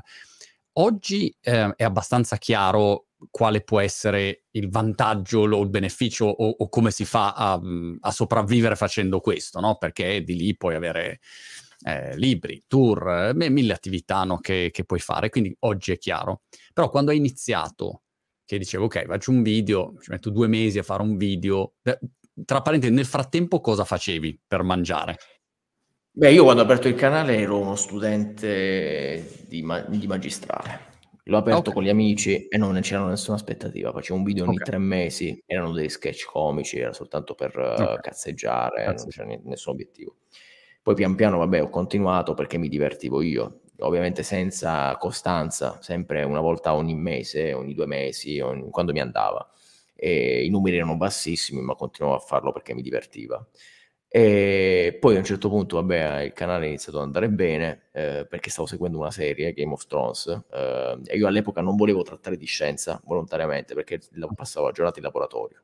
Oggi 0.74 1.36
eh, 1.42 1.74
è 1.76 1.84
abbastanza 1.84 2.38
chiaro 2.38 3.08
quale 3.30 3.62
può 3.62 3.80
essere 3.80 4.46
il 4.52 4.70
vantaggio 4.70 5.42
o 5.42 5.62
il 5.62 5.70
beneficio 5.70 6.26
o, 6.26 6.50
o 6.50 6.70
come 6.70 6.92
si 6.92 7.06
fa 7.06 7.34
a, 7.34 7.62
a, 8.00 8.12
sopravvivere 8.12 8.76
facendo 8.76 9.20
questo, 9.20 9.60
no? 9.60 9.78
Perché 9.78 10.24
di 10.24 10.36
lì 10.36 10.56
puoi 10.56 10.76
avere 10.76 11.20
eh, 11.86 12.16
libri, 12.18 12.64
tour, 12.68 13.34
eh, 13.36 13.50
mille 13.50 13.74
attività 13.74 14.24
no? 14.24 14.40
che, 14.40 14.70
che, 14.72 14.86
puoi 14.86 15.00
fare, 15.00 15.30
quindi 15.30 15.56
oggi 15.60 15.92
è 15.92 15.98
chiaro. 15.98 16.42
Però 16.74 16.90
quando 16.90 17.12
hai 17.12 17.18
iniziato, 17.18 18.04
che 18.46 18.58
dicevo 18.58 18.86
ok, 18.86 19.06
faccio 19.06 19.32
un 19.32 19.44
video, 19.44 19.94
ci 20.02 20.12
metto 20.12 20.30
due 20.30 20.48
mesi 20.48 20.80
a 20.80 20.84
fare 20.84 21.02
un 21.02 21.18
video, 21.18 21.74
tra 22.46 22.62
parentesi, 22.62 22.94
nel 22.94 23.06
frattempo 23.06 23.60
cosa 23.60 23.86
facevi 23.86 24.42
per 24.48 24.64
mangiare? 24.64 25.18
Beh, 26.14 26.34
io 26.34 26.44
quando 26.44 26.62
ho 26.62 26.66
aperto 26.66 26.90
il 26.90 26.96
canale 26.96 27.38
ero 27.38 27.58
uno 27.58 27.76
studente 27.76 29.46
di, 29.48 29.62
ma- 29.62 29.80
di 29.82 30.06
magistrale. 30.08 30.91
L'ho 31.26 31.38
aperto 31.38 31.60
okay. 31.60 31.74
con 31.74 31.84
gli 31.84 31.90
amici 31.90 32.48
e 32.48 32.58
non 32.58 32.80
c'era 32.82 33.06
nessuna 33.06 33.38
aspettativa. 33.38 33.92
Facevo 33.92 34.18
un 34.18 34.26
video 34.26 34.46
ogni 34.46 34.56
okay. 34.56 34.66
tre 34.66 34.78
mesi, 34.80 35.44
erano 35.46 35.72
dei 35.74 35.90
sketch 35.90 36.26
comici, 36.26 36.80
era 36.80 36.94
soltanto 36.94 37.36
per 37.36 37.58
okay. 37.58 37.96
uh, 37.96 38.00
cazzeggiare, 38.00 38.86
Cazzo. 38.86 39.04
non 39.04 39.28
c'era 39.28 39.42
nessun 39.44 39.74
obiettivo. 39.74 40.16
Poi 40.82 40.96
pian 40.96 41.14
piano, 41.16 41.38
vabbè, 41.38 41.62
ho 41.62 41.70
continuato 41.70 42.34
perché 42.34 42.58
mi 42.58 42.68
divertivo 42.68 43.22
io, 43.22 43.62
ovviamente 43.80 44.24
senza 44.24 44.98
costanza, 44.98 45.78
sempre 45.82 46.24
una 46.24 46.40
volta 46.40 46.74
ogni 46.74 46.96
mese, 46.96 47.54
ogni 47.54 47.76
due 47.76 47.86
mesi, 47.86 48.40
ogni... 48.40 48.68
quando 48.72 48.92
mi 48.92 49.00
andava. 49.00 49.48
E 49.96 50.44
I 50.44 50.50
numeri 50.50 50.78
erano 50.78 50.98
bassissimi, 50.98 51.62
ma 51.62 51.76
continuavo 51.76 52.18
a 52.18 52.20
farlo 52.20 52.52
perché 52.52 52.74
mi 52.74 52.82
divertiva. 52.82 53.46
E 54.14 54.98
poi 55.00 55.16
a 55.16 55.20
un 55.20 55.24
certo 55.24 55.48
punto, 55.48 55.78
vabbè, 55.78 56.24
il 56.24 56.34
canale 56.34 56.66
è 56.66 56.68
iniziato 56.68 56.98
ad 57.00 57.06
andare 57.06 57.30
bene 57.30 57.84
eh, 57.94 58.26
perché 58.30 58.50
stavo 58.50 58.68
seguendo 58.68 58.98
una 58.98 59.10
serie, 59.10 59.54
Game 59.54 59.72
of 59.72 59.86
Thrones, 59.88 60.28
eh, 60.52 61.00
e 61.06 61.16
io 61.16 61.28
all'epoca 61.28 61.62
non 61.62 61.78
volevo 61.78 62.04
trattare 62.04 62.36
di 62.36 62.46
scienza 62.46 63.00
volontariamente 63.06 63.74
perché 63.74 64.02
passavo 64.36 64.66
la 64.66 64.74
giornata 64.74 65.00
in 65.00 65.06
laboratorio. 65.06 65.62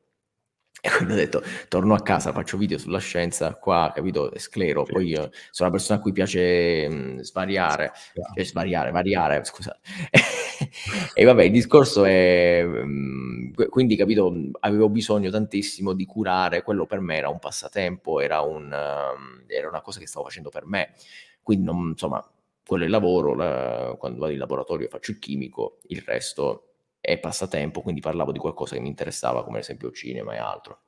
E 0.80 0.90
quindi 0.90 1.14
ho 1.14 1.16
detto, 1.16 1.42
torno 1.68 1.94
a 1.94 2.00
casa, 2.00 2.32
faccio 2.32 2.56
video 2.56 2.78
sulla 2.78 3.00
scienza, 3.00 3.54
qua, 3.54 3.90
capito, 3.92 4.30
sclero, 4.36 4.84
sì. 4.84 4.92
poi 4.92 5.06
io 5.08 5.30
sono 5.50 5.68
una 5.68 5.70
persona 5.70 5.98
a 5.98 6.02
cui 6.02 6.12
piace 6.12 6.88
mh, 6.88 7.20
svariare, 7.22 7.90
sì. 7.94 8.20
cioè 8.34 8.44
svariare, 8.44 8.90
variare, 8.92 9.44
scusa. 9.44 9.76
e 11.14 11.24
vabbè, 11.24 11.42
il 11.42 11.50
discorso 11.50 12.04
è, 12.04 12.62
mh, 12.62 13.68
quindi, 13.70 13.96
capito, 13.96 14.32
avevo 14.60 14.88
bisogno 14.88 15.30
tantissimo 15.30 15.94
di 15.94 16.06
curare, 16.06 16.62
quello 16.62 16.86
per 16.86 17.00
me 17.00 17.16
era 17.16 17.28
un 17.28 17.40
passatempo, 17.40 18.20
era, 18.20 18.40
un, 18.42 18.64
um, 18.66 19.42
era 19.48 19.68
una 19.68 19.80
cosa 19.80 19.98
che 19.98 20.06
stavo 20.06 20.26
facendo 20.26 20.48
per 20.48 20.64
me, 20.64 20.94
quindi, 21.42 21.64
non, 21.64 21.88
insomma, 21.88 22.24
quello 22.64 22.84
è 22.84 22.86
il 22.86 22.92
lavoro, 22.92 23.34
la, 23.34 23.96
quando 23.98 24.20
vado 24.20 24.32
in 24.32 24.38
laboratorio 24.38 24.88
faccio 24.88 25.10
il 25.10 25.18
chimico, 25.18 25.78
il 25.88 26.02
resto 26.06 26.67
è 27.08 27.18
passatempo, 27.18 27.80
quindi 27.82 28.00
parlavo 28.00 28.32
di 28.32 28.38
qualcosa 28.38 28.74
che 28.74 28.80
mi 28.80 28.88
interessava, 28.88 29.44
come 29.44 29.58
ad 29.58 29.62
esempio 29.62 29.90
cinema 29.90 30.34
e 30.34 30.38
altro. 30.38 30.82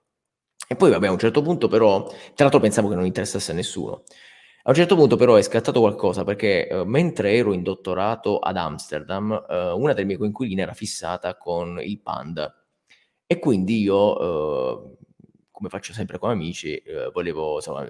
E 0.68 0.76
poi, 0.76 0.90
vabbè, 0.90 1.08
a 1.08 1.10
un 1.10 1.18
certo 1.18 1.42
punto 1.42 1.68
però, 1.68 2.06
tra 2.06 2.44
l'altro 2.44 2.60
pensavo 2.60 2.88
che 2.88 2.94
non 2.94 3.04
interessasse 3.06 3.50
a 3.50 3.54
nessuno. 3.54 4.04
A 4.64 4.70
un 4.70 4.74
certo 4.74 4.94
punto 4.94 5.16
però 5.16 5.36
è 5.36 5.42
scattato 5.42 5.80
qualcosa 5.80 6.22
perché 6.22 6.68
eh, 6.68 6.84
mentre 6.84 7.32
ero 7.34 7.54
in 7.54 7.62
dottorato 7.62 8.38
ad 8.38 8.56
Amsterdam, 8.56 9.32
eh, 9.48 9.70
una 9.72 9.94
delle 9.94 10.06
mie 10.06 10.18
coinquiline 10.18 10.62
era 10.62 10.74
fissata 10.74 11.36
con 11.36 11.80
il 11.82 12.00
panda 12.00 12.54
e 13.26 13.38
quindi 13.38 13.80
io, 13.80 14.18
eh, 14.20 14.96
come 15.60 15.68
faccio 15.68 15.92
sempre 15.92 16.18
con 16.18 16.30
amici, 16.30 16.74
eh, 16.74 17.10
volevo, 17.12 17.56
insomma, 17.56 17.86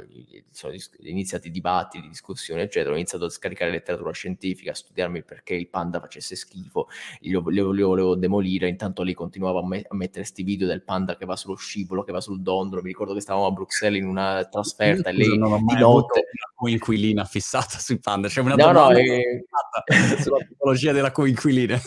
sono 0.50 0.74
iniziati 1.02 1.52
dibattiti, 1.52 2.08
discussioni, 2.08 2.62
eccetera. 2.62 2.92
Ho 2.92 2.96
iniziato 2.96 3.26
a 3.26 3.30
scaricare 3.30 3.70
letteratura 3.70 4.10
scientifica, 4.10 4.72
a 4.72 4.74
studiarmi 4.74 5.22
perché 5.22 5.54
il 5.54 5.68
panda 5.68 6.00
facesse 6.00 6.34
schifo, 6.34 6.88
io 7.20 7.40
lo, 7.46 7.66
volevo 7.86 8.16
demolire. 8.16 8.68
Intanto 8.68 9.04
lì 9.04 9.14
continuavo 9.14 9.60
a, 9.60 9.66
me- 9.66 9.84
a 9.88 9.94
mettere 9.94 10.22
questi 10.22 10.42
video 10.42 10.66
del 10.66 10.82
panda 10.82 11.16
che 11.16 11.24
va 11.24 11.36
sullo 11.36 11.54
scivolo, 11.54 12.02
che 12.02 12.10
va 12.10 12.20
sul 12.20 12.42
dondolo. 12.42 12.82
Mi 12.82 12.88
ricordo 12.88 13.14
che 13.14 13.20
stavamo 13.20 13.46
a 13.46 13.52
Bruxelles 13.52 14.02
in 14.02 14.08
una 14.08 14.44
trasferta 14.46 15.10
e 15.10 15.12
lei 15.12 15.38
non 15.38 15.52
ho 15.52 15.60
mai 15.60 15.76
di 15.76 15.82
notte. 15.82 16.18
Una 16.18 16.52
coinquilina 16.56 17.24
fissata 17.24 17.78
sui 17.78 18.00
panda, 18.00 18.26
c'è 18.26 18.34
cioè 18.34 18.44
una 18.44 18.56
no, 18.56 18.72
no, 18.72 18.90
eh... 18.90 19.44
sulla 20.20 20.38
tipologia 20.46 20.92
della 20.92 21.12
coinquilina. 21.12 21.80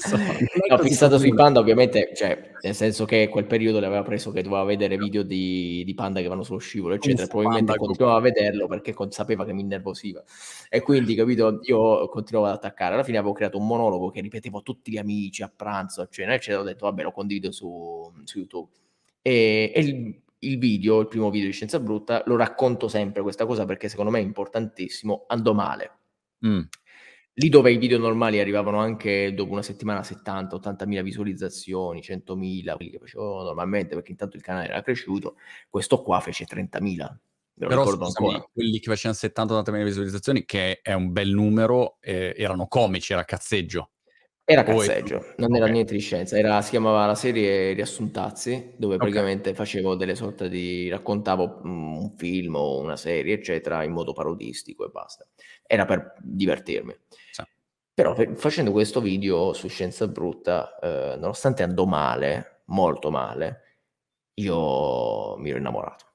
no, 0.70 0.78
fissata 0.80 1.18
sui 1.18 1.34
panda, 1.34 1.60
ovviamente, 1.60 2.12
cioè, 2.16 2.52
nel 2.62 2.76
senso 2.76 3.06
che 3.06 3.28
quel 3.30 3.46
periodo 3.46 3.80
le 3.80 3.86
aveva 3.86 4.04
preso 4.04 4.32
che 4.32 4.42
doveva 4.42 4.64
vedere 4.64 4.98
video 4.98 5.24
di 5.24 5.84
di, 5.84 5.94
panda 5.94 6.22
che 6.22 6.28
vanno 6.28 6.44
sullo 6.44 6.60
scivolo, 6.60 6.96
eccetera. 6.96 7.28
Probabilmente 7.28 7.76
continuava 7.76 8.18
a 8.18 8.22
vederlo 8.22 8.68
perché 8.68 8.94
sapeva 9.10 9.46
che 9.46 9.54
mi 9.54 9.62
innervosiva. 9.62 10.24
E 10.70 10.82
quindi, 10.82 11.16
capito, 11.16 11.60
io 11.64 12.08
continuavo 12.10 12.48
ad 12.48 12.56
attaccare. 12.56 12.94
Alla 12.94 13.04
fine 13.04 13.18
avevo 13.18 13.34
creato 13.34 13.58
un 13.58 13.68
monologo 13.68 14.10
che 14.10 14.22
ripetevo 14.22 14.60
a 14.60 14.62
tutti 14.62 14.92
gli 14.92 14.98
amici 14.98 15.44
a 15.44 15.52
pranzo, 15.54 16.02
a 16.02 16.08
cena, 16.10 16.34
eccetera. 16.34 16.62
Ho 16.62 16.66
detto, 16.66 16.86
vabbè, 16.86 17.04
lo 17.04 17.12
condivido 17.12 17.52
su, 17.52 18.12
su 18.24 18.38
YouTube. 18.38 18.70
E, 19.22 19.72
e 19.74 19.80
il, 19.82 20.22
il, 20.40 20.58
video, 20.58 21.00
il 21.00 21.08
primo 21.08 21.30
video 21.30 21.48
di 21.48 21.54
Scienza 21.54 21.80
Brutta, 21.80 22.24
lo 22.26 22.36
racconto 22.36 22.88
sempre 22.88 23.22
questa 23.22 23.46
cosa 23.46 23.66
perché 23.66 23.90
secondo 23.90 24.12
me 24.12 24.20
è 24.20 24.24
importantissimo. 24.24 25.26
Andò 25.28 25.54
male. 25.54 25.92
Mm. 26.46 26.62
Lì 27.36 27.50
dove 27.50 27.72
i 27.72 27.78
video 27.78 27.98
normali 27.98 28.40
arrivavano 28.40 28.78
anche 28.78 29.34
dopo 29.34 29.54
una 29.54 29.64
settimana 29.64 30.00
a 30.00 30.04
70, 30.04 30.56
80 30.56 30.86
mila 30.86 31.02
visualizzazioni, 31.02 32.02
100 32.02 32.36
mila, 32.36 32.76
quelli 32.76 32.92
che 32.92 33.00
facevo 33.00 33.42
normalmente 33.42 33.96
perché 33.96 34.12
intanto 34.12 34.36
il 34.38 34.44
canale 34.44 34.68
era 34.68 34.82
cresciuto, 34.84 35.38
questo 35.68 36.04
qua 36.04 36.20
fece 36.20 36.46
30 36.46 36.80
mila. 36.82 37.20
Però 37.56 37.86
scusami, 37.86 38.44
quelli 38.52 38.80
che 38.80 38.90
facevano 38.90 39.20
70-80 39.20 39.72
mila 39.72 39.84
visualizzazioni, 39.84 40.46
che 40.46 40.80
è 40.82 40.94
un 40.94 41.12
bel 41.12 41.30
numero, 41.30 41.98
eh, 42.02 42.34
erano 42.38 42.68
comici, 42.68 43.14
era 43.14 43.26
cazzeggio. 43.26 43.90
Era 44.46 44.64
cazzeggio, 44.64 45.20
Poi, 45.20 45.34
non 45.38 45.52
okay. 45.52 45.62
era 45.62 45.72
niente 45.72 45.94
di 45.94 46.02
scienza, 46.02 46.38
era, 46.38 46.62
si 46.62 46.72
chiamava 46.72 47.06
la 47.06 47.16
serie 47.16 47.72
Riassuntazzi, 47.74 48.74
dove 48.76 48.96
okay. 48.96 49.08
praticamente 49.08 49.54
facevo 49.54 49.96
delle 49.96 50.16
sorte 50.16 50.50
di... 50.50 50.90
raccontavo 50.90 51.62
mm, 51.66 51.96
un 51.96 52.14
film 52.18 52.56
o 52.56 52.80
una 52.80 52.98
serie, 52.98 53.36
eccetera, 53.36 53.84
in 53.84 53.92
modo 53.92 54.12
parodistico 54.12 54.86
e 54.86 54.90
basta. 54.90 55.26
Era 55.66 55.86
per 55.86 56.16
divertirmi. 56.22 56.94
Però 57.94 58.16
facendo 58.36 58.72
questo 58.72 59.02
video 59.02 59.54
su 59.54 59.68
Scienza 59.68 60.08
Brutta, 60.08 60.80
eh, 60.80 61.16
nonostante 61.18 61.62
andò 61.62 61.86
male, 61.86 62.64
molto 62.66 63.12
male, 63.12 63.62
io 64.36 65.38
mi 65.38 65.50
ero 65.50 65.60
innamorato. 65.60 66.06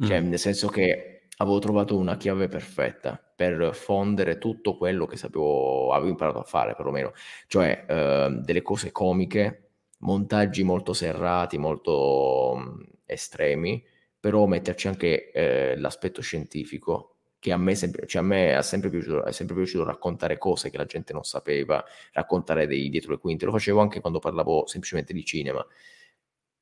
Cioè, 0.00 0.20
mm. 0.20 0.28
nel 0.28 0.38
senso 0.38 0.68
che 0.68 1.28
avevo 1.38 1.58
trovato 1.58 1.96
una 1.96 2.16
chiave 2.16 2.48
perfetta 2.48 3.20
per 3.34 3.74
fondere 3.74 4.38
tutto 4.38 4.76
quello 4.76 5.06
che 5.06 5.16
sapevo, 5.16 5.92
avevo 5.92 6.10
imparato 6.10 6.38
a 6.38 6.44
fare 6.44 6.74
perlomeno, 6.74 7.12
cioè 7.46 7.84
eh, 7.88 8.38
delle 8.42 8.62
cose 8.62 8.92
comiche, 8.92 9.70
montaggi 10.00 10.62
molto 10.62 10.92
serrati, 10.92 11.58
molto 11.58 12.54
mh, 12.56 12.84
estremi, 13.06 13.84
però 14.20 14.46
metterci 14.46 14.88
anche 14.88 15.30
eh, 15.30 15.76
l'aspetto 15.76 16.20
scientifico 16.22 17.15
che 17.46 17.52
a 17.52 17.56
me, 17.56 17.76
sempre, 17.76 18.08
cioè 18.08 18.22
a 18.22 18.24
me 18.24 18.58
è, 18.58 18.62
sempre 18.62 18.90
piaciuto, 18.90 19.24
è 19.24 19.30
sempre 19.30 19.54
piaciuto 19.54 19.84
raccontare 19.84 20.36
cose 20.36 20.68
che 20.68 20.76
la 20.76 20.84
gente 20.84 21.12
non 21.12 21.22
sapeva, 21.22 21.84
raccontare 22.12 22.66
dei 22.66 22.88
dietro 22.88 23.12
le 23.12 23.18
quinte, 23.18 23.44
lo 23.44 23.52
facevo 23.52 23.80
anche 23.80 24.00
quando 24.00 24.18
parlavo 24.18 24.66
semplicemente 24.66 25.12
di 25.12 25.24
cinema 25.24 25.64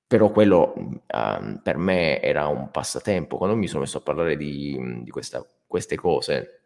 però 0.07 0.31
quello 0.31 0.75
uh, 0.77 1.61
per 1.63 1.79
me 1.79 2.21
era 2.21 2.47
un 2.47 2.71
passatempo. 2.71 3.39
Quando 3.39 3.57
mi 3.57 3.67
sono 3.67 3.81
messo 3.81 3.99
a 3.99 4.03
parlare 4.03 4.37
di, 4.37 5.01
di 5.03 5.11
questa, 5.11 5.45
queste 5.67 5.97
cose, 5.97 6.61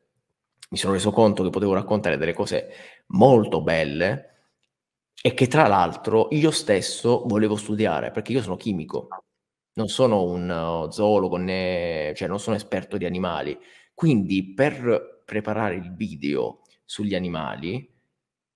mi 0.71 0.77
sono 0.77 0.93
reso 0.93 1.13
conto 1.13 1.45
che 1.45 1.51
potevo 1.51 1.73
raccontare 1.73 2.19
delle 2.19 2.35
cose 2.35 2.71
molto 3.07 3.63
belle 3.63 4.25
e 5.23 5.33
che 5.33 5.47
tra 5.47 5.67
l'altro 5.69 6.27
io 6.33 6.51
stesso 6.51 7.23
volevo 7.27 7.57
studiare 7.57 8.11
perché 8.11 8.33
io 8.33 8.43
sono 8.43 8.57
chimico, 8.57 9.09
non 9.75 9.89
sono 9.89 10.25
un 10.25 10.51
uh, 10.51 10.91
zoologo 10.91 11.37
né, 11.37 12.13
cioè 12.17 12.29
non 12.29 12.41
sono 12.41 12.57
esperto 12.57 12.99
di 12.99 13.07
animali. 13.07 13.59
Quindi 13.99 14.55
per 14.55 15.23
preparare 15.25 15.75
il 15.75 15.93
video 15.93 16.63
sugli 16.85 17.17
animali 17.17 17.93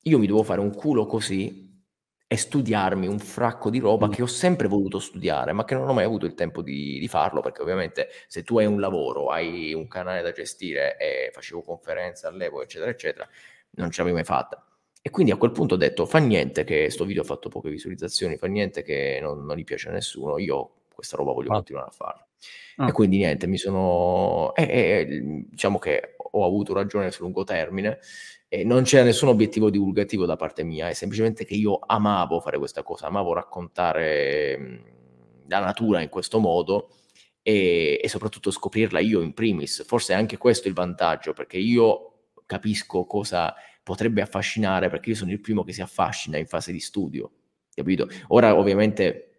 io 0.03 0.18
mi 0.20 0.28
devo 0.28 0.45
fare 0.45 0.61
un 0.61 0.72
culo 0.72 1.05
così 1.05 1.84
e 2.28 2.36
studiarmi 2.36 3.09
un 3.09 3.18
fracco 3.18 3.68
di 3.68 3.80
roba 3.80 4.07
mm. 4.07 4.11
che 4.12 4.22
ho 4.22 4.26
sempre 4.26 4.68
voluto 4.68 5.01
studiare, 5.01 5.51
ma 5.51 5.64
che 5.64 5.74
non 5.74 5.88
ho 5.88 5.93
mai 5.93 6.05
avuto 6.05 6.26
il 6.26 6.34
tempo 6.34 6.62
di, 6.62 6.97
di, 7.01 7.09
farlo, 7.09 7.40
perché 7.40 7.61
ovviamente 7.61 8.11
se 8.28 8.45
tu 8.45 8.57
hai 8.59 8.66
un 8.66 8.78
lavoro, 8.78 9.30
hai 9.30 9.74
un 9.74 9.88
canale 9.88 10.22
da 10.22 10.30
gestire 10.30 10.97
e 10.97 11.32
facevo 11.32 11.62
conferenze 11.62 12.28
all'epoca, 12.28 12.62
eccetera, 12.62 12.93
eccetera, 12.93 13.28
non 13.70 13.90
ce 13.90 13.99
l'avevi 13.99 14.14
mai 14.14 14.24
fatta. 14.24 14.64
E 15.03 15.11
quindi 15.11 15.32
a 15.32 15.36
quel 15.36 15.51
punto 15.51 15.74
ho 15.74 15.76
detto, 15.76 16.07
fa 16.07 16.18
niente 16.18 16.62
che 16.62 16.88
sto 16.88 17.05
video 17.05 17.22
ha 17.22 17.26
fatto 17.26 17.49
poche 17.49 17.68
visualizzazioni, 17.68 18.36
fa 18.36 18.47
niente 18.47 18.82
che 18.84 19.18
non, 19.20 19.45
non 19.45 19.57
gli 19.57 19.64
piace 19.64 19.88
a 19.88 19.93
nessuno, 19.93 20.38
io 20.38 20.82
questa 20.95 21.16
roba 21.16 21.32
voglio 21.32 21.51
ah. 21.51 21.57
continuare 21.57 21.88
a 21.88 21.93
farla. 21.93 22.26
Ah. 22.76 22.88
E 22.88 22.93
quindi 22.93 23.18
niente, 23.18 23.47
mi 23.47 23.59
sono... 23.59 24.55
Eh, 24.55 24.62
eh, 24.62 25.45
diciamo 25.49 25.78
che 25.78 26.14
ho 26.16 26.45
avuto 26.47 26.72
ragione 26.72 27.11
sul 27.11 27.24
lungo 27.24 27.45
termine 27.45 27.99
e 28.49 28.64
non 28.64 28.82
c'era 28.82 29.05
nessun 29.05 29.28
obiettivo 29.28 29.70
divulgativo 29.70 30.26
da 30.26 30.36
parte 30.36 30.62
mia, 30.62 30.88
è 30.88 30.93
semplicemente 30.93 31.45
che 31.45 31.55
io 31.55 31.78
amavo 31.78 32.40
fare 32.40 32.59
questa 32.59 32.82
cosa, 32.82 33.07
amavo 33.07 33.32
raccontare 33.32 34.59
mh, 34.59 34.84
la 35.49 35.61
natura 35.61 36.01
in 36.01 36.09
questo 36.09 36.38
modo 36.38 36.90
e, 37.43 37.99
e, 38.03 38.09
soprattutto 38.09 38.51
scoprirla 38.51 39.01
io 39.01 39.20
in 39.20 39.32
primis. 39.32 39.84
Forse 39.86 40.12
è 40.12 40.16
anche 40.16 40.36
questo 40.36 40.68
il 40.68 40.74
vantaggio, 40.74 41.32
perché 41.32 41.57
io 41.59 42.26
capisco 42.47 43.05
cosa 43.05 43.55
potrebbe 43.82 44.22
affascinare, 44.22 44.88
perché 44.90 45.11
io 45.11 45.16
sono 45.16 45.32
il 45.32 45.40
primo 45.40 45.64
che 45.64 45.72
si 45.72 45.82
affascina 45.82 46.36
in 46.36 46.47
fase 46.47 46.72
di 46.72 46.80
studio, 46.80 47.30
capito? 47.74 48.09
Ora 48.28 48.57
ovviamente 48.57 49.32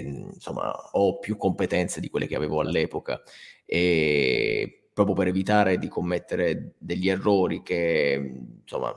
insomma, 0.00 0.72
ho 0.92 1.18
più 1.18 1.36
competenze 1.36 2.00
di 2.00 2.08
quelle 2.08 2.26
che 2.26 2.36
avevo 2.36 2.60
all'epoca. 2.60 3.22
E 3.64 4.88
proprio 4.92 5.14
per 5.14 5.28
evitare 5.28 5.78
di 5.78 5.88
commettere 5.88 6.74
degli 6.78 7.08
errori 7.08 7.62
che 7.62 8.34
insomma 8.60 8.94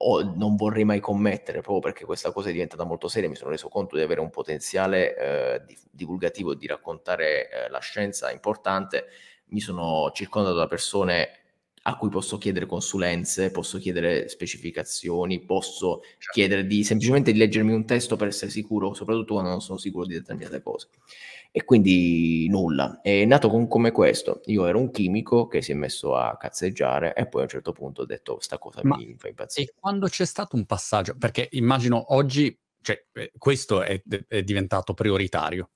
o 0.00 0.22
non 0.22 0.54
vorrei 0.54 0.84
mai 0.84 1.00
commettere 1.00 1.60
proprio 1.60 1.80
perché 1.80 2.04
questa 2.04 2.30
cosa 2.30 2.48
è 2.48 2.52
diventata 2.52 2.84
molto 2.84 3.08
seria, 3.08 3.28
mi 3.28 3.34
sono 3.34 3.50
reso 3.50 3.68
conto 3.68 3.96
di 3.96 4.02
avere 4.02 4.20
un 4.20 4.30
potenziale 4.30 5.16
eh, 5.16 5.76
divulgativo 5.90 6.54
di 6.54 6.66
raccontare 6.66 7.50
eh, 7.50 7.68
la 7.68 7.80
scienza 7.80 8.30
importante, 8.30 9.06
mi 9.46 9.60
sono 9.60 10.10
circondato 10.12 10.54
da 10.54 10.68
persone 10.68 11.47
a 11.82 11.96
cui 11.96 12.08
posso 12.08 12.38
chiedere 12.38 12.66
consulenze, 12.66 13.50
posso 13.50 13.78
chiedere 13.78 14.28
specificazioni, 14.28 15.40
posso 15.44 16.00
certo. 16.02 16.32
chiedere 16.32 16.66
di 16.66 16.84
semplicemente 16.84 17.32
di 17.32 17.38
leggermi 17.38 17.72
un 17.72 17.84
testo 17.86 18.16
per 18.16 18.28
essere 18.28 18.50
sicuro, 18.50 18.94
soprattutto 18.94 19.34
quando 19.34 19.50
non 19.50 19.60
sono 19.60 19.78
sicuro 19.78 20.06
di 20.06 20.14
determinate 20.14 20.62
cose. 20.62 20.88
E 21.50 21.64
quindi 21.64 22.46
nulla. 22.48 23.00
È 23.00 23.24
nato 23.24 23.48
con, 23.48 23.68
come 23.68 23.90
questo. 23.90 24.42
Io 24.46 24.66
ero 24.66 24.78
un 24.78 24.90
chimico 24.90 25.46
che 25.46 25.62
si 25.62 25.72
è 25.72 25.74
messo 25.74 26.14
a 26.14 26.36
cazzeggiare 26.36 27.14
e 27.14 27.26
poi 27.26 27.40
a 27.40 27.44
un 27.44 27.50
certo 27.50 27.72
punto 27.72 28.02
ho 28.02 28.06
detto 28.06 28.38
sta 28.40 28.58
cosa 28.58 28.80
Ma 28.82 28.96
mi 28.96 29.14
fa 29.16 29.28
impazzire. 29.28 29.70
E 29.70 29.74
quando 29.78 30.08
c'è 30.08 30.26
stato 30.26 30.56
un 30.56 30.66
passaggio, 30.66 31.16
perché 31.16 31.48
immagino 31.52 32.14
oggi, 32.14 32.56
cioè, 32.82 33.02
eh, 33.12 33.32
questo 33.38 33.82
è, 33.82 34.02
è 34.26 34.42
diventato 34.42 34.92
prioritario. 34.92 35.70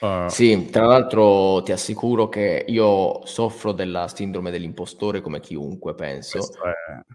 Uh, 0.00 0.28
sì, 0.28 0.68
tra 0.70 0.86
l'altro 0.86 1.62
ti 1.62 1.72
assicuro 1.72 2.28
che 2.28 2.64
io 2.66 3.24
soffro 3.26 3.72
della 3.72 4.08
sindrome 4.08 4.50
dell'impostore 4.50 5.20
come 5.20 5.40
chiunque, 5.40 5.94
penso. 5.94 6.38
È... 6.38 7.14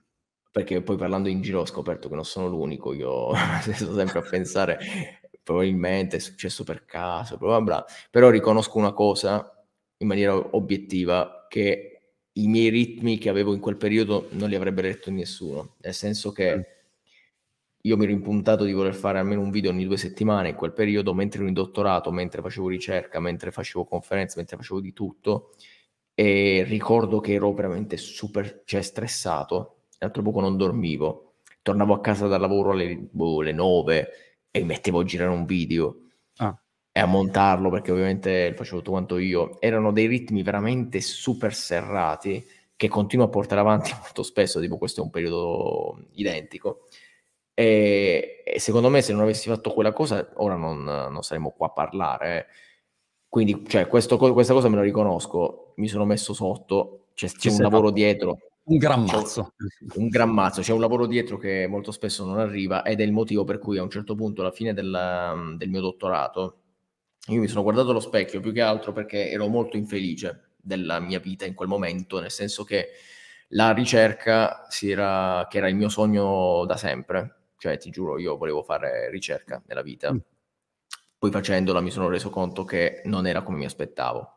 Perché 0.52 0.82
poi 0.82 0.96
parlando 0.96 1.28
in 1.28 1.42
giro 1.42 1.62
ho 1.62 1.66
scoperto 1.66 2.08
che 2.08 2.16
non 2.16 2.26
sono 2.26 2.48
l'unico, 2.48 2.94
io 2.94 3.32
sto 3.62 3.94
sempre 3.94 4.20
a 4.20 4.22
pensare 4.22 4.80
probabilmente 5.46 6.18
è 6.18 6.20
successo 6.20 6.64
per 6.64 6.86
caso, 6.86 7.38
bla 7.38 7.50
bla 7.50 7.62
bla. 7.62 7.86
però 8.10 8.30
riconosco 8.30 8.80
una 8.80 8.94
cosa 8.94 9.48
in 9.98 10.08
maniera 10.08 10.36
obiettiva 10.36 11.46
che 11.48 11.96
i 12.34 12.48
miei 12.48 12.70
ritmi 12.70 13.20
che 13.20 13.30
avevo 13.30 13.54
in 13.54 13.60
quel 13.60 13.78
periodo 13.78 14.28
non 14.32 14.50
li 14.50 14.56
avrebbe 14.56 14.82
letto 14.82 15.12
nessuno, 15.12 15.76
nel 15.82 15.94
senso 15.94 16.32
che 16.32 16.58
mm. 16.58 16.62
Io 17.86 17.98
mi 17.98 18.04
ero 18.04 18.14
impuntato 18.14 18.64
di 18.64 18.74
voler 18.74 18.96
fare 18.96 19.20
almeno 19.20 19.42
un 19.42 19.52
video 19.52 19.70
ogni 19.70 19.86
due 19.86 19.98
settimane 19.98 20.50
in 20.50 20.56
quel 20.56 20.74
periodo, 20.74 21.14
mentre 21.14 21.40
ero 21.40 21.48
in 21.48 21.54
dottorato, 21.54 22.12
mentre 22.12 22.42
facevo 22.42 22.68
ricerca, 22.68 23.20
mentre 23.20 23.52
facevo 23.52 23.86
conferenze, 23.86 24.38
mentre 24.38 24.58
facevo 24.58 24.80
di 24.80 24.92
tutto, 24.92 25.52
e 26.16 26.64
ricordo 26.68 27.20
che 27.20 27.34
ero 27.34 27.54
veramente 27.54 27.98
super, 27.98 28.64
cioè 28.66 28.82
stressato, 28.82 29.84
l'altro 30.00 30.24
poco 30.24 30.40
non 30.42 30.58
dormivo, 30.58 31.36
tornavo 31.62 31.94
a 31.94 32.02
casa 32.02 32.28
dal 32.28 32.42
lavoro 32.42 32.72
alle, 32.72 32.98
boh, 32.98 33.42
alle 33.42 33.52
9 33.52 34.10
e 34.50 34.60
mi 34.62 34.66
mettevo 34.66 35.02
a 35.02 35.04
girare 35.04 35.32
un 35.32 35.46
video 35.46 35.98
ah. 36.38 36.58
e 36.92 37.00
a 37.00 37.06
montarlo 37.06 37.70
perché 37.70 37.92
ovviamente 37.92 38.50
lo 38.50 38.56
facevo 38.56 38.78
tutto 38.78 38.92
quanto 38.92 39.18
io. 39.20 39.62
Erano 39.62 39.92
dei 39.92 40.08
ritmi 40.08 40.42
veramente 40.42 41.02
super 41.02 41.54
serrati 41.54 42.44
che 42.76 42.88
continuo 42.88 43.26
a 43.26 43.30
portare 43.30 43.62
avanti 43.62 43.94
molto 44.02 44.24
spesso, 44.24 44.60
tipo 44.60 44.78
questo 44.78 45.02
è 45.02 45.04
un 45.04 45.12
periodo 45.12 46.08
identico. 46.14 46.88
E, 47.58 48.44
e 48.46 48.60
secondo 48.60 48.90
me 48.90 49.02
se 49.02 49.14
non 49.14 49.22
avessi 49.22 49.48
fatto 49.50 49.72
quella 49.72 49.94
cosa 49.94 50.30
ora 50.36 50.56
non, 50.56 50.84
non 50.84 51.24
saremmo 51.24 51.52
qua 51.52 51.68
a 51.68 51.72
parlare. 51.72 52.38
Eh. 52.38 52.46
Quindi 53.30 53.64
cioè, 53.68 53.88
questo, 53.88 54.18
questa 54.18 54.54
cosa 54.54 54.70
me 54.70 54.76
la 54.76 54.82
riconosco, 54.82 55.74
mi 55.78 55.88
sono 55.88 56.06
messo 56.06 56.34
sotto, 56.34 57.08
c'è, 57.16 57.28
c'è 57.30 57.50
un 57.50 57.62
lavoro 57.62 57.92
dietro. 57.92 58.38
Un 58.64 58.78
gran 58.78 59.04
mazzo. 59.04 59.54
Un, 59.96 60.08
gran 60.08 60.30
mazzo, 60.30 60.62
c'è 60.62 60.74
un 60.74 60.80
lavoro 60.80 61.06
dietro 61.06 61.38
che 61.38 61.68
molto 61.68 61.92
spesso 61.92 62.26
non 62.26 62.40
arriva 62.40 62.84
ed 62.84 63.00
è 63.00 63.04
il 63.04 63.12
motivo 63.12 63.44
per 63.44 63.60
cui 63.60 63.78
a 63.78 63.84
un 63.84 63.90
certo 63.90 64.16
punto, 64.16 64.42
alla 64.42 64.52
fine 64.52 64.74
del, 64.74 65.56
del 65.58 65.70
mio 65.70 65.82
dottorato, 65.82 66.62
io 67.28 67.40
mi 67.40 67.48
sono 67.48 67.64
guardato 67.64 67.90
allo 67.90 68.00
specchio 68.00 68.40
più 68.40 68.52
che 68.52 68.62
altro 68.62 68.92
perché 68.92 69.30
ero 69.30 69.48
molto 69.48 69.78
infelice 69.78 70.54
della 70.56 71.00
mia 71.00 71.20
vita 71.20 71.46
in 71.46 71.54
quel 71.54 71.68
momento, 71.68 72.20
nel 72.20 72.32
senso 72.32 72.64
che 72.64 72.90
la 73.50 73.72
ricerca 73.72 74.66
si 74.70 74.90
era, 74.90 75.46
che 75.50 75.58
era 75.58 75.70
il 75.70 75.76
mio 75.76 75.90
sogno 75.90 76.66
da 76.66 76.78
sempre, 76.78 77.45
cioè 77.66 77.78
ti 77.78 77.90
giuro 77.90 78.18
io 78.18 78.38
volevo 78.38 78.64
fare 78.64 79.10
ricerca 79.10 79.62
nella 79.66 79.82
vita. 79.82 80.14
Mm 80.14 80.18
poi 81.26 81.32
facendola 81.32 81.82
mi 81.82 81.90
sono 81.90 82.08
reso 82.08 82.30
conto 82.30 82.64
che 82.66 83.02
non 83.06 83.26
era 83.26 83.42
come 83.42 83.58
mi 83.58 83.66
aspettavo. 83.66 84.32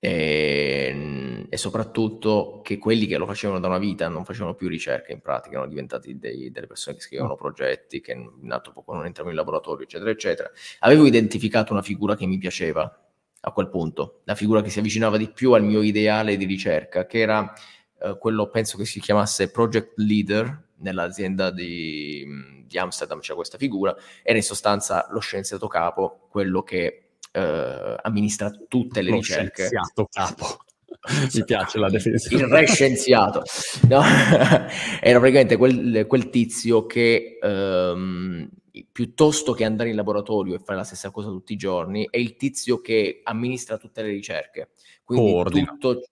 E, 0.00 1.46
e, 1.48 1.56
soprattutto 1.56 2.60
che 2.62 2.78
quelli 2.78 3.06
che 3.06 3.18
lo 3.18 3.26
facevano 3.26 3.58
da 3.58 3.66
una 3.66 3.78
vita 3.78 4.08
non 4.08 4.24
facevano 4.24 4.54
più 4.54 4.68
ricerca 4.68 5.12
in 5.12 5.20
pratica, 5.20 5.56
erano 5.56 5.68
diventati 5.68 6.16
dei, 6.18 6.50
delle 6.52 6.68
persone 6.68 6.96
che 6.96 7.02
scrivevano 7.02 7.34
progetti, 7.34 8.00
che 8.00 8.12
in 8.12 8.50
altro 8.50 8.72
poco 8.72 8.94
non 8.94 9.04
entravano 9.04 9.34
in 9.34 9.40
laboratorio, 9.40 9.84
eccetera, 9.84 10.10
eccetera. 10.10 10.50
Avevo 10.80 11.04
identificato 11.04 11.72
una 11.72 11.82
figura 11.82 12.16
che 12.16 12.26
mi 12.26 12.38
piaceva 12.38 13.06
a 13.40 13.52
quel 13.52 13.68
punto, 13.68 14.22
la 14.24 14.34
figura 14.34 14.62
che 14.62 14.70
si 14.70 14.78
avvicinava 14.78 15.18
di 15.18 15.28
più 15.30 15.52
al 15.52 15.64
mio 15.64 15.82
ideale 15.82 16.36
di 16.36 16.46
ricerca, 16.46 17.06
che 17.06 17.18
era 17.18 17.52
eh, 18.00 18.16
quello, 18.18 18.48
penso 18.48 18.78
che 18.78 18.86
si 18.86 19.00
chiamasse 19.00 19.50
project 19.50 19.98
leader 19.98 20.67
nell'azienda 20.78 21.50
di 21.50 22.56
di 22.68 22.78
Amsterdam 22.78 23.18
c'è 23.18 23.34
questa 23.34 23.58
figura, 23.58 23.96
era 24.22 24.36
in 24.36 24.44
sostanza 24.44 25.08
lo 25.10 25.18
scienziato 25.18 25.66
capo, 25.66 26.28
quello 26.30 26.62
che 26.62 27.08
eh, 27.32 27.96
amministra 28.02 28.50
tutte 28.68 29.00
le 29.00 29.10
lo 29.10 29.16
ricerche. 29.16 29.66
Scienziato 29.66 30.08
capo. 30.10 30.58
Mi 31.34 31.44
piace 31.44 31.78
la 31.78 31.88
definizione. 31.88 32.44
Il 32.44 32.50
re 32.50 32.66
scienziato. 32.66 33.42
No? 33.88 34.00
Era 35.00 35.18
praticamente 35.18 35.56
quel, 35.56 36.06
quel 36.06 36.28
tizio 36.28 36.86
che 36.86 37.38
ehm, 37.40 38.48
piuttosto 38.90 39.52
che 39.52 39.64
andare 39.64 39.90
in 39.90 39.96
laboratorio 39.96 40.54
e 40.54 40.58
fare 40.58 40.78
la 40.78 40.84
stessa 40.84 41.10
cosa 41.10 41.28
tutti 41.28 41.52
i 41.52 41.56
giorni, 41.56 42.06
è 42.10 42.18
il 42.18 42.36
tizio 42.36 42.80
che 42.80 43.20
amministra 43.22 43.78
tutte 43.78 44.02
le 44.02 44.08
ricerche. 44.08 44.70
Quindi 45.04 45.64
tutto, 45.64 46.02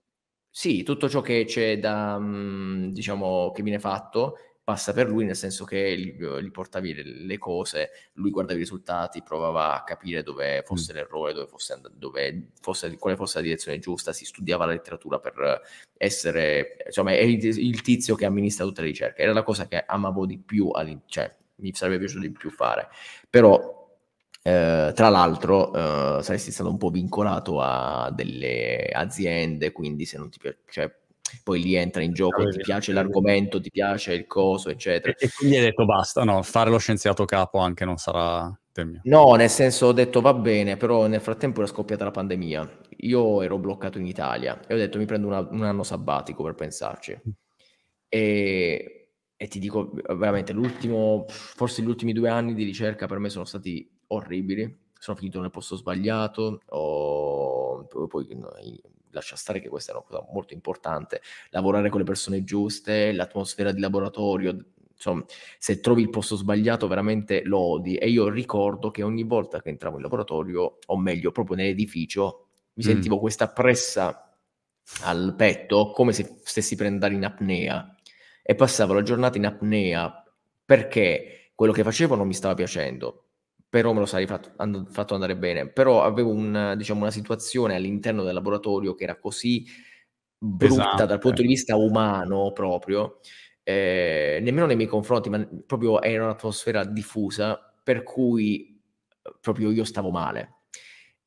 sì, 0.51 0.83
tutto 0.83 1.09
ciò 1.09 1.21
che 1.21 1.45
c'è 1.45 1.79
da, 1.79 2.19
mm, 2.19 2.89
diciamo, 2.89 3.51
che 3.51 3.63
viene 3.63 3.79
fatto 3.79 4.37
passa 4.67 4.93
per 4.93 5.09
lui, 5.09 5.25
nel 5.25 5.37
senso 5.37 5.65
che 5.65 5.97
gli, 5.97 6.17
gli 6.21 6.51
portavi 6.51 6.93
le, 6.93 7.03
le, 7.05 7.39
cose, 7.39 7.91
lui 8.15 8.31
guardava 8.33 8.59
i 8.59 8.63
risultati, 8.63 9.23
provava 9.23 9.77
a 9.77 9.85
capire 9.85 10.25
dove 10.25 10.65
fosse 10.67 10.93
mm. 10.93 10.97
l'errore, 10.97 11.35
dove 11.35 11.47
fosse, 11.47 11.81
dove 11.93 12.49
fosse, 12.61 12.97
quale 12.99 13.15
fosse 13.15 13.39
la 13.39 13.45
direzione 13.45 13.79
giusta, 13.79 14.13
si 14.13 14.25
studiava 14.25 14.65
la 14.65 14.73
letteratura 14.73 15.21
per 15.21 15.61
essere, 15.97 16.79
insomma, 16.85 17.13
è 17.13 17.21
il, 17.21 17.45
il 17.45 17.81
tizio 17.83 18.17
che 18.17 18.25
amministra 18.25 18.65
tutte 18.65 18.81
le 18.81 18.89
ricerche. 18.89 19.23
Era 19.23 19.33
la 19.33 19.45
cosa 19.45 19.69
che 19.69 19.85
amavo 19.87 20.27
di 20.27 20.39
più, 20.39 20.73
cioè 21.07 21.33
mi 21.59 21.73
sarebbe 21.73 22.01
piaciuto 22.01 22.23
di 22.23 22.33
più 22.33 22.51
fare. 22.51 22.89
Però 23.31 23.89
eh, 24.43 24.93
tra 24.97 25.09
l'altro 25.11 26.19
eh, 26.19 26.23
saresti 26.25 26.51
stato 26.51 26.71
un 26.71 26.77
po' 26.77 26.91
vincolato 26.91 27.61
a 27.61 28.11
delle 28.13 28.89
aziende, 28.93 29.71
quindi 29.71 30.07
se 30.07 30.19
non 30.19 30.29
ti 30.29 30.39
piace, 30.41 30.59
cioè, 30.69 30.93
poi 31.43 31.63
lì 31.63 31.75
entra 31.75 32.03
in 32.03 32.13
gioco, 32.13 32.43
ah, 32.43 32.51
ti 32.51 32.59
piace 32.59 32.93
l'argomento, 32.93 33.61
ti 33.61 33.71
piace 33.71 34.13
il 34.13 34.27
coso, 34.27 34.71
eccetera. 34.71 35.15
E, 35.17 35.27
e, 35.27 35.31
quindi 35.37 35.57
hai 35.57 35.63
detto 35.63 35.85
basta, 35.85 36.25
no, 36.25 36.43
fare 36.43 36.71
lo 36.71 36.79
scienziato 36.79 37.25
capo 37.25 37.59
anche 37.59 37.85
non 37.85 37.97
sarà 37.97 38.53
del 38.73 38.87
mio. 38.87 39.01
No, 39.05 39.35
nel 39.35 39.51
senso 39.51 39.87
ho 39.87 39.93
detto 39.93 40.21
va 40.21 40.35
bene, 40.35 40.77
però 40.77 41.07
nel 41.07 41.21
frattempo 41.21 41.61
era 41.61 41.69
scoppiata 41.71 42.05
la 42.05 42.11
pandemia, 42.11 42.79
io 42.99 43.43
ero 43.43 43.59
bloccato 43.59 43.99
in 43.99 44.07
Italia 44.07 44.61
e 44.67 44.75
ho 44.75 44.77
detto 44.77 44.99
mi 44.99 45.07
prendo 45.07 45.27
una, 45.27 45.41
un 45.51 45.63
anno 45.63 45.83
sabbatico 45.83 46.43
per 46.43 46.55
pensarci. 46.55 47.21
E, 48.09 49.11
e 49.37 49.49
ti 49.49 49.59
dico 49.59 49.93
veramente, 50.17 50.53
l'ultimo, 50.53 51.27
forse 51.29 51.83
gli 51.83 51.87
ultimi 51.87 52.13
due 52.13 52.29
anni 52.29 52.55
di 52.55 52.65
ricerca 52.65 53.07
per 53.07 53.19
me 53.19 53.29
sono 53.29 53.45
stati 53.45 53.89
orribili, 54.09 54.85
sono 54.99 55.17
finito 55.17 55.41
nel 55.41 55.51
posto 55.51 55.77
sbagliato, 55.77 56.61
ho, 56.67 57.85
poi 57.85 58.27
lascia 59.17 59.37
stare 59.37 59.61
che 59.61 59.69
questa 59.69 59.93
è 59.93 59.95
una 59.95 60.05
cosa 60.05 60.27
molto 60.33 60.55
importante, 60.55 61.21
lavorare 61.51 61.89
con 61.89 62.01
le 62.01 62.07
persone 62.07 62.45
giuste, 62.45 63.13
l'atmosfera 63.13 63.73
di 63.73 63.81
laboratorio, 63.81 64.57
insomma, 64.93 65.25
se 65.59 65.81
trovi 65.81 66.03
il 66.03 66.11
posto 66.11 66.37
sbagliato 66.37 66.87
veramente 66.87 67.43
lo 67.45 67.59
odi. 67.59 67.97
E 67.97 68.09
io 68.09 68.29
ricordo 68.29 68.91
che 68.91 69.03
ogni 69.03 69.25
volta 69.25 69.61
che 69.61 69.69
entravo 69.69 69.97
in 69.97 70.03
laboratorio, 70.03 70.79
o 70.87 70.97
meglio 70.97 71.33
proprio 71.33 71.57
nell'edificio, 71.57 72.47
mi 72.75 72.85
mm. 72.85 72.89
sentivo 72.89 73.19
questa 73.19 73.49
pressa 73.49 74.37
al 75.03 75.35
petto 75.37 75.91
come 75.91 76.13
se 76.13 76.39
stessi 76.45 76.77
per 76.77 76.87
andare 76.87 77.15
in 77.15 77.25
apnea. 77.25 77.95
E 78.43 78.55
passavo 78.55 78.93
la 78.93 79.03
giornata 79.03 79.39
in 79.39 79.47
apnea 79.47 80.23
perché 80.65 81.51
quello 81.55 81.73
che 81.73 81.83
facevo 81.83 82.15
non 82.15 82.27
mi 82.27 82.35
stava 82.35 82.55
piacendo 82.55 83.26
però 83.69 83.93
me 83.93 84.01
lo 84.01 84.07
sarei 84.07 84.27
fatto, 84.27 84.53
and- 84.57 84.89
fatto 84.91 85.15
andare 85.15 85.37
bene. 85.37 85.69
Però 85.69 86.03
avevo 86.03 86.31
un, 86.31 86.75
diciamo, 86.77 87.01
una 87.01 87.11
situazione 87.11 87.75
all'interno 87.75 88.23
del 88.23 88.35
laboratorio 88.35 88.95
che 88.95 89.05
era 89.05 89.19
così 89.19 89.67
brutta 90.39 90.83
esatto. 90.83 91.07
dal 91.07 91.19
punto 91.19 91.43
di 91.43 91.49
vista 91.49 91.77
umano 91.77 92.53
proprio, 92.53 93.21
eh, 93.63 94.39
nemmeno 94.43 94.67
nei 94.67 94.77
miei 94.77 94.89
confronti, 94.89 95.29
ma 95.31 95.47
proprio 95.67 96.01
era 96.03 96.25
un'atmosfera 96.25 96.85
diffusa 96.85 97.59
per 97.83 98.03
cui 98.03 98.81
eh, 99.23 99.35
proprio 99.41 99.71
io 99.71 99.85
stavo 99.85 100.11
male. 100.11 100.56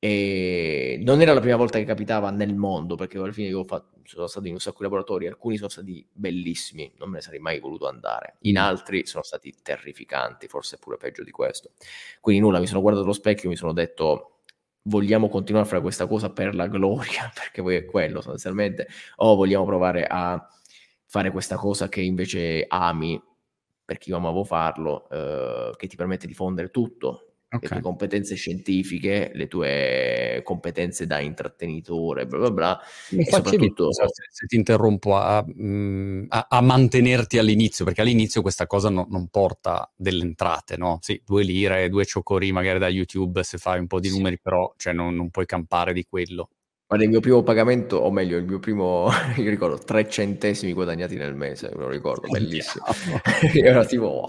E 0.01 0.97
non 1.03 1.19
era 1.19 1.33
la 1.33 1.41
prima 1.41 1.57
volta 1.57 1.77
che 1.77 1.83
capitava 1.83 2.31
nel 2.31 2.55
mondo, 2.55 2.95
perché 2.95 3.17
alla 3.17 3.33
fine 3.33 3.49
io 3.49 3.65
fatto, 3.65 3.97
sono 4.05 4.27
stato 4.27 4.47
in 4.47 4.53
un 4.53 4.59
sacco 4.59 4.77
di 4.77 4.83
laboratori, 4.83 5.27
alcuni 5.27 5.57
sono 5.57 5.67
stati 5.67 6.07
bellissimi, 6.09 6.93
non 6.97 7.09
me 7.09 7.17
ne 7.17 7.21
sarei 7.21 7.39
mai 7.39 7.59
voluto 7.59 7.87
andare, 7.87 8.37
in 8.41 8.53
mm. 8.53 8.63
altri 8.63 9.05
sono 9.05 9.23
stati 9.23 9.53
terrificanti, 9.61 10.47
forse 10.47 10.77
pure 10.77 10.95
peggio 10.95 11.23
di 11.23 11.31
questo. 11.31 11.71
Quindi 12.21 12.41
nulla, 12.41 12.59
mi 12.59 12.67
sono 12.67 12.79
guardato 12.79 13.05
allo 13.05 13.13
specchio 13.13 13.45
e 13.45 13.49
mi 13.49 13.57
sono 13.57 13.73
detto 13.73 14.35
vogliamo 14.83 15.27
continuare 15.27 15.65
a 15.65 15.69
fare 15.69 15.81
questa 15.81 16.07
cosa 16.07 16.31
per 16.31 16.55
la 16.55 16.67
gloria, 16.67 17.29
perché 17.35 17.61
poi 17.61 17.75
è 17.75 17.85
quello 17.85 18.21
sostanzialmente, 18.21 18.87
o 19.17 19.35
vogliamo 19.35 19.65
provare 19.65 20.05
a 20.07 20.47
fare 21.05 21.31
questa 21.31 21.57
cosa 21.57 21.89
che 21.89 22.01
invece 22.01 22.65
ami, 22.67 23.21
perché 23.83 24.11
io 24.11 24.17
amavo 24.17 24.43
farlo, 24.43 25.09
eh, 25.09 25.71
che 25.75 25.87
ti 25.87 25.95
permette 25.95 26.25
di 26.25 26.33
fondere 26.33 26.69
tutto, 26.69 27.28
okay. 27.49 27.59
le 27.61 27.67
tue 27.67 27.81
competenze 27.81 28.35
scientifiche, 28.35 29.31
le 29.33 29.47
tue 29.47 30.41
competenze 30.43 31.05
da 31.05 31.19
intrattenitore, 31.19 32.25
bla 32.25 32.37
bla 32.37 32.51
bla. 32.51 32.79
Mi 33.11 33.23
e 33.23 33.25
soprattutto... 33.25 33.91
Se, 33.91 34.05
se, 34.29 34.45
ti 34.45 34.55
interrompo 34.55 35.15
a, 35.15 35.43
mm, 35.45 36.25
a, 36.29 36.47
a, 36.49 36.61
mantenerti 36.61 37.37
all'inizio, 37.37 37.85
perché 37.85 38.01
all'inizio 38.01 38.41
questa 38.41 38.67
cosa 38.67 38.89
no, 38.89 39.07
non 39.09 39.27
porta 39.27 39.91
delle 39.95 40.23
entrate, 40.23 40.77
no? 40.77 40.99
Sì, 41.01 41.21
due 41.25 41.43
lire, 41.43 41.89
due 41.89 42.05
ciocori 42.05 42.51
magari 42.51 42.79
da 42.79 42.87
YouTube 42.87 43.43
se 43.43 43.57
fai 43.57 43.79
un 43.79 43.87
po' 43.87 43.99
di 43.99 44.09
numeri, 44.09 44.39
però 44.39 44.73
cioè, 44.77 44.93
non, 44.93 45.15
non 45.15 45.29
puoi 45.29 45.45
campare 45.45 45.93
di 45.93 46.05
quello. 46.05 46.49
Guarda, 46.89 47.05
il 47.05 47.11
mio 47.11 47.19
primo 47.21 47.43
pagamento, 47.43 47.97
o 47.97 48.09
meglio, 48.09 48.35
il 48.37 48.45
mio 48.45 48.57
primo, 48.57 49.09
io 49.37 49.49
ricordo, 49.51 49.77
tre 49.77 50.09
centesimi 50.09 50.73
guadagnati 50.73 51.17
nel 51.17 51.35
mese, 51.35 51.69
me 51.75 51.83
lo 51.83 51.87
ricordo, 51.87 52.27
bellissimo. 52.27 52.83
io 53.53 53.63
ero 53.63 53.85
tipo, 53.85 54.05
oh, 54.05 54.27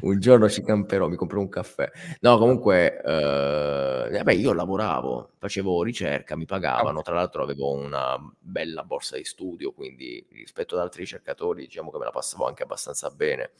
un 0.00 0.18
giorno 0.18 0.48
ci 0.48 0.62
camperò, 0.62 1.08
mi 1.08 1.16
comprerò 1.16 1.42
un 1.42 1.50
caffè. 1.50 1.90
No, 2.20 2.38
comunque, 2.38 3.02
eh, 3.02 4.08
vabbè, 4.10 4.32
io 4.32 4.54
lavoravo, 4.54 5.32
facevo 5.36 5.82
ricerca, 5.82 6.36
mi 6.36 6.46
pagavano, 6.46 7.02
tra 7.02 7.16
l'altro 7.16 7.42
avevo 7.42 7.74
una 7.74 8.16
bella 8.38 8.82
borsa 8.84 9.18
di 9.18 9.24
studio, 9.24 9.72
quindi 9.72 10.26
rispetto 10.30 10.76
ad 10.76 10.80
altri 10.80 11.02
ricercatori, 11.02 11.64
diciamo 11.64 11.90
che 11.90 11.98
me 11.98 12.04
la 12.06 12.12
passavo 12.12 12.46
anche 12.46 12.62
abbastanza 12.62 13.10
bene. 13.10 13.50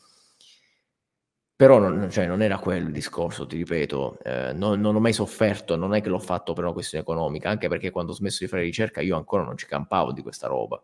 Però 1.57 1.79
non, 1.79 2.11
cioè, 2.11 2.27
non, 2.27 2.43
era 2.43 2.59
quello 2.59 2.89
il 2.89 2.93
discorso, 2.93 3.47
ti 3.47 3.57
ripeto, 3.57 4.19
eh, 4.25 4.53
non, 4.55 4.81
non, 4.81 4.97
ho 4.97 5.01
mai 5.01 5.13
sofferto, 5.13 5.77
non 5.77 5.95
è 5.95 6.01
che 6.01 6.09
l'ho 6.09 6.19
fatto 6.19 6.53
per 6.53 6.65
una 6.65 6.73
questione 6.73 7.05
economica, 7.05 7.49
anche 7.49 7.69
perché 7.69 7.91
quando 7.91 8.11
ho 8.11 8.15
smesso 8.15 8.39
di 8.43 8.51
fare 8.51 8.63
ricerca 8.63 9.01
io 9.01 9.17
ancora 9.17 9.45
non 9.45 9.57
ci 9.57 9.67
campavo 9.67 10.13
di 10.13 10.21
questa 10.23 10.49
roba. 10.49 10.83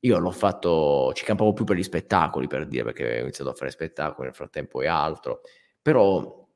Io 0.00 0.18
l'ho 0.18 0.30
fatto, 0.30 1.12
ci 1.14 1.24
campavo 1.24 1.52
più 1.54 1.64
per 1.64 1.76
gli 1.76 1.82
spettacoli, 1.82 2.46
per 2.46 2.66
dire, 2.68 2.84
perché 2.84 3.18
ho 3.18 3.22
iniziato 3.22 3.50
a 3.50 3.54
fare 3.54 3.70
spettacoli 3.70 4.26
nel 4.26 4.36
frattempo 4.36 4.80
e 4.80 4.86
altro, 4.86 5.40
però 5.82 6.46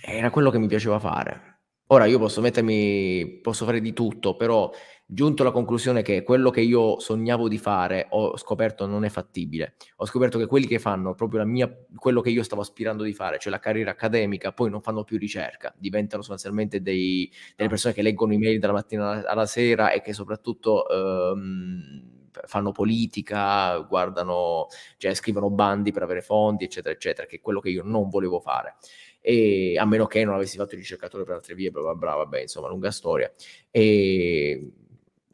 era 0.00 0.30
quello 0.30 0.50
che 0.50 0.58
mi 0.58 0.68
piaceva 0.68 0.98
fare. 1.00 1.48
Ora 1.88 2.04
io 2.04 2.18
posso 2.18 2.40
mettermi, 2.40 3.40
posso 3.42 3.64
fare 3.64 3.80
di 3.80 3.92
tutto, 3.92 4.36
però 4.36 4.70
giunto 5.12 5.42
alla 5.42 5.50
conclusione 5.50 6.02
che 6.02 6.22
quello 6.22 6.50
che 6.50 6.60
io 6.60 7.00
sognavo 7.00 7.48
di 7.48 7.58
fare 7.58 8.06
ho 8.10 8.36
scoperto 8.36 8.86
non 8.86 9.04
è 9.04 9.08
fattibile. 9.08 9.74
Ho 9.96 10.06
scoperto 10.06 10.38
che 10.38 10.46
quelli 10.46 10.66
che 10.66 10.78
fanno 10.78 11.14
proprio 11.14 11.40
la 11.40 11.46
mia, 11.46 11.68
quello 11.96 12.20
che 12.20 12.30
io 12.30 12.44
stavo 12.44 12.62
aspirando 12.62 13.02
di 13.02 13.12
fare, 13.12 13.38
cioè 13.40 13.50
la 13.50 13.58
carriera 13.58 13.90
accademica, 13.90 14.52
poi 14.52 14.70
non 14.70 14.80
fanno 14.80 15.02
più 15.02 15.18
ricerca, 15.18 15.74
diventano 15.76 16.22
sostanzialmente 16.22 16.80
dei, 16.80 17.28
delle 17.56 17.68
persone 17.68 17.92
che 17.92 18.02
leggono 18.02 18.34
email 18.34 18.60
dalla 18.60 18.74
mattina 18.74 19.26
alla 19.26 19.46
sera 19.46 19.90
e 19.90 20.00
che 20.00 20.12
soprattutto 20.12 20.88
ehm, 20.88 22.28
fanno 22.44 22.70
politica, 22.70 23.78
guardano, 23.78 24.68
cioè 24.96 25.12
scrivono 25.14 25.50
bandi 25.50 25.90
per 25.90 26.04
avere 26.04 26.22
fondi, 26.22 26.64
eccetera, 26.64 26.94
eccetera, 26.94 27.26
che 27.26 27.36
è 27.36 27.40
quello 27.40 27.58
che 27.58 27.70
io 27.70 27.82
non 27.82 28.08
volevo 28.08 28.38
fare 28.38 28.76
e 29.22 29.76
a 29.76 29.84
meno 29.84 30.06
che 30.06 30.24
non 30.24 30.34
avessi 30.34 30.56
fatto 30.56 30.74
il 30.74 30.80
ricercatore 30.80 31.24
per 31.24 31.34
altre 31.34 31.54
vie, 31.54 31.70
bla 31.70 31.82
bla 31.82 31.94
bla, 31.94 32.14
vabbè, 32.14 32.42
insomma, 32.42 32.68
lunga 32.68 32.90
storia. 32.90 33.30
E 33.70 34.72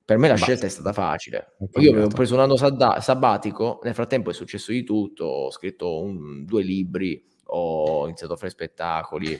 per 0.07 0.19
me 0.19 0.29
la 0.29 0.35
Basta. 0.35 0.47
scelta 0.47 0.67
è 0.67 0.69
stata 0.69 0.93
facile. 0.93 1.57
Io 1.75 1.91
avevo 1.91 2.07
preso 2.07 2.35
un 2.35 2.41
anno 2.41 2.57
sad- 2.57 2.99
sabbatico, 2.99 3.81
nel 3.83 3.93
frattempo 3.93 4.31
è 4.31 4.33
successo 4.33 4.71
di 4.71 4.85
tutto, 4.85 5.25
ho 5.25 5.51
scritto 5.51 6.01
un, 6.01 6.45
due 6.45 6.63
libri, 6.63 7.23
ho 7.47 8.07
iniziato 8.07 8.35
a 8.35 8.37
fare 8.37 8.51
spettacoli, 8.51 9.39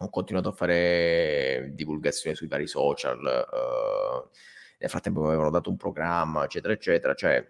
ho 0.00 0.10
continuato 0.10 0.50
a 0.50 0.52
fare 0.52 1.70
divulgazione 1.72 2.36
sui 2.36 2.48
vari 2.48 2.66
social, 2.66 3.18
uh, 3.18 4.28
nel 4.78 4.90
frattempo 4.90 5.20
mi 5.20 5.28
avevano 5.28 5.48
dato 5.48 5.70
un 5.70 5.76
programma, 5.78 6.44
eccetera, 6.44 6.74
eccetera, 6.74 7.14
cioè 7.14 7.42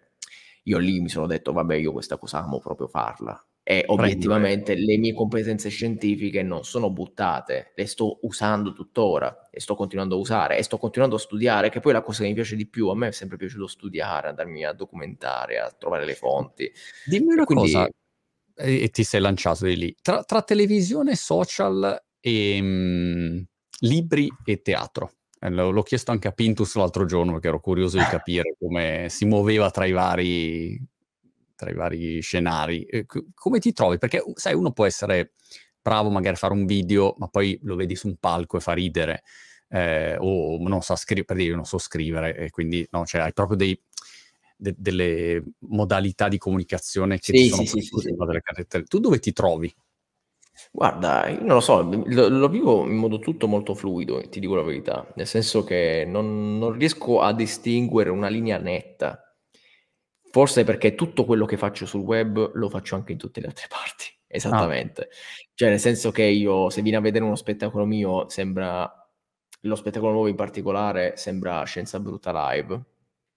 io 0.62 0.78
lì 0.78 1.00
mi 1.00 1.08
sono 1.08 1.26
detto, 1.26 1.52
vabbè, 1.52 1.74
io 1.74 1.90
questa 1.90 2.18
cosa 2.18 2.38
amo 2.38 2.60
proprio 2.60 2.86
farla 2.86 3.44
e 3.66 3.82
obiettivamente 3.86 4.74
le 4.74 4.98
mie 4.98 5.14
competenze 5.14 5.70
scientifiche 5.70 6.42
non 6.42 6.64
sono 6.64 6.90
buttate, 6.90 7.72
le 7.74 7.86
sto 7.86 8.18
usando 8.22 8.74
tuttora 8.74 9.48
e 9.50 9.58
sto 9.58 9.74
continuando 9.74 10.16
a 10.16 10.18
usare 10.18 10.58
e 10.58 10.62
sto 10.62 10.76
continuando 10.76 11.16
a 11.16 11.18
studiare, 11.18 11.70
che 11.70 11.80
poi 11.80 11.92
è 11.92 11.94
la 11.94 12.02
cosa 12.02 12.22
che 12.22 12.28
mi 12.28 12.34
piace 12.34 12.56
di 12.56 12.66
più, 12.66 12.88
a 12.88 12.94
me 12.94 13.08
è 13.08 13.12
sempre 13.12 13.38
piaciuto 13.38 13.66
studiare, 13.66 14.28
andarmi 14.28 14.66
a 14.66 14.74
documentare, 14.74 15.58
a 15.58 15.70
trovare 15.70 16.04
le 16.04 16.14
fonti. 16.14 16.70
Dimmi 17.06 17.32
una 17.32 17.44
quindi... 17.44 17.72
cosa, 17.72 17.88
e 18.54 18.90
ti 18.90 19.02
sei 19.02 19.22
lanciato 19.22 19.64
di 19.64 19.76
lì, 19.76 19.96
tra, 20.02 20.22
tra 20.24 20.42
televisione, 20.42 21.16
social 21.16 22.04
e 22.20 22.60
mh, 22.60 22.66
mm, 22.66 23.38
libri 23.80 24.28
e 24.44 24.60
teatro. 24.60 25.10
Eh, 25.40 25.48
l'ho 25.48 25.82
chiesto 25.82 26.10
anche 26.10 26.28
a 26.28 26.32
Pintus 26.32 26.74
l'altro 26.74 27.06
giorno 27.06 27.32
perché 27.32 27.48
ero 27.48 27.60
curioso 27.60 27.96
di 27.96 28.04
capire 28.10 28.56
come 28.58 29.06
si 29.08 29.24
muoveva 29.24 29.70
tra 29.70 29.86
i 29.86 29.92
vari 29.92 30.92
tra 31.64 31.70
i 31.70 31.74
vari 31.74 32.20
scenari. 32.20 32.86
come 33.34 33.58
ti 33.58 33.72
trovi? 33.72 33.98
Perché 33.98 34.22
sai, 34.34 34.54
uno 34.54 34.72
può 34.72 34.84
essere 34.84 35.32
bravo 35.80 36.10
magari 36.10 36.34
a 36.34 36.38
fare 36.38 36.52
un 36.52 36.66
video, 36.66 37.14
ma 37.18 37.28
poi 37.28 37.58
lo 37.62 37.74
vedi 37.76 37.96
su 37.96 38.08
un 38.08 38.16
palco 38.16 38.56
e 38.56 38.60
fa 38.60 38.72
ridere, 38.72 39.22
eh, 39.68 40.16
o 40.18 40.58
non 40.66 40.82
sa 40.82 40.96
scrivere, 40.96 41.26
per 41.26 41.36
dire 41.36 41.50
io 41.50 41.56
non 41.56 41.64
so 41.64 41.78
scrivere, 41.78 42.36
e 42.36 42.50
quindi 42.50 42.86
no, 42.90 43.04
cioè 43.04 43.22
hai 43.22 43.32
proprio 43.32 43.56
dei, 43.56 43.78
de- 44.56 44.74
delle 44.76 45.42
modalità 45.70 46.28
di 46.28 46.38
comunicazione 46.38 47.18
che 47.18 47.36
sì, 47.36 47.44
ti 47.44 47.48
sono 47.48 47.64
sì, 47.64 47.80
sì, 47.80 47.98
sì. 47.98 48.14
delle 48.14 48.40
caratteristiche. 48.40 48.84
Tu 48.84 48.98
dove 49.00 49.18
ti 49.18 49.32
trovi? 49.32 49.74
Guarda, 50.70 51.28
io 51.28 51.40
non 51.40 51.54
lo 51.54 51.60
so, 51.60 51.82
lo, 51.82 52.28
lo, 52.28 52.48
vivo 52.48 52.86
in 52.86 52.96
modo 52.96 53.18
tutto 53.18 53.48
molto 53.48 53.74
fluido, 53.74 54.22
ti 54.28 54.38
dico 54.38 54.54
la 54.54 54.62
verità, 54.62 55.06
nel 55.16 55.26
senso 55.26 55.64
che 55.64 56.04
non, 56.06 56.58
non 56.58 56.72
riesco 56.72 57.20
a 57.20 57.32
distinguere 57.34 58.08
una 58.10 58.28
linea 58.28 58.56
netta 58.58 59.23
Forse 60.34 60.64
perché 60.64 60.96
tutto 60.96 61.24
quello 61.24 61.46
che 61.46 61.56
faccio 61.56 61.86
sul 61.86 62.00
web 62.00 62.50
lo 62.54 62.68
faccio 62.68 62.96
anche 62.96 63.12
in 63.12 63.18
tutte 63.18 63.40
le 63.40 63.46
altre 63.46 63.68
parti. 63.68 64.06
Esattamente. 64.26 65.02
Ah. 65.02 65.06
Cioè, 65.54 65.68
nel 65.68 65.78
senso 65.78 66.10
che 66.10 66.24
io, 66.24 66.70
se 66.70 66.82
vieni 66.82 66.96
a 66.96 67.00
vedere 67.00 67.24
uno 67.24 67.36
spettacolo 67.36 67.84
mio, 67.84 68.28
sembra. 68.28 68.92
Lo 69.60 69.76
spettacolo 69.76 70.10
nuovo 70.10 70.26
in 70.26 70.34
particolare 70.34 71.16
sembra 71.16 71.62
Scienza 71.62 72.00
Brutta 72.00 72.32
Live. 72.50 72.82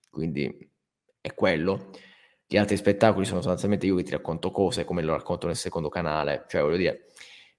Quindi 0.10 0.72
è 1.22 1.36
quello. 1.36 1.92
Gli 2.48 2.58
altri 2.58 2.78
spettacoli 2.78 3.26
sono 3.26 3.42
sostanzialmente 3.42 3.86
io 3.86 3.96
che 3.96 4.02
ti 4.02 4.12
racconto 4.12 4.50
cose 4.50 4.84
come 4.84 5.04
lo 5.04 5.14
racconto 5.14 5.46
nel 5.46 5.56
secondo 5.56 5.90
canale. 5.90 6.46
Cioè, 6.48 6.64
voglio 6.64 6.78
dire, 6.78 7.10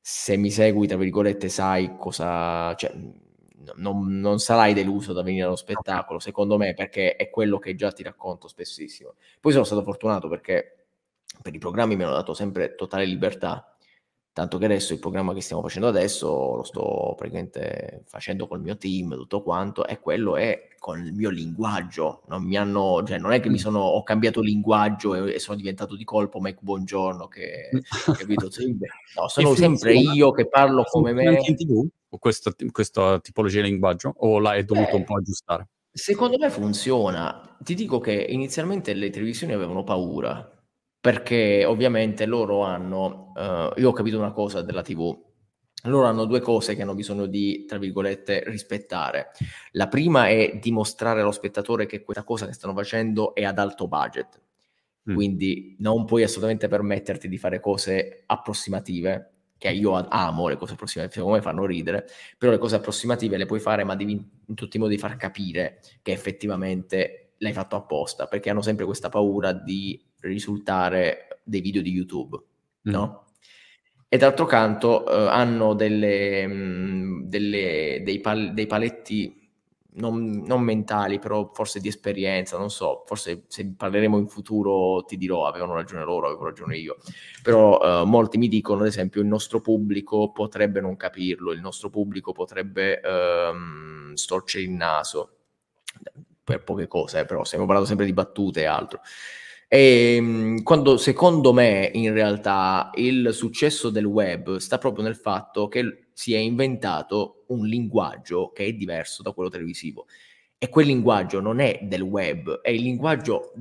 se 0.01 0.37
mi 0.37 0.51
segui, 0.51 0.89
tra 0.89 0.97
virgolette, 0.97 1.49
sai 1.49 1.97
cosa. 1.97 2.75
Cioè, 2.75 2.93
non, 3.77 4.21
non, 4.21 4.39
sarai 4.39 4.75
deluso 4.75 5.13
da 5.13 5.23
venire 5.23 5.45
allo 5.45 5.57
spettacolo, 5.57 6.19
secondo 6.19 6.57
me, 6.57 6.75
perché 6.75 7.17
è 7.17 7.31
quello 7.31 7.59
che 7.59 7.75
già 7.75 7.93
ti 7.93 8.03
racconto 8.03 8.49
spessissimo. 8.49 9.15
Poi 9.41 9.53
sono 9.53 9.65
stato 9.65 9.83
fortunato 9.83 10.29
perché 10.29 10.87
per 11.43 11.55
i 11.55 11.59
programmi 11.59 11.97
mi 11.97 12.05
hanno 12.05 12.15
dato 12.15 12.35
sempre 12.35 12.75
totale 12.75 13.05
libertà, 13.05 13.77
tanto 14.33 14.59
che 14.59 14.67
adesso 14.67 14.93
il 14.93 15.01
programma 15.01 15.35
che 15.35 15.41
stiamo 15.41 15.63
facendo 15.63 15.89
adesso 15.89 16.55
lo 16.57 16.63
sto 16.63 17.15
praticamente 17.17 18.05
facendo 18.07 18.47
col 18.47 18.61
mio 18.61 18.77
team, 18.77 19.15
tutto 19.17 19.43
quanto, 19.43 19.87
e 19.87 19.99
quello 19.99 20.37
è 20.37 20.69
con 20.79 21.05
il 21.05 21.13
mio 21.13 21.31
linguaggio. 21.31 22.23
Non, 22.29 22.45
mi 22.45 22.57
hanno, 22.57 23.03
cioè, 23.05 23.19
non 23.19 23.33
è 23.33 23.41
che 23.41 23.49
mi 23.49 23.57
mm. 23.57 23.59
sono, 23.59 23.81
ho 23.81 24.03
cambiato 24.03 24.41
linguaggio 24.41 25.15
e, 25.15 25.35
e 25.35 25.39
sono 25.39 25.57
diventato 25.57 25.97
di 25.97 26.05
colpo 26.05 26.41
Mike 26.41 26.61
Buongiorno, 26.61 27.27
che, 27.27 27.71
capito? 28.17 28.49
No, 29.17 29.27
sono 29.29 29.55
sempre 29.55 29.95
io 29.95 30.31
che 30.31 30.47
parlo 30.47 30.85
come 30.85 31.13
me. 31.13 31.27
Anche 31.27 31.51
in 31.51 31.57
TV? 31.57 31.89
Questa, 32.11 32.53
questa 32.71 33.21
tipologia 33.21 33.61
di 33.61 33.69
linguaggio 33.69 34.13
o 34.17 34.39
l'hai 34.39 34.65
dovuto 34.65 34.91
Beh, 34.91 34.97
un 34.97 35.05
po' 35.05 35.17
aggiustare? 35.17 35.69
Secondo 35.91 36.39
me 36.39 36.51
funziona. 36.51 37.57
Ti 37.61 37.75
dico 37.75 37.99
che 37.99 38.13
inizialmente 38.13 38.95
le 38.95 39.11
televisioni 39.11 39.53
avevano 39.53 39.85
paura 39.85 40.53
perché 41.01 41.65
ovviamente 41.65 42.27
loro 42.27 42.63
hanno, 42.63 43.33
uh, 43.35 43.81
io 43.81 43.89
ho 43.89 43.93
capito 43.93 44.19
una 44.19 44.33
cosa 44.33 44.63
della 44.63 44.83
TV, 44.83 45.17
loro 45.85 46.07
hanno 46.07 46.25
due 46.25 46.41
cose 46.41 46.75
che 46.75 46.83
hanno 46.83 46.95
bisogno 46.95 47.27
di, 47.27 47.65
tra 47.67 47.79
virgolette, 47.79 48.43
rispettare. 48.47 49.31
La 49.73 49.89
prima 49.89 50.29
è 50.29 50.59
dimostrare 50.61 51.21
allo 51.21 51.31
spettatore 51.31 51.87
che 51.87 52.03
questa 52.03 52.25
cosa 52.25 52.47
che 52.47 52.53
stanno 52.53 52.75
facendo 52.75 53.35
è 53.35 53.45
ad 53.45 53.59
alto 53.59 53.87
budget. 53.87 54.43
Mm. 55.11 55.15
Quindi 55.15 55.77
non 55.79 56.05
puoi 56.05 56.25
assolutamente 56.25 56.69
permetterti 56.69 57.29
di 57.29 57.39
fare 57.39 57.61
cose 57.61 58.25
approssimative 58.27 59.38
che 59.59 59.71
io 59.71 59.93
amo 59.95 60.49
le 60.49 60.57
cose 60.57 60.75
approssimative, 60.75 61.13
secondo 61.13 61.37
me 61.37 61.43
fanno 61.43 61.67
ridere, 61.67 62.07
però 62.39 62.53
le 62.53 62.59
cose 62.59 62.77
approssimative 62.77 63.37
le 63.37 63.47
puoi 63.47 63.61
fare, 63.61 63.85
ma 63.85 63.97
devi 63.97 64.13
in 64.13 64.55
tutti 64.55 64.77
i 64.77 64.81
modi 64.81 64.97
far 64.97 65.17
capire 65.17 65.81
che 66.01 66.13
effettivamente 66.13 67.33
l'hai 67.39 67.53
fatto 67.53 67.77
apposta, 67.77 68.27
perché 68.27 68.51
hanno 68.51 68.63
sempre 68.63 68.85
questa 68.85 69.09
paura 69.09 69.53
di 69.53 70.01
risultare 70.21 71.41
dei 71.43 71.61
video 71.61 71.83
di 71.83 71.91
YouTube, 71.91 72.37
mm. 72.37 72.91
no? 72.91 73.25
E 74.09 74.17
d'altro 74.17 74.47
canto 74.47 75.07
eh, 75.07 75.29
hanno 75.29 75.75
delle, 75.75 76.47
mh, 76.47 76.53
mm, 76.53 77.23
delle, 77.25 78.01
dei, 78.03 78.21
pal- 78.21 78.55
dei 78.55 78.67
paletti 78.67 79.38
non, 79.99 80.43
non, 80.47 80.63
mentali, 80.63 81.19
però 81.19 81.51
forse 81.53 81.81
di 81.81 81.89
esperienza, 81.89 82.59
non 82.59 82.71
so, 82.71 83.05
forse 83.07 83.45
se 83.49 83.75
parleremo 83.77 84.19
in 84.19 84.29
futuro 84.29 85.05
ti 85.05 85.17
dirò 85.17 85.47
avevano 85.47 85.75
ragione 85.75 86.05
loro, 86.05 86.27
avevo 86.27 86.45
ragione 86.45 86.77
io, 86.77 86.97
però 87.43 88.03
uh, 88.03 88.07
molti 88.07 88.39
mi 88.39 88.49
dicono, 88.49 88.81
ad 88.81 88.87
esempio, 88.87 89.21
il 89.21 89.27
nostro 89.27 89.61
pubblico 89.61 90.33
potrebbe 90.33 90.81
non 90.81 90.97
capirlo, 90.97 91.53
il 91.53 91.61
nostro 91.61 91.91
pubblico 91.91 92.33
potrebbe 92.33 93.01
um, 93.05 94.13
storcere 94.15 94.65
il 94.65 94.71
naso, 94.71 95.31
per 96.49 96.65
poche 96.65 96.87
cose, 96.87 97.21
eh, 97.21 97.25
però 97.27 97.45
stiamo 97.45 97.65
parlando 97.65 97.89
sempre 97.89 98.07
di 98.07 98.15
battute 98.15 98.63
e 98.63 98.65
altro. 98.65 99.01
E 99.69 100.15
ehm, 100.17 100.63
quando 100.63 100.97
secondo 100.97 101.53
me 101.53 101.91
in 101.93 102.13
realtà 102.15 102.91
il 102.95 103.35
successo 103.35 103.91
del 103.91 104.07
web 104.07 104.57
sta 104.57 104.79
proprio 104.79 105.05
nel 105.05 105.15
fatto 105.15 105.69
che 105.69 106.07
si 106.15 106.33
è 106.33 106.39
inventato 106.39 107.38
un 107.49 107.67
linguaggio 107.67 108.51
che 108.53 108.65
è 108.65 108.73
diverso 108.73 109.23
da 109.23 109.33
quello 109.33 109.51
televisivo 109.51 110.07
e 110.59 110.69
quel 110.69 110.87
linguaggio 110.87 111.41
non 111.41 111.61
è 111.61 111.81
del 111.83 112.03
web, 112.03 112.61
è 112.61 112.71
il 112.71 112.83
linguaggio 112.83 113.53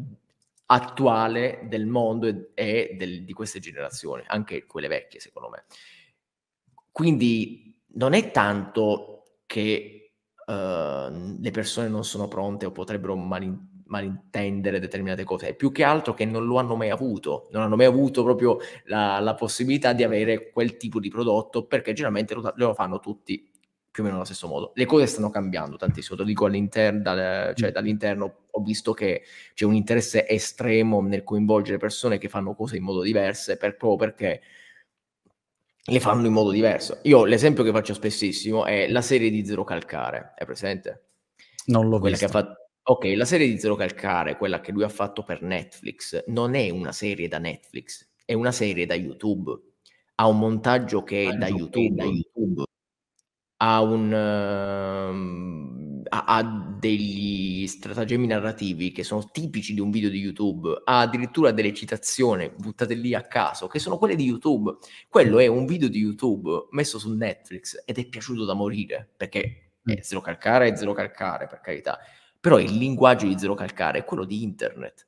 attuale 0.67 1.61
del 1.69 1.85
mondo 1.85 2.51
e, 2.53 2.95
del, 2.97 3.23
di 3.23 3.33
queste 3.33 3.59
generazioni, 3.59 4.23
anche 4.27 4.65
quelle 4.65 4.87
vecchie 4.87 5.19
secondo 5.19 5.49
me. 5.49 5.65
Quindi 6.91 7.81
non 7.93 8.13
è 8.13 8.31
tanto 8.31 9.39
che 9.45 10.13
uh, 10.45 10.51
le 11.39 11.51
persone 11.51 11.87
non 11.87 12.03
sono 12.03 12.27
pronte 12.27 12.65
o 12.65 12.71
potrebbero 12.71 13.15
malintendere 13.15 13.75
malintendere 13.87 14.79
determinate 14.79 15.23
cose, 15.23 15.49
è 15.49 15.55
più 15.55 15.71
che 15.71 15.83
altro 15.83 16.13
che 16.13 16.25
non 16.25 16.45
lo 16.45 16.57
hanno 16.57 16.75
mai 16.75 16.89
avuto, 16.89 17.47
non 17.51 17.63
hanno 17.63 17.75
mai 17.75 17.85
avuto 17.85 18.23
proprio 18.23 18.57
la, 18.85 19.19
la 19.19 19.35
possibilità 19.35 19.93
di 19.93 20.03
avere 20.03 20.51
quel 20.51 20.77
tipo 20.77 20.99
di 20.99 21.09
prodotto 21.09 21.65
perché 21.65 21.93
generalmente 21.93 22.33
lo, 22.33 22.53
lo, 22.55 22.73
fanno 22.73 22.99
tutti 22.99 23.49
più 23.97 24.03
o 24.03 24.09
meno 24.09 24.21
allo 24.21 24.29
stesso 24.29 24.47
modo. 24.47 24.73
Le 24.75 24.85
cose 24.85 25.07
stanno 25.07 25.31
cambiando 25.31 25.75
tantissimo, 25.75 26.17
lo 26.17 26.23
dico 26.23 26.45
all'interno, 26.45 27.01
dal, 27.01 27.55
cioè 27.55 27.71
dall'interno 27.71 28.41
ho 28.51 28.61
visto 28.61 28.93
che 28.93 29.23
c'è 29.55 29.65
un 29.65 29.73
interesse 29.73 30.27
estremo 30.27 31.01
nel 31.01 31.23
coinvolgere 31.23 31.79
persone 31.79 32.19
che 32.19 32.29
fanno 32.29 32.53
cose 32.53 32.77
in 32.77 32.83
modo 32.83 33.01
diverso 33.01 33.57
per, 33.57 33.75
proprio 33.75 33.95
perché 33.95 34.41
le 35.83 35.99
fanno 35.99 36.27
in 36.27 36.33
modo 36.33 36.51
diverso. 36.51 36.99
Io 37.03 37.25
l'esempio 37.25 37.63
che 37.63 37.71
faccio 37.71 37.95
spessissimo 37.95 38.65
è 38.65 38.87
la 38.87 39.01
serie 39.01 39.31
di 39.31 39.43
Zero 39.43 39.63
Calcare, 39.63 40.33
è 40.35 40.45
presente? 40.45 41.05
Non 41.65 41.89
l'ho 41.89 41.97
Quella 41.97 42.17
fatto 42.17 42.65
Ok, 42.83 43.05
la 43.15 43.25
serie 43.25 43.47
di 43.47 43.59
Zero 43.59 43.75
Calcare, 43.75 44.37
quella 44.37 44.61
che 44.61 44.71
lui 44.71 44.83
ha 44.83 44.89
fatto 44.89 45.23
per 45.23 45.41
Netflix, 45.41 46.23
non 46.27 46.53
è 46.53 46.69
una 46.69 46.91
serie 46.91 47.27
da 47.27 47.39
Netflix, 47.39 48.07
è 48.23 48.33
una 48.33 48.51
serie 48.51 48.85
da 48.85 48.93
YouTube. 48.93 49.59
Ha 50.15 50.27
un 50.27 50.37
montaggio 50.37 51.03
che 51.03 51.23
è 51.23 51.27
ah, 51.27 51.35
da 51.35 51.47
YouTube. 51.47 51.95
da 51.95 52.03
YouTube. 52.05 52.63
Ha, 53.57 53.81
un, 53.81 54.11
uh, 54.11 56.03
ha, 56.09 56.23
ha, 56.25 56.75
degli 56.79 57.65
stratagemmi 57.67 58.27
narrativi 58.27 58.91
che 58.91 59.03
sono 59.03 59.29
tipici 59.31 59.73
di 59.73 59.79
un 59.79 59.89
video 59.89 60.09
di 60.09 60.19
YouTube, 60.19 60.81
ha 60.83 60.99
addirittura 60.99 61.51
delle 61.51 61.73
citazioni 61.73 62.51
buttate 62.55 62.93
lì 62.93 63.13
a 63.13 63.21
caso, 63.21 63.67
che 63.67 63.79
sono 63.79 63.97
quelle 63.97 64.15
di 64.15 64.25
YouTube. 64.25 64.77
Quello 65.09 65.39
è 65.39 65.47
un 65.47 65.65
video 65.65 65.87
di 65.87 65.99
YouTube 65.99 66.67
messo 66.71 66.99
su 66.99 67.11
Netflix 67.13 67.83
ed 67.85 67.97
è 67.97 68.05
piaciuto 68.07 68.45
da 68.45 68.53
morire, 68.53 69.09
perché 69.17 69.71
è 69.83 70.01
zero 70.01 70.21
calcare, 70.21 70.69
è 70.69 70.75
zero 70.75 70.93
calcare, 70.93 71.47
per 71.47 71.61
carità. 71.61 71.99
Però 72.39 72.59
il 72.59 72.75
linguaggio 72.75 73.25
di 73.25 73.37
zero 73.37 73.55
calcare 73.55 73.99
è 73.99 74.03
quello 74.05 74.25
di 74.25 74.43
internet. 74.43 75.07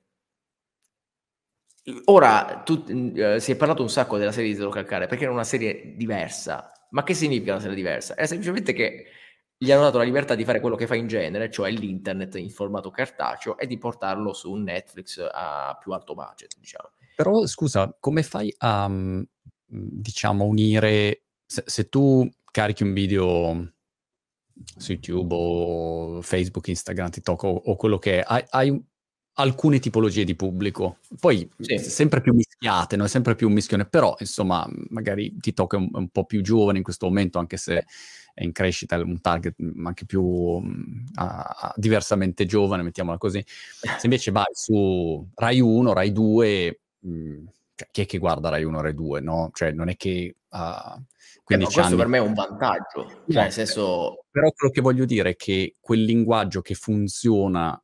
Ora, 2.05 2.61
tu, 2.65 2.83
uh, 2.87 3.39
si 3.39 3.51
è 3.51 3.55
parlato 3.55 3.81
un 3.81 3.89
sacco 3.89 4.17
della 4.17 4.31
serie 4.31 4.49
di 4.49 4.55
Zero 4.55 4.69
Calcare 4.69 5.07
perché 5.07 5.23
era 5.23 5.33
una 5.33 5.43
serie 5.43 5.95
diversa, 5.95 6.71
ma 6.91 7.03
che 7.03 7.13
significa 7.13 7.51
una 7.51 7.61
serie 7.61 7.75
diversa? 7.75 8.15
È 8.15 8.25
semplicemente 8.25 8.73
che 8.73 9.05
gli 9.57 9.71
hanno 9.71 9.83
dato 9.83 9.97
la 9.97 10.05
libertà 10.05 10.35
di 10.35 10.45
fare 10.45 10.61
quello 10.61 10.77
che 10.77 10.87
fa 10.87 10.95
in 10.95 11.07
genere, 11.07 11.51
cioè 11.51 11.69
l'internet 11.69 12.35
in 12.35 12.49
formato 12.49 12.91
cartaceo 12.91 13.57
e 13.57 13.67
di 13.67 13.77
portarlo 13.77 14.33
su 14.33 14.53
Netflix 14.53 15.19
a 15.19 15.77
più 15.81 15.91
alto 15.91 16.13
budget, 16.13 16.55
diciamo. 16.57 16.91
Però 17.15 17.45
scusa, 17.45 17.93
come 17.99 18.23
fai 18.23 18.53
a, 18.59 18.87
mm, 18.87 19.21
diciamo, 19.65 20.45
unire, 20.45 21.23
se, 21.45 21.63
se 21.65 21.89
tu 21.89 22.27
carichi 22.51 22.83
un 22.83 22.93
video 22.93 23.73
su 24.77 24.93
YouTube 24.93 25.35
o 25.35 26.21
Facebook, 26.21 26.67
Instagram, 26.67 27.09
TikTok 27.09 27.43
o, 27.43 27.49
o 27.49 27.75
quello 27.75 27.97
che 27.97 28.19
è, 28.19 28.23
hai, 28.25 28.43
hai 28.49 28.88
alcune 29.39 29.79
tipologie 29.79 30.25
di 30.25 30.35
pubblico, 30.35 30.97
poi 31.19 31.49
sì. 31.59 31.77
sempre 31.77 32.19
più 32.19 32.33
mischiate, 32.33 32.97
no? 32.97 33.07
sempre 33.07 33.35
più 33.35 33.47
un 33.47 33.53
mischione, 33.53 33.85
però 33.85 34.13
insomma 34.19 34.67
magari 34.89 35.35
TikTok 35.39 35.75
è 35.75 35.77
un, 35.77 35.89
un, 35.93 36.09
po' 36.09 36.25
più 36.25 36.41
giovane 36.41 36.79
in 36.79 36.83
questo 36.83 37.05
momento, 37.05 37.39
anche 37.39 37.55
se 37.55 37.85
è 38.33 38.43
in 38.43 38.51
crescita, 38.51 38.97
è 38.97 39.01
un 39.01 39.21
target 39.21 39.55
anche 39.83 40.05
più 40.05 40.21
uh, 40.23 40.61
diversamente 41.75 42.45
giovane, 42.45 42.83
mettiamola 42.83 43.17
così. 43.17 43.43
Se 43.45 43.99
invece 44.03 44.31
vai 44.31 44.45
su 44.51 45.25
Rai 45.35 45.61
1, 45.61 45.93
Rai 45.93 46.11
2, 46.11 46.79
mh, 46.99 47.43
cioè, 47.75 47.87
chi 47.91 48.01
è 48.01 48.05
che 48.05 48.17
guarda 48.17 48.49
Rai 48.49 48.63
1, 48.63 48.81
Rai 48.81 48.93
2, 48.93 49.21
no? 49.21 49.51
Cioè 49.53 49.71
non 49.71 49.87
è 49.87 49.95
che... 49.95 50.35
Uh, 50.49 51.01
eh, 51.47 51.57
questo 51.57 51.81
anni... 51.81 51.95
per 51.95 52.07
me 52.07 52.17
è 52.17 52.21
un 52.21 52.33
vantaggio, 52.33 53.23
cioè, 53.29 53.43
nel 53.43 53.51
senso... 53.51 54.25
Però 54.29 54.51
quello 54.51 54.73
che 54.73 54.81
voglio 54.81 55.05
dire 55.05 55.31
è 55.31 55.35
che 55.35 55.75
quel 55.79 56.03
linguaggio 56.03 56.61
che 56.61 56.75
funziona 56.75 57.81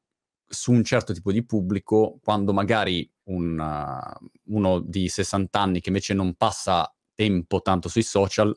su 0.47 0.71
un 0.71 0.83
certo 0.83 1.13
tipo 1.13 1.31
di 1.31 1.45
pubblico, 1.45 2.19
quando 2.21 2.53
magari 2.53 3.09
un, 3.25 3.59
uh, 3.59 4.53
uno 4.55 4.79
di 4.79 5.07
60 5.07 5.59
anni 5.59 5.81
che 5.81 5.89
invece 5.89 6.13
non 6.13 6.35
passa 6.35 6.93
tempo 7.13 7.61
tanto 7.61 7.89
sui 7.89 8.03
social, 8.03 8.55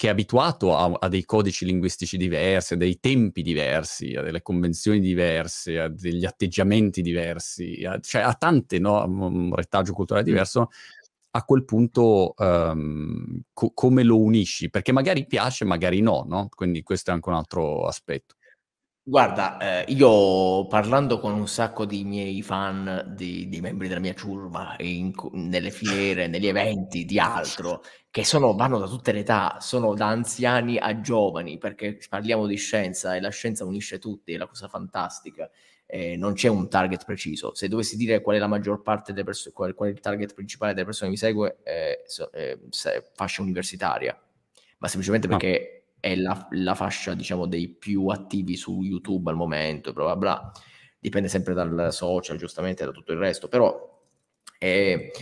che 0.00 0.06
è 0.06 0.10
abituato 0.10 0.74
a, 0.74 0.96
a, 0.98 1.08
dei 1.08 1.26
codici 1.26 1.66
linguistici 1.66 2.16
diversi, 2.16 2.72
a 2.72 2.76
dei 2.78 2.98
tempi 2.98 3.42
diversi, 3.42 4.14
a 4.14 4.22
delle 4.22 4.40
convenzioni 4.40 4.98
diverse, 4.98 5.78
a 5.78 5.88
degli 5.88 6.24
atteggiamenti 6.24 7.02
diversi, 7.02 7.84
a, 7.84 7.98
cioè 8.00 8.22
a 8.22 8.32
tante, 8.32 8.78
no? 8.78 9.04
un 9.04 9.54
retaggio 9.54 9.92
culturale 9.92 10.24
diverso, 10.24 10.70
a 11.32 11.44
quel 11.44 11.64
punto 11.64 12.32
um, 12.36 13.42
co- 13.52 13.72
come 13.74 14.02
lo 14.02 14.18
unisci? 14.20 14.70
Perché 14.70 14.90
magari 14.92 15.26
piace, 15.26 15.64
magari 15.64 16.00
no, 16.00 16.24
no? 16.26 16.48
Quindi 16.48 16.82
questo 16.82 17.10
è 17.10 17.14
anche 17.14 17.28
un 17.28 17.34
altro 17.34 17.84
aspetto. 17.86 18.36
Guarda, 19.02 19.56
eh, 19.86 19.92
io 19.92 20.66
parlando 20.66 21.18
con 21.18 21.32
un 21.32 21.48
sacco 21.48 21.86
di 21.86 22.04
miei 22.04 22.42
fan, 22.42 23.12
di, 23.16 23.48
di 23.48 23.60
membri 23.62 23.88
della 23.88 23.98
mia 23.98 24.14
ciurma, 24.14 24.76
in, 24.78 25.12
nelle 25.32 25.70
fiere, 25.70 26.26
negli 26.26 26.46
eventi, 26.46 27.06
di 27.06 27.18
altro, 27.18 27.82
che 28.10 28.24
sono, 28.24 28.54
vanno 28.54 28.78
da 28.78 28.86
tutte 28.86 29.12
le 29.12 29.20
età, 29.20 29.56
sono 29.58 29.94
da 29.94 30.08
anziani 30.08 30.76
a 30.76 31.00
giovani, 31.00 31.56
perché 31.56 31.98
parliamo 32.08 32.46
di 32.46 32.56
scienza 32.56 33.16
e 33.16 33.20
la 33.20 33.30
scienza 33.30 33.64
unisce 33.64 33.98
tutti, 33.98 34.34
è 34.34 34.36
la 34.36 34.46
cosa 34.46 34.68
fantastica. 34.68 35.50
Eh, 35.86 36.16
non 36.16 36.34
c'è 36.34 36.48
un 36.48 36.68
target 36.68 37.04
preciso. 37.04 37.54
Se 37.54 37.68
dovessi 37.68 37.96
dire 37.96 38.20
qual 38.20 38.36
è 38.36 38.38
la 38.38 38.46
maggior 38.46 38.82
parte 38.82 39.12
delle 39.12 39.24
persone, 39.24 39.54
qual, 39.54 39.74
qual, 39.74 39.88
è 39.88 39.92
il 39.92 40.00
target 40.00 40.34
principale 40.34 40.72
delle 40.74 40.84
persone 40.84 41.10
che 41.10 41.16
mi 41.16 41.20
segue, 41.20 41.58
eh, 41.64 42.02
so, 42.06 42.30
eh, 42.32 42.60
fascia 43.14 43.42
universitaria, 43.42 44.16
ma 44.78 44.88
semplicemente 44.88 45.26
ah. 45.26 45.30
perché 45.30 45.79
è 46.00 46.16
la, 46.16 46.48
la, 46.50 46.74
fascia, 46.74 47.14
diciamo, 47.14 47.46
dei 47.46 47.68
più 47.68 48.08
attivi 48.08 48.56
su 48.56 48.82
YouTube 48.82 49.30
al 49.30 49.36
momento, 49.36 49.92
bla 49.92 50.04
bla 50.04 50.16
bla. 50.16 50.52
Dipende 50.98 51.28
sempre 51.28 51.54
dal 51.54 51.92
social, 51.92 52.36
giustamente, 52.36 52.84
da 52.84 52.90
tutto 52.90 53.12
il 53.12 53.18
resto, 53.18 53.48
però 53.48 53.98
eh, 54.58 55.12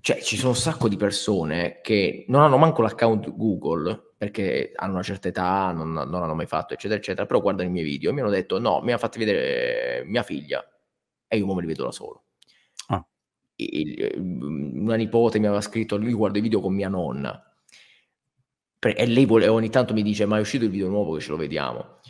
cioè, 0.00 0.20
ci 0.20 0.36
sono 0.36 0.50
un 0.50 0.56
sacco 0.56 0.88
di 0.88 0.96
persone 0.96 1.80
che 1.82 2.26
non 2.28 2.42
hanno 2.42 2.58
manco 2.58 2.82
l'account 2.82 3.34
Google 3.34 4.12
perché 4.18 4.72
hanno 4.74 4.92
una 4.92 5.02
certa 5.02 5.28
età, 5.28 5.72
non, 5.72 5.92
non 5.92 6.22
hanno 6.22 6.34
mai 6.34 6.46
fatto, 6.46 6.74
eccetera, 6.74 6.98
eccetera, 6.98 7.26
però 7.26 7.40
guardano 7.40 7.68
i 7.68 7.72
miei 7.72 7.84
video 7.84 8.10
e 8.10 8.12
mi 8.12 8.20
hanno 8.20 8.30
detto 8.30 8.58
no, 8.58 8.80
mi 8.82 8.92
ha 8.92 8.98
fatto 8.98 9.18
vedere 9.18 10.02
mia 10.04 10.22
figlia 10.22 10.62
e 11.26 11.36
io 11.38 11.54
me 11.54 11.60
li 11.60 11.66
vedo 11.66 11.84
da 11.84 11.92
solo. 11.92 12.24
Ah. 12.88 13.06
Il, 13.56 14.12
una 14.16 14.96
nipote 14.96 15.38
mi 15.38 15.46
aveva 15.46 15.62
scritto, 15.62 15.96
lui 15.96 16.12
guarda 16.12 16.38
i 16.38 16.42
video 16.42 16.60
con 16.60 16.74
mia 16.74 16.88
nonna 16.88 17.53
e 18.92 19.06
lei 19.06 19.24
vuole, 19.24 19.48
ogni 19.48 19.70
tanto 19.70 19.94
mi 19.94 20.02
dice 20.02 20.26
ma 20.26 20.36
è 20.36 20.40
uscito 20.40 20.64
il 20.64 20.70
video 20.70 20.88
nuovo 20.88 21.14
che 21.14 21.20
ce 21.20 21.30
lo 21.30 21.36
vediamo. 21.36 22.00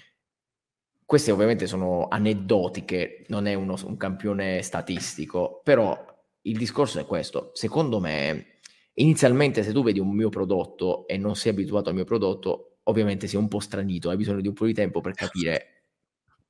Queste 1.04 1.30
ovviamente 1.30 1.66
sono 1.66 2.08
aneddotiche, 2.08 3.24
non 3.28 3.46
è 3.46 3.54
uno, 3.54 3.76
un 3.84 3.96
campione 3.96 4.62
statistico, 4.62 5.60
però 5.62 5.96
il 6.42 6.56
discorso 6.56 6.98
è 6.98 7.06
questo. 7.06 7.50
Secondo 7.52 8.00
me, 8.00 8.58
inizialmente 8.94 9.62
se 9.62 9.72
tu 9.72 9.82
vedi 9.82 10.00
un 10.00 10.14
mio 10.14 10.30
prodotto 10.30 11.06
e 11.06 11.18
non 11.18 11.36
sei 11.36 11.52
abituato 11.52 11.90
al 11.90 11.94
mio 11.94 12.04
prodotto, 12.04 12.78
ovviamente 12.84 13.26
sei 13.26 13.38
un 13.38 13.48
po' 13.48 13.60
stranito, 13.60 14.10
hai 14.10 14.16
bisogno 14.16 14.40
di 14.40 14.48
un 14.48 14.54
po' 14.54 14.66
di 14.66 14.74
tempo 14.74 15.00
per 15.00 15.12
capire 15.12 15.84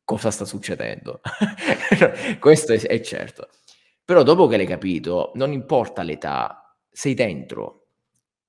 cosa 0.05 0.31
sta 0.31 0.45
succedendo. 0.45 1.21
questo 2.39 2.73
è, 2.73 2.81
è 2.81 3.01
certo. 3.01 3.49
Però 4.05 4.23
dopo 4.23 4.47
che 4.47 4.57
l'hai 4.57 4.67
capito, 4.67 5.33
non 5.35 5.53
importa 5.53 6.03
l'età, 6.03 6.77
sei 6.91 7.15
dentro, 7.15 7.84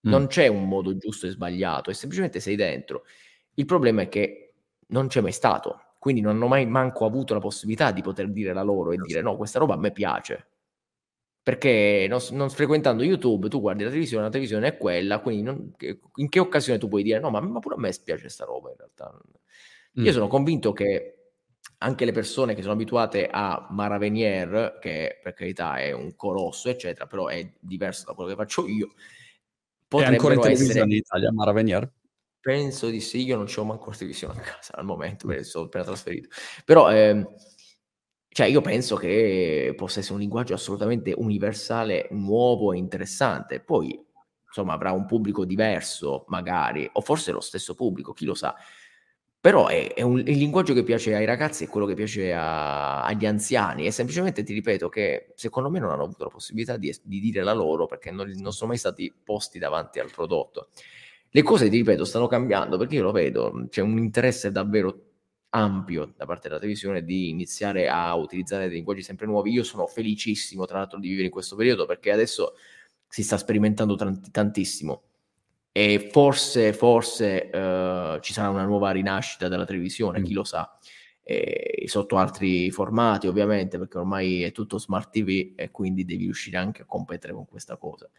non 0.05 0.23
mm. 0.23 0.27
c'è 0.27 0.47
un 0.47 0.67
modo 0.67 0.95
giusto 0.97 1.27
e 1.27 1.29
sbagliato, 1.29 1.89
è 1.89 1.93
semplicemente 1.93 2.39
sei 2.39 2.55
dentro. 2.55 3.03
Il 3.55 3.65
problema 3.65 4.01
è 4.01 4.09
che 4.09 4.53
non 4.87 5.07
c'è 5.07 5.21
mai 5.21 5.31
stato, 5.31 5.95
quindi 5.99 6.21
non 6.21 6.35
hanno 6.35 6.47
mai 6.47 6.65
manco 6.65 7.05
avuto 7.05 7.33
la 7.33 7.39
possibilità 7.39 7.91
di 7.91 8.01
poter 8.01 8.29
dire 8.29 8.53
la 8.53 8.63
loro 8.63 8.91
e 8.91 8.97
dire 8.97 9.21
no, 9.21 9.35
questa 9.35 9.59
roba 9.59 9.73
a 9.73 9.77
me 9.77 9.91
piace. 9.91 10.47
Perché 11.41 12.07
non, 12.09 12.19
non 12.31 12.49
frequentando 12.49 13.03
YouTube 13.03 13.49
tu 13.49 13.61
guardi 13.61 13.83
la 13.83 13.89
televisione, 13.89 14.23
la 14.23 14.29
televisione 14.29 14.67
è 14.67 14.77
quella, 14.77 15.19
quindi 15.19 15.43
non, 15.43 15.71
in 16.15 16.29
che 16.29 16.39
occasione 16.39 16.79
tu 16.79 16.87
puoi 16.87 17.03
dire 17.03 17.19
no, 17.19 17.29
ma, 17.29 17.39
ma 17.39 17.59
pure 17.59 17.75
a 17.75 17.79
me 17.79 17.91
spiace 17.91 18.21
questa 18.21 18.45
roba 18.45 18.71
in 18.71 18.77
realtà. 18.77 19.15
Mm. 19.99 20.03
Io 20.03 20.11
sono 20.11 20.27
convinto 20.27 20.73
che 20.73 21.15
anche 21.79 22.05
le 22.05 22.11
persone 22.11 22.55
che 22.55 22.61
sono 22.61 22.73
abituate 22.73 23.27
a 23.29 23.67
Maravenier, 23.69 24.79
che 24.81 25.19
per 25.21 25.33
carità 25.33 25.77
è 25.77 25.91
un 25.91 26.15
colosso, 26.15 26.69
eccetera, 26.69 27.05
però 27.05 27.27
è 27.27 27.47
diverso 27.59 28.05
da 28.05 28.13
quello 28.13 28.29
che 28.29 28.35
faccio 28.35 28.67
io, 28.67 28.93
è 29.87 30.03
ancora 30.03 30.33
in 30.33 30.41
televisione 30.41 30.71
essere... 30.71 30.85
in 30.85 30.91
Italia, 30.91 31.31
Mara 31.31 31.51
Venier? 31.51 31.91
Penso 32.39 32.89
di 32.89 33.01
sì, 33.01 33.23
io 33.23 33.37
non 33.37 33.45
c'ho 33.45 33.63
manco 33.63 33.89
la 33.89 33.95
televisione 33.95 34.39
a 34.39 34.43
casa 34.43 34.75
al 34.75 34.85
momento, 34.85 35.25
perché 35.27 35.43
sono 35.43 35.65
appena 35.65 35.83
trasferito. 35.83 36.29
Però, 36.63 36.91
ehm, 36.91 37.27
cioè, 38.27 38.47
io 38.47 38.61
penso 38.61 38.95
che 38.97 39.73
possa 39.75 39.99
essere 39.99 40.15
un 40.15 40.19
linguaggio 40.19 40.53
assolutamente 40.53 41.13
universale, 41.15 42.07
nuovo 42.11 42.73
e 42.73 42.77
interessante. 42.77 43.61
Poi, 43.61 43.99
insomma, 44.45 44.73
avrà 44.73 44.91
un 44.91 45.05
pubblico 45.05 45.45
diverso, 45.45 46.25
magari, 46.27 46.87
o 46.91 47.01
forse 47.01 47.31
lo 47.31 47.39
stesso 47.39 47.73
pubblico, 47.73 48.13
chi 48.13 48.25
lo 48.25 48.35
sa. 48.35 48.53
Però 49.45 49.67
è, 49.67 49.93
è 49.93 50.01
un, 50.01 50.17
il 50.17 50.37
linguaggio 50.39 50.73
che 50.73 50.81
piace 50.81 51.13
ai 51.13 51.23
ragazzi 51.23 51.65
è 51.65 51.67
quello 51.67 51.85
che 51.85 51.93
piace 51.93 52.33
a, 52.33 53.03
agli 53.03 53.27
anziani 53.27 53.85
e 53.85 53.91
semplicemente 53.91 54.41
ti 54.41 54.53
ripeto 54.53 54.89
che 54.89 55.33
secondo 55.35 55.69
me 55.69 55.77
non 55.77 55.91
hanno 55.91 56.01
avuto 56.01 56.23
la 56.23 56.31
possibilità 56.31 56.77
di, 56.77 56.91
di 57.03 57.19
dire 57.19 57.43
la 57.43 57.53
loro 57.53 57.85
perché 57.85 58.09
non, 58.09 58.27
non, 58.37 58.51
sono 58.53 58.69
mai 58.69 58.79
stati 58.79 59.13
posti 59.23 59.59
davanti 59.59 59.99
al 59.99 60.09
prodotto. 60.09 60.69
Le 61.29 61.43
cose, 61.43 61.69
ti 61.69 61.77
ripeto, 61.77 62.05
stanno 62.05 62.25
cambiando 62.25 62.75
perché 62.79 62.95
io 62.95 63.03
lo 63.03 63.11
vedo, 63.11 63.67
c'è 63.69 63.81
un 63.81 63.99
interesse 63.99 64.51
davvero 64.51 64.99
ampio 65.49 66.11
da 66.17 66.25
parte 66.25 66.47
della 66.47 66.59
televisione 66.59 67.03
di 67.03 67.29
iniziare 67.29 67.87
a 67.87 68.15
utilizzare 68.15 68.65
dei 68.65 68.77
linguaggi 68.77 69.03
sempre 69.03 69.27
nuovi. 69.27 69.51
Io 69.51 69.63
sono 69.63 69.85
felicissimo, 69.85 70.65
tra 70.65 70.79
l'altro, 70.79 70.97
di 70.97 71.07
vivere 71.09 71.27
in 71.27 71.31
questo 71.31 71.55
periodo 71.55 71.85
perché 71.85 72.11
adesso 72.11 72.55
si 73.07 73.21
sta 73.21 73.37
sperimentando 73.37 73.95
tantissimo 74.31 75.03
e 75.77 76.07
forse, 76.09 76.71
forse 76.71 77.49
uh, 77.51 78.21
ci 78.21 78.31
sarà 78.31 78.47
una 78.47 78.63
nuova 78.63 78.91
rinascita 78.91 79.49
della 79.49 79.65
televisione, 79.65 80.21
mm. 80.21 80.23
chi 80.23 80.31
lo 80.31 80.45
sa, 80.45 80.73
e, 81.21 81.83
sotto 81.87 82.15
altri 82.15 82.71
formati 82.71 83.27
ovviamente, 83.27 83.77
perché 83.77 83.97
ormai 83.97 84.43
è 84.43 84.53
tutto 84.53 84.77
smart 84.77 85.09
TV 85.09 85.51
e 85.53 85.71
quindi 85.71 86.05
devi 86.05 86.23
riuscire 86.23 86.55
anche 86.55 86.83
a 86.83 86.85
competere 86.85 87.33
con 87.33 87.45
questa 87.45 87.75
cosa. 87.75 88.09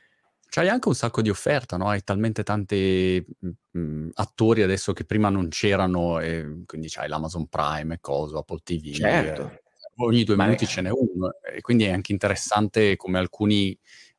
C'hai 0.50 0.68
anche 0.68 0.88
un 0.88 0.94
sacco 0.94 1.22
di 1.22 1.30
offerta, 1.30 1.78
no? 1.78 1.88
Hai 1.88 2.04
talmente 2.04 2.42
tanti 2.42 3.24
mh, 3.38 3.50
mm, 3.78 4.08
attori 4.12 4.60
adesso 4.60 4.92
che 4.92 5.06
prima 5.06 5.30
non 5.30 5.48
c'erano, 5.48 6.20
e 6.20 6.60
quindi 6.66 6.88
c'hai 6.90 7.08
l'Amazon 7.08 7.46
Prime 7.46 7.94
e 7.94 8.00
cosa, 8.02 8.36
Apple 8.36 8.60
TV. 8.62 8.92
Certo. 8.92 9.50
Eh, 9.50 9.62
ogni 10.04 10.24
due 10.24 10.36
Ma 10.36 10.44
minuti 10.44 10.64
è... 10.64 10.68
ce 10.68 10.82
n'è 10.82 10.90
uno, 10.90 11.30
e 11.54 11.62
quindi 11.62 11.84
è 11.84 11.90
anche 11.90 12.12
interessante 12.12 12.96
come 12.96 13.16
alcuni 13.16 13.74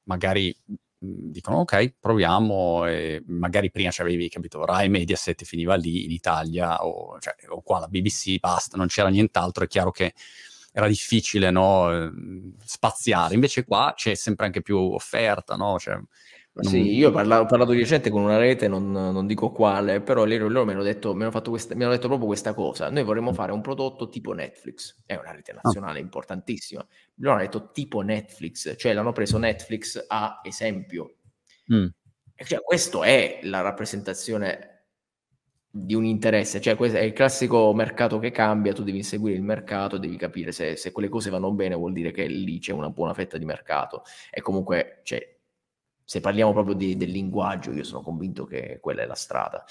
magari 0.06 0.56
dicono 1.00 1.58
ok, 1.60 1.93
proviamo 2.00 2.86
e 2.88 3.24
magari 3.28 3.72
prima 3.72 3.89
c'avevi, 3.91 4.30
capito, 4.30 4.66
Rai 4.66 4.89
Mediaset 4.89 5.43
finiva 5.45 5.76
lì 5.76 6.06
in 6.06 6.12
Italia 6.12 6.84
o, 6.86 7.20
cioè, 7.20 7.36
o 7.50 7.62
qua 7.62 7.80
la 7.80 7.88
BBC, 7.88 8.39
basta, 8.39 8.78
non 8.78 8.88
c'era 8.88 9.10
nient'altro, 9.10 9.64
è 9.64 9.68
chiaro 9.68 9.91
che 9.91 10.14
era 10.72 10.88
difficile 10.88 11.50
no, 11.50 11.91
ehm, 11.91 12.54
spaziare, 12.64 13.34
invece 13.34 13.64
qua 13.66 13.93
c'è 13.95 14.14
sempre 14.16 14.45
anche 14.45 14.62
più 14.62 14.78
offerta, 14.78 15.56
no? 15.56 15.80
Cioè, 15.80 16.00
non... 16.62 16.72
Sì, 16.72 16.95
io 16.95 17.12
parla- 17.12 17.41
ho 17.41 17.45
parlato 17.45 17.72
di 17.72 17.80
recente 17.80 18.10
con 18.10 18.24
una 18.24 18.38
rete, 18.38 18.68
non, 18.68 18.91
non 18.91 19.28
dico 19.28 19.51
quale, 19.51 20.01
però 20.01 20.26
loro, 20.26 20.47
loro 20.47 20.66
mi, 20.66 20.72
hanno 20.72 20.84
detto, 20.84 21.14
mi, 21.14 21.24
hanno 21.24 21.41
questa, 21.41 21.76
mi 21.76 21.84
hanno 21.84 21.93
detto 21.93 22.08
proprio 22.08 22.28
questa 22.28 22.53
cosa. 22.53 22.89
Noi 22.89 23.03
vorremmo 23.03 23.32
fare 23.34 23.51
un 23.51 23.62
prodotto 23.62 24.10
tipo 24.10 24.34
Netflix, 24.34 25.03
è 25.05 25.16
una 25.16 25.32
rete 25.32 25.51
ah. 25.51 25.60
nazionale 25.62 25.99
ah. 25.99 26.01
importantissima. 26.01 26.86
Loro 27.16 27.36
hanno 27.36 27.43
detto 27.43 27.72
tipo 27.72 28.01
Netflix, 28.01 28.76
cioè 28.76 28.93
l'hanno 28.93 29.12
preso 29.12 29.38
Netflix 29.38 30.03
a 30.08 30.41
esempio. 30.43 31.18
Mm. 31.72 31.88
Cioè, 32.36 32.62
questo 32.62 33.03
è 33.03 33.39
la 33.43 33.62
rappresentazione 33.62 34.78
di 35.70 35.93
un 35.93 36.05
interesse, 36.05 36.60
cioè 36.60 36.76
questo 36.76 36.97
è 36.97 37.01
il 37.01 37.14
classico 37.14 37.72
mercato 37.74 38.18
che 38.18 38.32
cambia, 38.32 38.74
tu 38.74 38.84
devi 38.84 39.03
seguire 39.03 39.36
il 39.38 39.43
mercato, 39.43 39.97
devi 39.97 40.16
capire 40.16 40.51
se, 40.51 40.76
se 40.76 40.91
quelle 40.91 41.10
cose 41.10 41.30
vanno 41.30 41.51
bene, 41.51 41.76
vuol 41.76 41.93
dire 41.93 42.12
che 42.12 42.26
lì 42.26 42.58
c'è 42.60 42.72
una 42.72 42.89
buona 42.89 43.14
fetta 43.14 43.38
di 43.38 43.45
mercato 43.45 44.03
e 44.32 44.41
comunque 44.41 45.01
cioè, 45.03 45.37
se 46.08 46.22
parliamo 46.22 46.53
proprio 46.53 46.74
di, 46.74 46.95
del 46.95 47.10
linguaggio, 47.10 47.74
io 47.74 47.84
sono 47.84 48.01
convinto 48.01 48.45
che 48.45 48.78
quella 48.80 49.01
è 49.01 49.05
la 49.05 49.14
strada. 49.14 49.66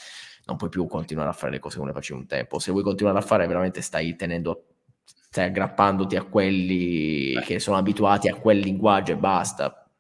Non 0.45 0.59
puoi 0.59 0.69
più 0.69 0.87
continuare 0.87 1.31
a 1.31 1.33
fare 1.33 1.53
le 1.53 1.59
cose 1.59 1.79
come 1.79 1.93
facevi 1.93 2.21
un 2.21 2.27
tempo. 2.27 2.59
Se 2.59 2.73
vuoi 2.73 2.83
continuare 2.83 3.17
a 3.17 3.23
fare, 3.23 3.47
veramente 3.47 3.81
stai 3.81 4.17
tenendo, 4.17 4.67
stai 5.03 5.47
aggrappandoti 5.47 6.15
a 6.15 6.25
quelli 6.25 7.33
Beh. 7.33 7.41
che 7.41 7.59
sono 7.59 7.79
abituati 7.79 8.29
a 8.29 8.35
quel 8.35 8.59
linguaggio 8.59 9.13
e 9.13 9.17
basta. 9.17 9.91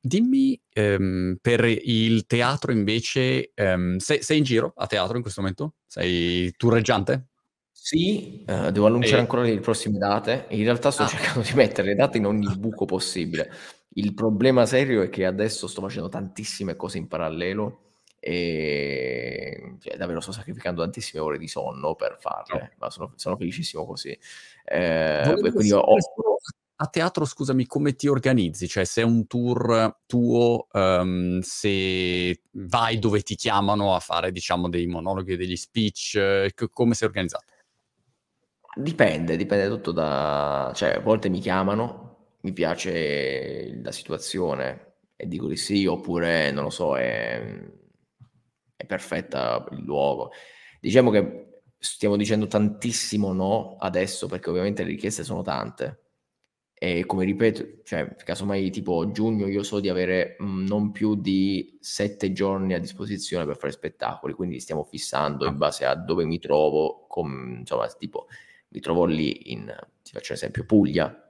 Dimmi, 0.00 0.60
ehm, 0.72 1.38
per 1.40 1.64
il 1.64 2.26
teatro 2.26 2.72
invece, 2.72 3.52
ehm, 3.54 3.98
sei, 3.98 4.24
sei, 4.24 4.38
in 4.38 4.44
giro 4.44 4.72
a 4.74 4.88
teatro 4.88 5.14
in 5.14 5.22
questo 5.22 5.40
momento? 5.40 5.74
Sei 5.86 6.52
turreggiante? 6.56 7.28
Sì, 7.70 8.42
eh, 8.44 8.72
devo 8.72 8.86
annunciare 8.86 9.18
e... 9.18 9.20
ancora 9.20 9.42
le 9.42 9.60
prossime 9.60 9.98
date. 9.98 10.46
In 10.48 10.64
realtà 10.64 10.90
sto 10.90 11.04
ah. 11.04 11.06
cercando 11.06 11.42
di 11.42 11.54
mettere 11.54 11.90
le 11.90 11.94
date 11.94 12.18
in 12.18 12.26
ogni 12.26 12.52
buco 12.56 12.86
possibile. 12.86 13.52
Il 13.96 14.12
problema 14.12 14.66
serio 14.66 15.02
è 15.02 15.08
che 15.08 15.24
adesso 15.24 15.66
sto 15.66 15.80
facendo 15.80 16.08
tantissime 16.08 16.76
cose 16.76 16.98
in 16.98 17.08
parallelo 17.08 17.84
e 18.20 19.76
cioè, 19.80 19.96
davvero 19.96 20.20
sto 20.20 20.32
sacrificando 20.32 20.82
tantissime 20.82 21.22
ore 21.22 21.38
di 21.38 21.48
sonno 21.48 21.94
per 21.94 22.18
farle, 22.20 22.60
no. 22.60 22.70
ma 22.78 22.90
sono, 22.90 23.12
sono, 23.16 23.36
felicissimo 23.36 23.86
così. 23.86 24.16
Eh, 24.64 25.36
quindi 25.40 25.72
ho... 25.72 25.82
A 26.78 26.88
teatro, 26.88 27.24
scusami, 27.24 27.64
come 27.64 27.94
ti 27.94 28.06
organizzi? 28.06 28.68
Cioè, 28.68 28.84
se 28.84 29.00
è 29.00 29.04
un 29.04 29.26
tour 29.26 30.00
tuo, 30.04 30.66
um, 30.72 31.40
se 31.40 32.42
vai 32.50 32.98
dove 32.98 33.22
ti 33.22 33.34
chiamano 33.34 33.94
a 33.94 34.00
fare, 34.00 34.30
diciamo, 34.30 34.68
dei 34.68 34.86
monologhi, 34.86 35.36
degli 35.36 35.56
speech, 35.56 36.16
eh, 36.16 36.52
come 36.70 36.92
sei 36.92 37.08
organizzato? 37.08 37.44
Dipende, 38.74 39.38
dipende 39.38 39.68
tutto 39.68 39.90
da... 39.90 40.70
cioè, 40.74 40.96
a 40.96 41.00
volte 41.00 41.30
mi 41.30 41.38
chiamano, 41.38 42.15
mi 42.46 42.52
piace 42.52 43.80
la 43.82 43.90
situazione 43.90 44.98
e 45.16 45.26
dico 45.26 45.48
di 45.48 45.56
sì, 45.56 45.84
oppure 45.84 46.52
non 46.52 46.62
lo 46.62 46.70
so, 46.70 46.96
è, 46.96 47.42
è 48.76 48.86
perfetta 48.86 49.66
il 49.72 49.82
luogo. 49.82 50.30
Diciamo 50.80 51.10
che 51.10 51.62
stiamo 51.78 52.16
dicendo 52.16 52.46
tantissimo 52.46 53.32
no 53.32 53.76
adesso 53.78 54.26
perché 54.28 54.50
ovviamente 54.50 54.84
le 54.84 54.90
richieste 54.90 55.24
sono 55.24 55.42
tante. 55.42 56.02
E 56.78 57.04
come 57.06 57.24
ripeto, 57.24 57.82
cioè, 57.82 58.14
casomai 58.16 58.70
tipo 58.70 59.10
giugno 59.10 59.48
io 59.48 59.62
so 59.64 59.80
di 59.80 59.88
avere 59.88 60.36
mh, 60.38 60.44
mm, 60.44 60.66
non 60.66 60.92
più 60.92 61.16
di 61.16 61.78
sette 61.80 62.32
giorni 62.32 62.74
a 62.74 62.78
disposizione 62.78 63.44
per 63.46 63.56
fare 63.56 63.72
spettacoli, 63.72 64.34
quindi 64.34 64.60
stiamo 64.60 64.84
fissando 64.84 65.46
in 65.46 65.56
base 65.56 65.84
a 65.84 65.94
dove 65.96 66.24
mi 66.26 66.38
trovo, 66.38 67.06
com, 67.08 67.56
insomma, 67.60 67.88
tipo 67.88 68.26
mi 68.68 68.80
trovo 68.80 69.04
lì 69.06 69.52
in, 69.52 69.74
ti 70.02 70.12
faccio 70.12 70.32
un 70.32 70.38
esempio, 70.38 70.64
Puglia, 70.66 71.25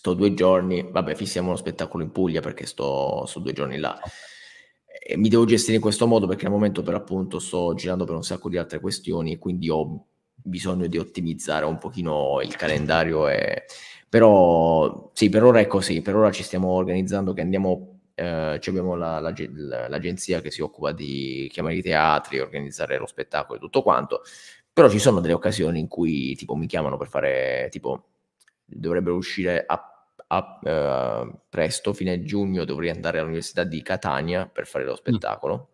sto 0.00 0.14
due 0.14 0.32
giorni, 0.32 0.88
vabbè, 0.90 1.14
fissiamo 1.14 1.48
uno 1.48 1.58
spettacolo 1.58 2.02
in 2.02 2.10
Puglia 2.10 2.40
perché 2.40 2.64
sto, 2.64 3.26
sto 3.26 3.38
due 3.38 3.52
giorni 3.52 3.76
là. 3.76 4.00
E 4.86 5.18
mi 5.18 5.28
devo 5.28 5.44
gestire 5.44 5.74
in 5.74 5.82
questo 5.82 6.06
modo 6.06 6.26
perché 6.26 6.46
al 6.46 6.52
momento 6.52 6.80
per 6.82 6.94
appunto 6.94 7.38
sto 7.38 7.74
girando 7.74 8.06
per 8.06 8.14
un 8.14 8.22
sacco 8.22 8.48
di 8.48 8.56
altre 8.56 8.80
questioni 8.80 9.32
e 9.32 9.38
quindi 9.38 9.68
ho 9.68 10.06
bisogno 10.34 10.86
di 10.86 10.96
ottimizzare 10.96 11.66
un 11.66 11.76
pochino 11.76 12.40
il 12.42 12.56
calendario 12.56 13.28
e... 13.28 13.64
però 14.08 15.10
sì 15.12 15.28
per 15.28 15.44
ora 15.44 15.60
è 15.60 15.66
così 15.66 16.00
per 16.00 16.16
ora 16.16 16.30
ci 16.30 16.42
stiamo 16.42 16.68
organizzando 16.70 17.34
che 17.34 17.42
andiamo 17.42 18.00
eh, 18.14 18.58
abbiamo 18.64 18.94
la, 18.94 19.20
la, 19.20 19.34
l'agenzia 19.88 20.40
che 20.40 20.50
si 20.50 20.62
occupa 20.62 20.92
di 20.92 21.46
chiamare 21.52 21.76
i 21.76 21.82
teatri 21.82 22.40
organizzare 22.40 22.96
lo 22.96 23.06
spettacolo 23.06 23.58
e 23.58 23.60
tutto 23.60 23.82
quanto 23.82 24.22
però 24.72 24.88
ci 24.88 24.98
sono 24.98 25.20
delle 25.20 25.34
occasioni 25.34 25.78
in 25.78 25.88
cui 25.88 26.34
tipo 26.36 26.54
mi 26.54 26.66
chiamano 26.66 26.96
per 26.96 27.08
fare 27.08 27.68
tipo 27.70 28.04
dovrebbero 28.70 29.16
uscire 29.16 29.64
a 29.66 29.89
a, 30.32 30.58
uh, 30.62 31.38
presto, 31.48 31.92
fine 31.92 32.22
giugno, 32.22 32.64
dovrei 32.64 32.90
andare 32.90 33.18
all'Università 33.18 33.64
di 33.64 33.82
Catania 33.82 34.46
per 34.46 34.66
fare 34.66 34.84
lo 34.84 34.96
spettacolo. 34.96 35.68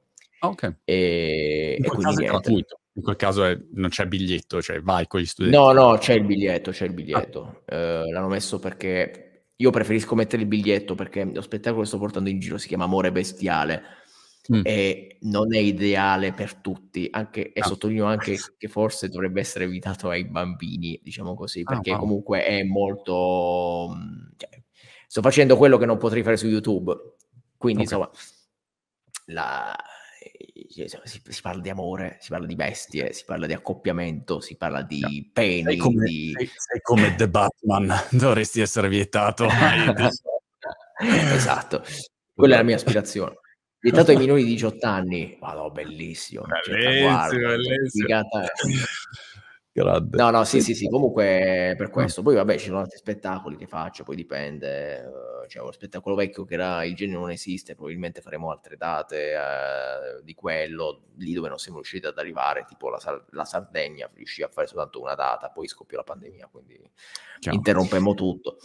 Mm. 0.44 0.48
Ok. 0.48 0.74
E, 0.84 1.76
in, 1.78 1.84
e 1.84 1.88
quel 1.88 2.14
niente. 2.16 2.52
in 2.92 3.02
quel 3.02 3.16
caso 3.16 3.44
è, 3.44 3.58
non 3.74 3.90
c'è 3.90 4.06
biglietto, 4.06 4.62
cioè 4.62 4.80
vai 4.80 5.06
con 5.06 5.20
gli 5.20 5.26
studenti. 5.26 5.56
No, 5.56 5.72
no, 5.72 5.98
c'è 5.98 6.14
il 6.14 6.24
biglietto, 6.24 6.70
c'è 6.70 6.86
il 6.86 6.92
biglietto. 6.92 7.62
Ah. 7.66 8.02
Uh, 8.02 8.10
l'hanno 8.10 8.28
messo 8.28 8.58
perché 8.58 9.22
io 9.56 9.70
preferisco 9.70 10.14
mettere 10.14 10.42
il 10.42 10.48
biglietto 10.48 10.94
perché 10.94 11.24
lo 11.24 11.40
spettacolo 11.40 11.82
che 11.82 11.88
sto 11.88 11.98
portando 11.98 12.28
in 12.28 12.38
giro 12.38 12.58
si 12.58 12.68
chiama 12.68 12.84
Amore 12.84 13.12
Bestiale 13.12 13.82
mm. 14.52 14.60
e 14.62 15.18
non 15.22 15.54
è 15.54 15.58
ideale 15.58 16.32
per 16.32 16.54
tutti, 16.54 17.08
anche, 17.10 17.52
e 17.52 17.60
ah. 17.60 17.66
sottolineo 17.66 18.04
anche 18.04 18.36
che 18.56 18.68
forse 18.68 19.08
dovrebbe 19.08 19.40
essere 19.40 19.64
evitato 19.64 20.08
ai 20.08 20.24
bambini, 20.24 21.00
diciamo 21.02 21.34
così, 21.34 21.62
ah, 21.64 21.74
perché 21.74 21.90
ah, 21.90 21.94
wow. 21.94 22.02
comunque 22.02 22.44
è 22.44 22.62
molto... 22.62 23.96
Cioè, 24.36 24.62
sto 25.06 25.22
facendo 25.22 25.56
quello 25.56 25.78
che 25.78 25.86
non 25.86 25.98
potrei 25.98 26.22
fare 26.22 26.36
su 26.36 26.46
YouTube, 26.46 26.92
quindi 27.56 27.84
okay. 27.84 27.98
insomma, 27.98 28.10
la, 29.26 29.76
eh, 30.22 30.88
si, 31.04 31.20
si, 31.24 31.40
parla 31.40 31.62
di 31.62 31.70
amore, 31.70 32.16
si 32.20 32.30
parla 32.30 32.46
di 32.46 32.54
bestie, 32.54 33.12
si 33.12 33.24
parla 33.24 33.46
di 33.46 33.52
accoppiamento, 33.52 34.40
si 34.40 34.56
parla 34.56 34.82
di 34.82 35.00
no. 35.00 35.08
peni. 35.32 35.62
Sei 35.62 35.76
come, 35.76 36.04
di... 36.04 36.32
sei, 36.36 36.46
sei 36.46 36.80
come 36.82 37.14
The 37.14 37.28
Batman, 37.28 37.92
dovresti 38.10 38.60
essere 38.60 38.88
vietato. 38.88 39.46
esatto, 41.00 41.82
quella 42.34 42.54
è 42.54 42.58
la 42.58 42.64
mia 42.64 42.76
aspirazione. 42.76 43.36
Vietato 43.86 44.10
ai 44.10 44.16
minori 44.16 44.42
di 44.42 44.50
18 44.50 44.84
anni, 44.84 45.36
vado, 45.38 45.70
bellissimo. 45.70 46.44
Bellissimo, 46.44 47.08
guarda, 47.08 47.36
bellissimo. 47.36 48.06
Grande. 49.72 50.16
No, 50.16 50.30
no, 50.30 50.44
sì, 50.44 50.60
sì, 50.60 50.74
sì, 50.74 50.88
comunque 50.88 51.74
per 51.76 51.90
questo. 51.90 52.22
Poi 52.22 52.34
vabbè, 52.34 52.56
ci 52.56 52.66
sono 52.66 52.78
altri 52.80 52.96
spettacoli 52.96 53.56
che 53.56 53.66
faccio, 53.66 54.02
poi 54.02 54.16
dipende. 54.16 55.04
Uh, 55.04 55.46
c'è 55.46 55.60
uno 55.60 55.70
spettacolo 55.70 56.16
vecchio 56.16 56.44
che 56.44 56.54
era 56.54 56.82
Il 56.82 56.96
genere 56.96 57.20
non 57.20 57.30
esiste, 57.30 57.74
probabilmente 57.74 58.22
faremo 58.22 58.50
altre 58.50 58.76
date 58.76 59.34
uh, 59.36 60.24
di 60.24 60.34
quello, 60.34 61.08
lì 61.18 61.32
dove 61.32 61.48
non 61.48 61.58
siamo 61.58 61.76
riusciti 61.76 62.06
ad 62.06 62.18
arrivare, 62.18 62.64
tipo 62.66 62.88
la, 62.88 62.98
la 63.30 63.44
Sardegna, 63.44 64.10
riuscì 64.14 64.42
a 64.42 64.48
fare 64.48 64.66
soltanto 64.66 65.00
una 65.00 65.14
data, 65.14 65.50
poi 65.50 65.68
scoppiò 65.68 65.98
la 65.98 66.04
pandemia, 66.04 66.48
quindi 66.50 66.90
Ciao. 67.38 67.54
interrompemmo 67.54 68.14
tutto. 68.14 68.56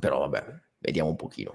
Però 0.00 0.18
vabbè, 0.18 0.44
vediamo 0.78 1.10
un 1.10 1.16
pochino. 1.16 1.54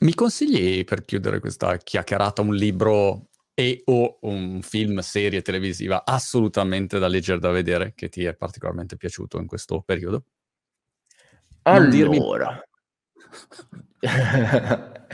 Mi 0.00 0.14
consigli 0.14 0.82
per 0.84 1.04
chiudere 1.04 1.40
questa 1.40 1.76
chiacchierata 1.76 2.40
un 2.40 2.54
libro 2.54 3.28
e 3.52 3.82
o 3.84 4.18
un 4.22 4.62
film, 4.62 5.00
serie 5.00 5.42
televisiva 5.42 6.06
assolutamente 6.06 6.98
da 6.98 7.06
leggere, 7.06 7.38
da 7.38 7.50
vedere, 7.50 7.92
che 7.94 8.08
ti 8.08 8.24
è 8.24 8.34
particolarmente 8.34 8.96
piaciuto 8.96 9.38
in 9.38 9.46
questo 9.46 9.82
periodo? 9.82 10.24
Allora, 11.62 12.62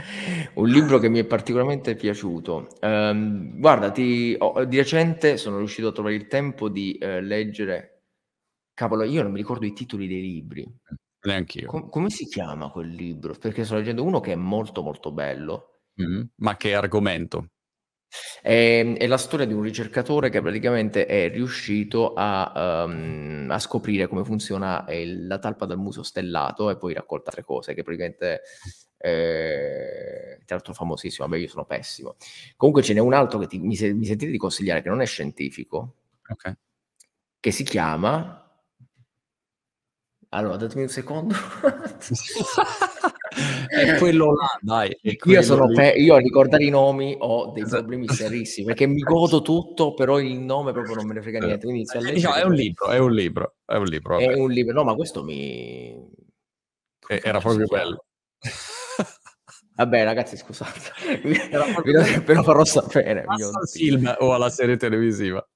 un 0.55 0.69
libro 0.69 0.99
che 1.01 1.09
mi 1.09 1.19
è 1.19 1.25
particolarmente 1.25 1.97
piaciuto. 1.97 2.69
Um, 2.81 3.59
guarda, 3.59 3.91
ti, 3.91 4.37
oh, 4.39 4.65
di 4.65 4.77
recente 4.77 5.37
sono 5.37 5.59
riuscito 5.59 5.89
a 5.89 5.93
trovare 5.93 6.15
il 6.15 6.29
tempo 6.29 6.69
di 6.69 6.97
uh, 7.01 7.19
leggere. 7.21 8.03
Cavolo, 8.73 9.03
io 9.03 9.25
non 9.25 9.33
mi 9.33 9.39
ricordo 9.39 9.67
i 9.67 9.73
titoli 9.73 10.07
dei 10.07 10.21
libri. 10.21 10.65
Neanch'io. 11.27 11.69
Com- 11.69 11.89
come 11.89 12.11
si 12.11 12.27
chiama 12.27 12.71
quel 12.71 12.89
libro? 12.89 13.35
Perché 13.35 13.65
sto 13.65 13.75
leggendo 13.75 14.05
uno 14.05 14.21
che 14.21 14.33
è 14.33 14.37
molto 14.37 14.83
molto 14.83 15.13
bello. 15.13 15.81
Mm-hmm. 16.01 16.23
Ma 16.37 16.57
che 16.57 16.75
argomento? 16.75 17.51
È, 18.41 18.53
ehm, 18.53 18.97
è, 18.97 19.07
la 19.07 19.17
storia 19.17 19.47
di 19.47 19.53
un 19.53 19.63
ricercatore 19.63 20.31
che 20.31 20.41
praticamente 20.41 21.07
è 21.07 21.29
riuscito 21.31 22.15
a, 22.15 22.85
um, 22.87 23.49
a 23.51 23.59
scoprire 23.59 24.07
come 24.07 24.25
funziona 24.25 24.87
il, 24.91 25.27
la 25.27 25.39
talpa 25.39 25.67
dal 25.67 25.79
muso 25.79 26.03
stellato 26.03 26.71
e 26.71 26.77
poi 26.77 26.95
raccolta 26.95 27.31
altre 27.31 27.45
cose 27.45 27.75
che 27.75 27.83
praticamente 27.83 28.43
eh, 28.99 30.41
tra 30.45 30.55
l'altro 30.57 30.73
famosissimo, 30.73 31.27
vabbè 31.27 31.41
io 31.41 31.49
sono 31.49 31.65
pessimo. 31.65 32.17
Comunque 32.57 32.83
ce 32.83 32.95
n'è 32.95 33.01
un 33.01 33.13
altro 33.13 33.39
che 33.39 33.47
ti, 33.47 33.59
mi, 33.59 33.77
mi 33.93 34.05
sentite 34.05 34.31
di 34.31 34.39
consigliare 34.39 34.83
che 34.83 34.89
non 34.89 35.01
è 35.01 35.07
scientifico, 35.07 35.95
okay. 36.29 36.55
che 37.41 37.51
si 37.51 37.65
chiama... 37.65 38.41
Allora, 40.31 40.57
datemi 40.57 40.83
un 40.83 40.89
secondo. 40.89 41.35
è 43.69 43.97
quello 43.99 44.33
là, 44.35 44.59
dai. 44.61 44.99
Io, 45.03 45.43
sono 45.43 45.67
pe- 45.69 45.95
io 45.97 46.15
a 46.15 46.19
ricordare 46.19 46.65
i 46.65 46.71
nomi 46.71 47.17
ho 47.19 47.53
dei 47.53 47.63
esatto. 47.63 47.85
problemi 47.85 48.09
serissimi 48.09 48.67
perché 48.67 48.87
mi 48.87 49.01
godo 49.01 49.43
tutto, 49.43 49.95
però 49.95 50.19
il 50.19 50.39
nome 50.39 50.73
proprio 50.73 50.97
non 50.97 51.07
me 51.07 51.15
ne 51.15 51.23
frega 51.23 51.39
niente. 51.39 51.67
Quindi 51.67 51.85
eh, 51.93 52.13
diciamo, 52.13 52.35
è 52.35 52.45
un 52.45 52.55
libro, 52.55 52.89
è 52.89 52.99
un 52.99 53.13
libro, 53.13 53.55
è 53.65 53.77
un 53.77 53.85
libro. 53.85 54.19
È 54.19 54.35
un 54.35 54.51
libro, 54.51 54.73
no, 54.73 54.85
ma 54.85 54.95
questo 54.95 55.23
mi... 55.23 56.11
Era 57.09 57.39
proprio 57.39 57.67
bello. 57.67 58.05
Vabbè, 59.77 60.05
ragazzi, 60.05 60.39
scusate, 60.39 61.21
però 62.25 62.43
farò 62.43 62.65
sapere. 62.65 63.25
al 63.27 63.69
film 63.71 64.17
o 64.21 64.33
alla 64.33 64.49
serie 64.49 64.79
televisiva. 64.79 65.47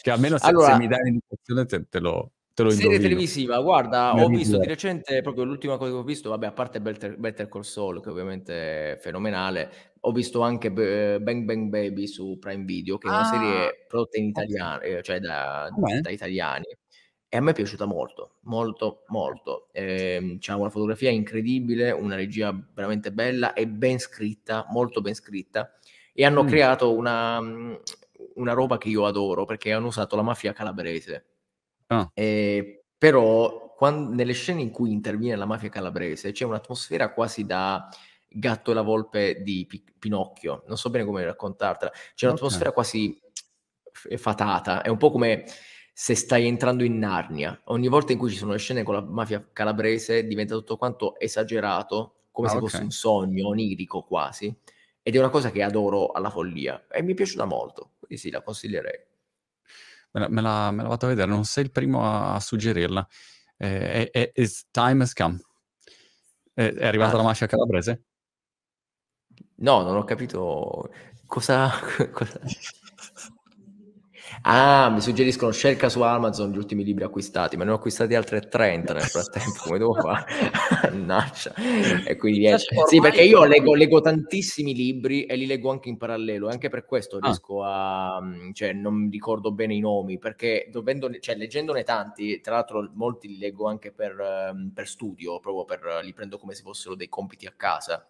Che 0.00 0.10
almeno 0.10 0.38
se, 0.38 0.46
allora, 0.46 0.72
se 0.72 0.78
mi 0.78 0.86
dai 0.86 1.00
un'indicazione 1.00 1.64
te, 1.64 1.88
te 1.88 1.98
lo, 1.98 2.34
te 2.56 2.62
lo 2.62 2.70
Serie 2.70 2.98
televisiva, 2.98 3.60
guarda, 3.60 4.14
ho 4.14 4.28
visto 4.28 4.56
di 4.56 4.66
recente, 4.66 5.20
proprio 5.20 5.44
l'ultima 5.44 5.76
cosa 5.76 5.90
che 5.90 5.96
ho 5.98 6.02
visto, 6.02 6.30
vabbè, 6.30 6.46
a 6.46 6.52
parte 6.52 6.80
Better, 6.80 7.18
Better 7.18 7.48
Call 7.50 7.60
Saul, 7.60 8.00
che 8.00 8.08
ovviamente 8.08 8.94
è 8.94 8.96
fenomenale, 8.96 9.70
ho 10.00 10.10
visto 10.10 10.40
anche 10.40 10.72
Bang 10.72 11.44
Bang 11.44 11.68
Baby 11.68 12.06
su 12.06 12.38
Prime 12.40 12.64
Video, 12.64 12.96
che 12.96 13.08
è 13.08 13.10
una 13.10 13.20
ah, 13.20 13.24
serie 13.24 13.84
prodotta 13.86 14.18
in 14.18 14.28
italiano, 14.28 14.76
okay. 14.76 14.90
Eh, 14.90 15.02
cioè 15.02 15.20
da, 15.20 15.68
da, 16.00 16.08
italiani. 16.08 16.64
E 17.28 17.36
a 17.36 17.42
me 17.42 17.50
è 17.50 17.54
piaciuta 17.54 17.84
molto, 17.84 18.36
molto, 18.44 19.02
molto. 19.08 19.68
Eh, 19.72 20.38
c'è 20.40 20.54
una 20.54 20.70
fotografia 20.70 21.10
incredibile, 21.10 21.90
una 21.90 22.14
regia 22.14 22.58
veramente 22.72 23.12
bella 23.12 23.52
e 23.52 23.68
ben 23.68 23.98
scritta, 23.98 24.64
molto 24.70 25.02
ben 25.02 25.14
scritta. 25.14 25.76
E 26.14 26.24
hanno 26.24 26.42
mm. 26.42 26.46
creato 26.46 26.94
una, 26.94 27.38
una 27.38 28.52
roba 28.54 28.78
che 28.78 28.88
io 28.88 29.04
adoro, 29.04 29.44
perché 29.44 29.74
hanno 29.74 29.88
usato 29.88 30.16
la 30.16 30.22
mafia 30.22 30.54
calabrese 30.54 31.32
Ah. 31.88 32.10
Eh, 32.14 32.84
però 32.96 33.74
quando, 33.76 34.14
nelle 34.14 34.32
scene 34.32 34.62
in 34.62 34.70
cui 34.70 34.90
interviene 34.90 35.36
la 35.36 35.44
mafia 35.44 35.68
calabrese 35.68 36.32
c'è 36.32 36.44
un'atmosfera 36.44 37.12
quasi 37.12 37.44
da 37.44 37.88
gatto 38.28 38.70
e 38.70 38.74
la 38.74 38.82
volpe 38.82 39.42
di 39.42 39.66
P- 39.66 39.92
Pinocchio, 39.98 40.64
non 40.66 40.76
so 40.76 40.90
bene 40.90 41.04
come 41.04 41.24
raccontartela, 41.24 41.92
c'è 42.14 42.26
un'atmosfera 42.26 42.70
okay. 42.70 42.72
quasi 42.72 43.20
fatata, 44.16 44.82
è 44.82 44.88
un 44.88 44.98
po' 44.98 45.10
come 45.10 45.44
se 45.92 46.14
stai 46.14 46.46
entrando 46.46 46.84
in 46.84 46.98
Narnia, 46.98 47.58
ogni 47.64 47.88
volta 47.88 48.12
in 48.12 48.18
cui 48.18 48.30
ci 48.30 48.36
sono 48.36 48.52
le 48.52 48.58
scene 48.58 48.82
con 48.82 48.94
la 48.94 49.00
mafia 49.00 49.46
calabrese 49.52 50.26
diventa 50.26 50.54
tutto 50.54 50.76
quanto 50.76 51.18
esagerato, 51.18 52.24
come 52.30 52.48
ah, 52.48 52.50
se 52.50 52.56
okay. 52.56 52.68
fosse 52.68 52.82
un 52.82 52.90
sogno 52.90 53.48
onirico 53.48 54.02
quasi, 54.02 54.54
ed 55.02 55.14
è 55.14 55.18
una 55.18 55.30
cosa 55.30 55.50
che 55.50 55.62
adoro 55.62 56.10
alla 56.10 56.30
follia 56.30 56.86
e 56.90 57.02
mi 57.02 57.12
è 57.12 57.14
piaciuta 57.14 57.44
molto, 57.44 57.92
quindi 57.98 58.18
sì, 58.18 58.30
la 58.30 58.42
consiglierei. 58.42 58.98
Me 60.16 60.22
la, 60.22 60.28
me 60.30 60.40
la, 60.40 60.70
me 60.70 60.82
la 60.82 60.88
vado 60.88 61.04
a 61.04 61.08
vedere, 61.10 61.28
non 61.28 61.44
sei 61.44 61.64
il 61.64 61.70
primo 61.70 62.02
a, 62.02 62.34
a 62.36 62.40
suggerirla. 62.40 63.06
Eh, 63.58 64.10
è, 64.10 64.32
è, 64.32 64.46
time 64.70 65.02
has 65.02 65.12
come. 65.12 65.38
È, 66.54 66.72
è 66.72 66.86
arrivata 66.86 67.12
ah. 67.12 67.16
la 67.18 67.22
mafia 67.24 67.46
calabrese? 67.46 68.04
No, 69.56 69.82
non 69.82 69.94
ho 69.94 70.04
capito 70.04 70.90
cosa... 71.26 71.70
cosa... 72.12 72.40
Ah, 74.48 74.90
mi 74.90 75.00
suggeriscono 75.00 75.52
cerca 75.52 75.88
su 75.88 76.02
Amazon 76.02 76.52
gli 76.52 76.56
ultimi 76.56 76.84
libri 76.84 77.02
acquistati, 77.02 77.56
ma 77.56 77.64
ne 77.64 77.72
ho 77.72 77.74
acquistati 77.74 78.14
altre 78.14 78.46
30 78.46 78.92
nel 78.92 79.02
frattempo, 79.02 79.62
come 79.64 79.78
devo 79.78 79.94
fare? 79.94 80.24
Mannaggia. 80.88 81.52
e 82.06 82.14
quindi 82.16 82.38
niente. 82.38 82.64
Sì, 82.86 83.00
perché 83.00 83.22
io 83.22 83.44
leggo, 83.44 83.74
leggo, 83.74 84.00
tantissimi 84.00 84.72
libri 84.72 85.24
e 85.24 85.34
li 85.34 85.46
leggo 85.46 85.72
anche 85.72 85.88
in 85.88 85.96
parallelo, 85.96 86.48
anche 86.48 86.68
per 86.68 86.84
questo 86.84 87.16
ah. 87.16 87.20
riesco 87.24 87.64
a... 87.64 88.20
Mm, 88.22 88.52
cioè 88.52 88.72
non 88.72 89.08
ricordo 89.10 89.50
bene 89.50 89.74
i 89.74 89.80
nomi, 89.80 90.16
perché 90.20 90.68
dovendo, 90.70 91.10
cioè, 91.18 91.34
leggendone 91.34 91.82
tanti, 91.82 92.40
tra 92.40 92.54
l'altro 92.54 92.88
molti 92.94 93.26
li 93.26 93.38
leggo 93.38 93.66
anche 93.66 93.90
per, 93.90 94.16
ehm, 94.20 94.70
per 94.72 94.86
studio, 94.86 95.40
proprio 95.40 95.64
per, 95.64 96.04
li 96.04 96.12
prendo 96.12 96.38
come 96.38 96.54
se 96.54 96.62
fossero 96.62 96.94
dei 96.94 97.08
compiti 97.08 97.46
a 97.46 97.52
casa 97.56 98.06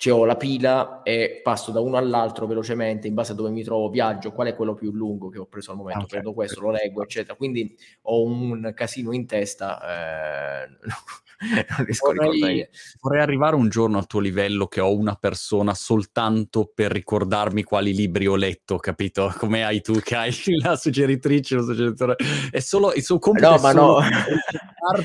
cioè 0.00 0.14
ho 0.14 0.24
la 0.24 0.36
pila 0.38 1.02
e 1.02 1.42
passo 1.42 1.72
da 1.72 1.80
uno 1.80 1.98
all'altro 1.98 2.46
velocemente 2.46 3.06
in 3.06 3.12
base 3.12 3.32
a 3.32 3.34
dove 3.34 3.50
mi 3.50 3.62
trovo, 3.62 3.90
viaggio, 3.90 4.32
qual 4.32 4.46
è 4.46 4.54
quello 4.54 4.72
più 4.72 4.92
lungo 4.92 5.28
che 5.28 5.38
ho 5.38 5.44
preso 5.44 5.72
al 5.72 5.76
momento, 5.76 6.04
okay. 6.04 6.10
prendo 6.12 6.32
questo, 6.32 6.62
lo 6.62 6.70
leggo, 6.70 7.02
eccetera. 7.02 7.34
Quindi 7.34 7.76
ho 8.04 8.22
un 8.22 8.72
casino 8.74 9.12
in 9.12 9.26
testa, 9.26 10.64
eh, 10.64 10.68
non 11.76 11.84
riesco 11.84 12.06
vorrei, 12.06 12.28
a 12.28 12.32
ricordare. 12.32 12.70
Vorrei 12.98 13.20
arrivare 13.20 13.56
un 13.56 13.68
giorno 13.68 13.98
al 13.98 14.06
tuo 14.06 14.20
livello 14.20 14.68
che 14.68 14.80
ho 14.80 14.96
una 14.96 15.16
persona 15.16 15.74
soltanto 15.74 16.72
per 16.74 16.92
ricordarmi 16.92 17.62
quali 17.62 17.92
libri 17.92 18.26
ho 18.26 18.36
letto, 18.36 18.78
capito? 18.78 19.30
Come 19.36 19.64
hai 19.64 19.82
tu 19.82 20.00
che 20.00 20.16
hai 20.16 20.32
la 20.64 20.76
suggeritrice, 20.76 21.56
lo 21.56 21.62
suggeritore. 21.62 22.16
È 22.50 22.60
solo 22.60 22.94
il 22.94 23.02
suo 23.02 23.18
compito 23.18 23.50
no, 23.50 23.58
ma 23.58 23.72
no. 23.72 23.98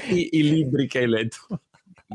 i 0.07 0.41
libri 0.41 0.87
che 0.87 0.99
hai 0.99 1.07
letto 1.09 1.59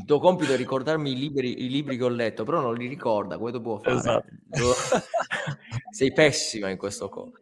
il 0.01 0.07
tuo 0.07 0.19
compito 0.19 0.55
è 0.55 0.57
ricordarmi 0.57 1.13
i 1.13 1.15
libri, 1.15 1.65
i 1.65 1.69
libri, 1.69 1.97
che 1.97 2.05
ho 2.05 2.09
letto, 2.09 2.45
però 2.45 2.61
non 2.61 2.75
li 2.75 2.87
ricorda, 2.87 3.37
come 3.37 3.53
tu 3.53 3.61
puoi 3.61 3.81
fare? 3.83 3.97
Esatto. 3.97 4.25
Sei 5.93 6.13
pessima 6.13 6.71
in 6.71 6.79
questo 6.79 7.09
coso. 7.09 7.33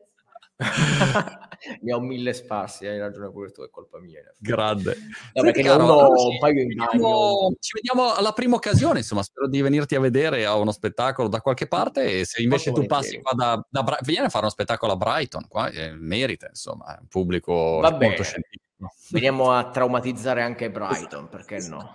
ne 1.82 1.92
ho 1.92 2.00
mille 2.00 2.32
sparsi, 2.32 2.84
hai 2.84 2.98
ragione 2.98 3.30
pure 3.30 3.52
tu, 3.52 3.62
è 3.62 3.70
colpa 3.70 4.00
mia. 4.00 4.20
Grande. 4.38 4.96
No, 5.34 5.42
perché 5.42 5.62
caro, 5.62 5.84
uno, 5.84 6.26
un 6.26 6.38
paio 6.38 6.62
in 6.62 6.68
vediamo, 6.68 7.54
ci 7.60 7.72
vediamo 7.74 8.12
alla 8.12 8.32
prima 8.32 8.56
occasione, 8.56 8.98
insomma, 8.98 9.22
spero 9.22 9.46
di 9.46 9.60
venirti 9.62 9.94
a 9.94 10.00
vedere 10.00 10.44
a 10.44 10.56
uno 10.56 10.72
spettacolo 10.72 11.28
da 11.28 11.40
qualche 11.40 11.68
parte 11.68 12.20
e 12.20 12.24
se 12.24 12.42
invece 12.42 12.72
tu 12.72 12.86
passi 12.86 13.20
qua 13.20 13.34
da, 13.36 13.64
da 13.70 13.82
Bra- 13.84 13.98
vieni 14.02 14.26
a 14.26 14.30
fare 14.30 14.44
uno 14.44 14.52
spettacolo 14.52 14.92
a 14.92 14.96
Brighton, 14.96 15.46
qua 15.46 15.68
eh, 15.68 15.92
merita, 15.92 16.48
insomma, 16.48 16.96
è 16.96 16.98
un 17.00 17.06
pubblico 17.06 17.78
Va 17.78 17.92
molto 17.92 18.24
scientifico. 18.24 18.66
Veniamo 19.10 19.52
a 19.52 19.70
traumatizzare 19.70 20.42
anche 20.42 20.72
Brighton, 20.72 21.28
perché 21.28 21.58
no? 21.68 21.94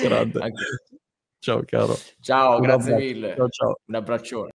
Grande. 0.00 0.52
Ciao 1.38 1.62
caro. 1.64 1.96
Ciao, 2.20 2.56
Un 2.56 2.62
grazie 2.62 2.92
abbraccio. 2.92 3.12
mille. 3.14 3.34
Ciao, 3.34 3.48
ciao. 3.48 3.80
Un 3.86 3.94
abbraccione. 3.94 4.48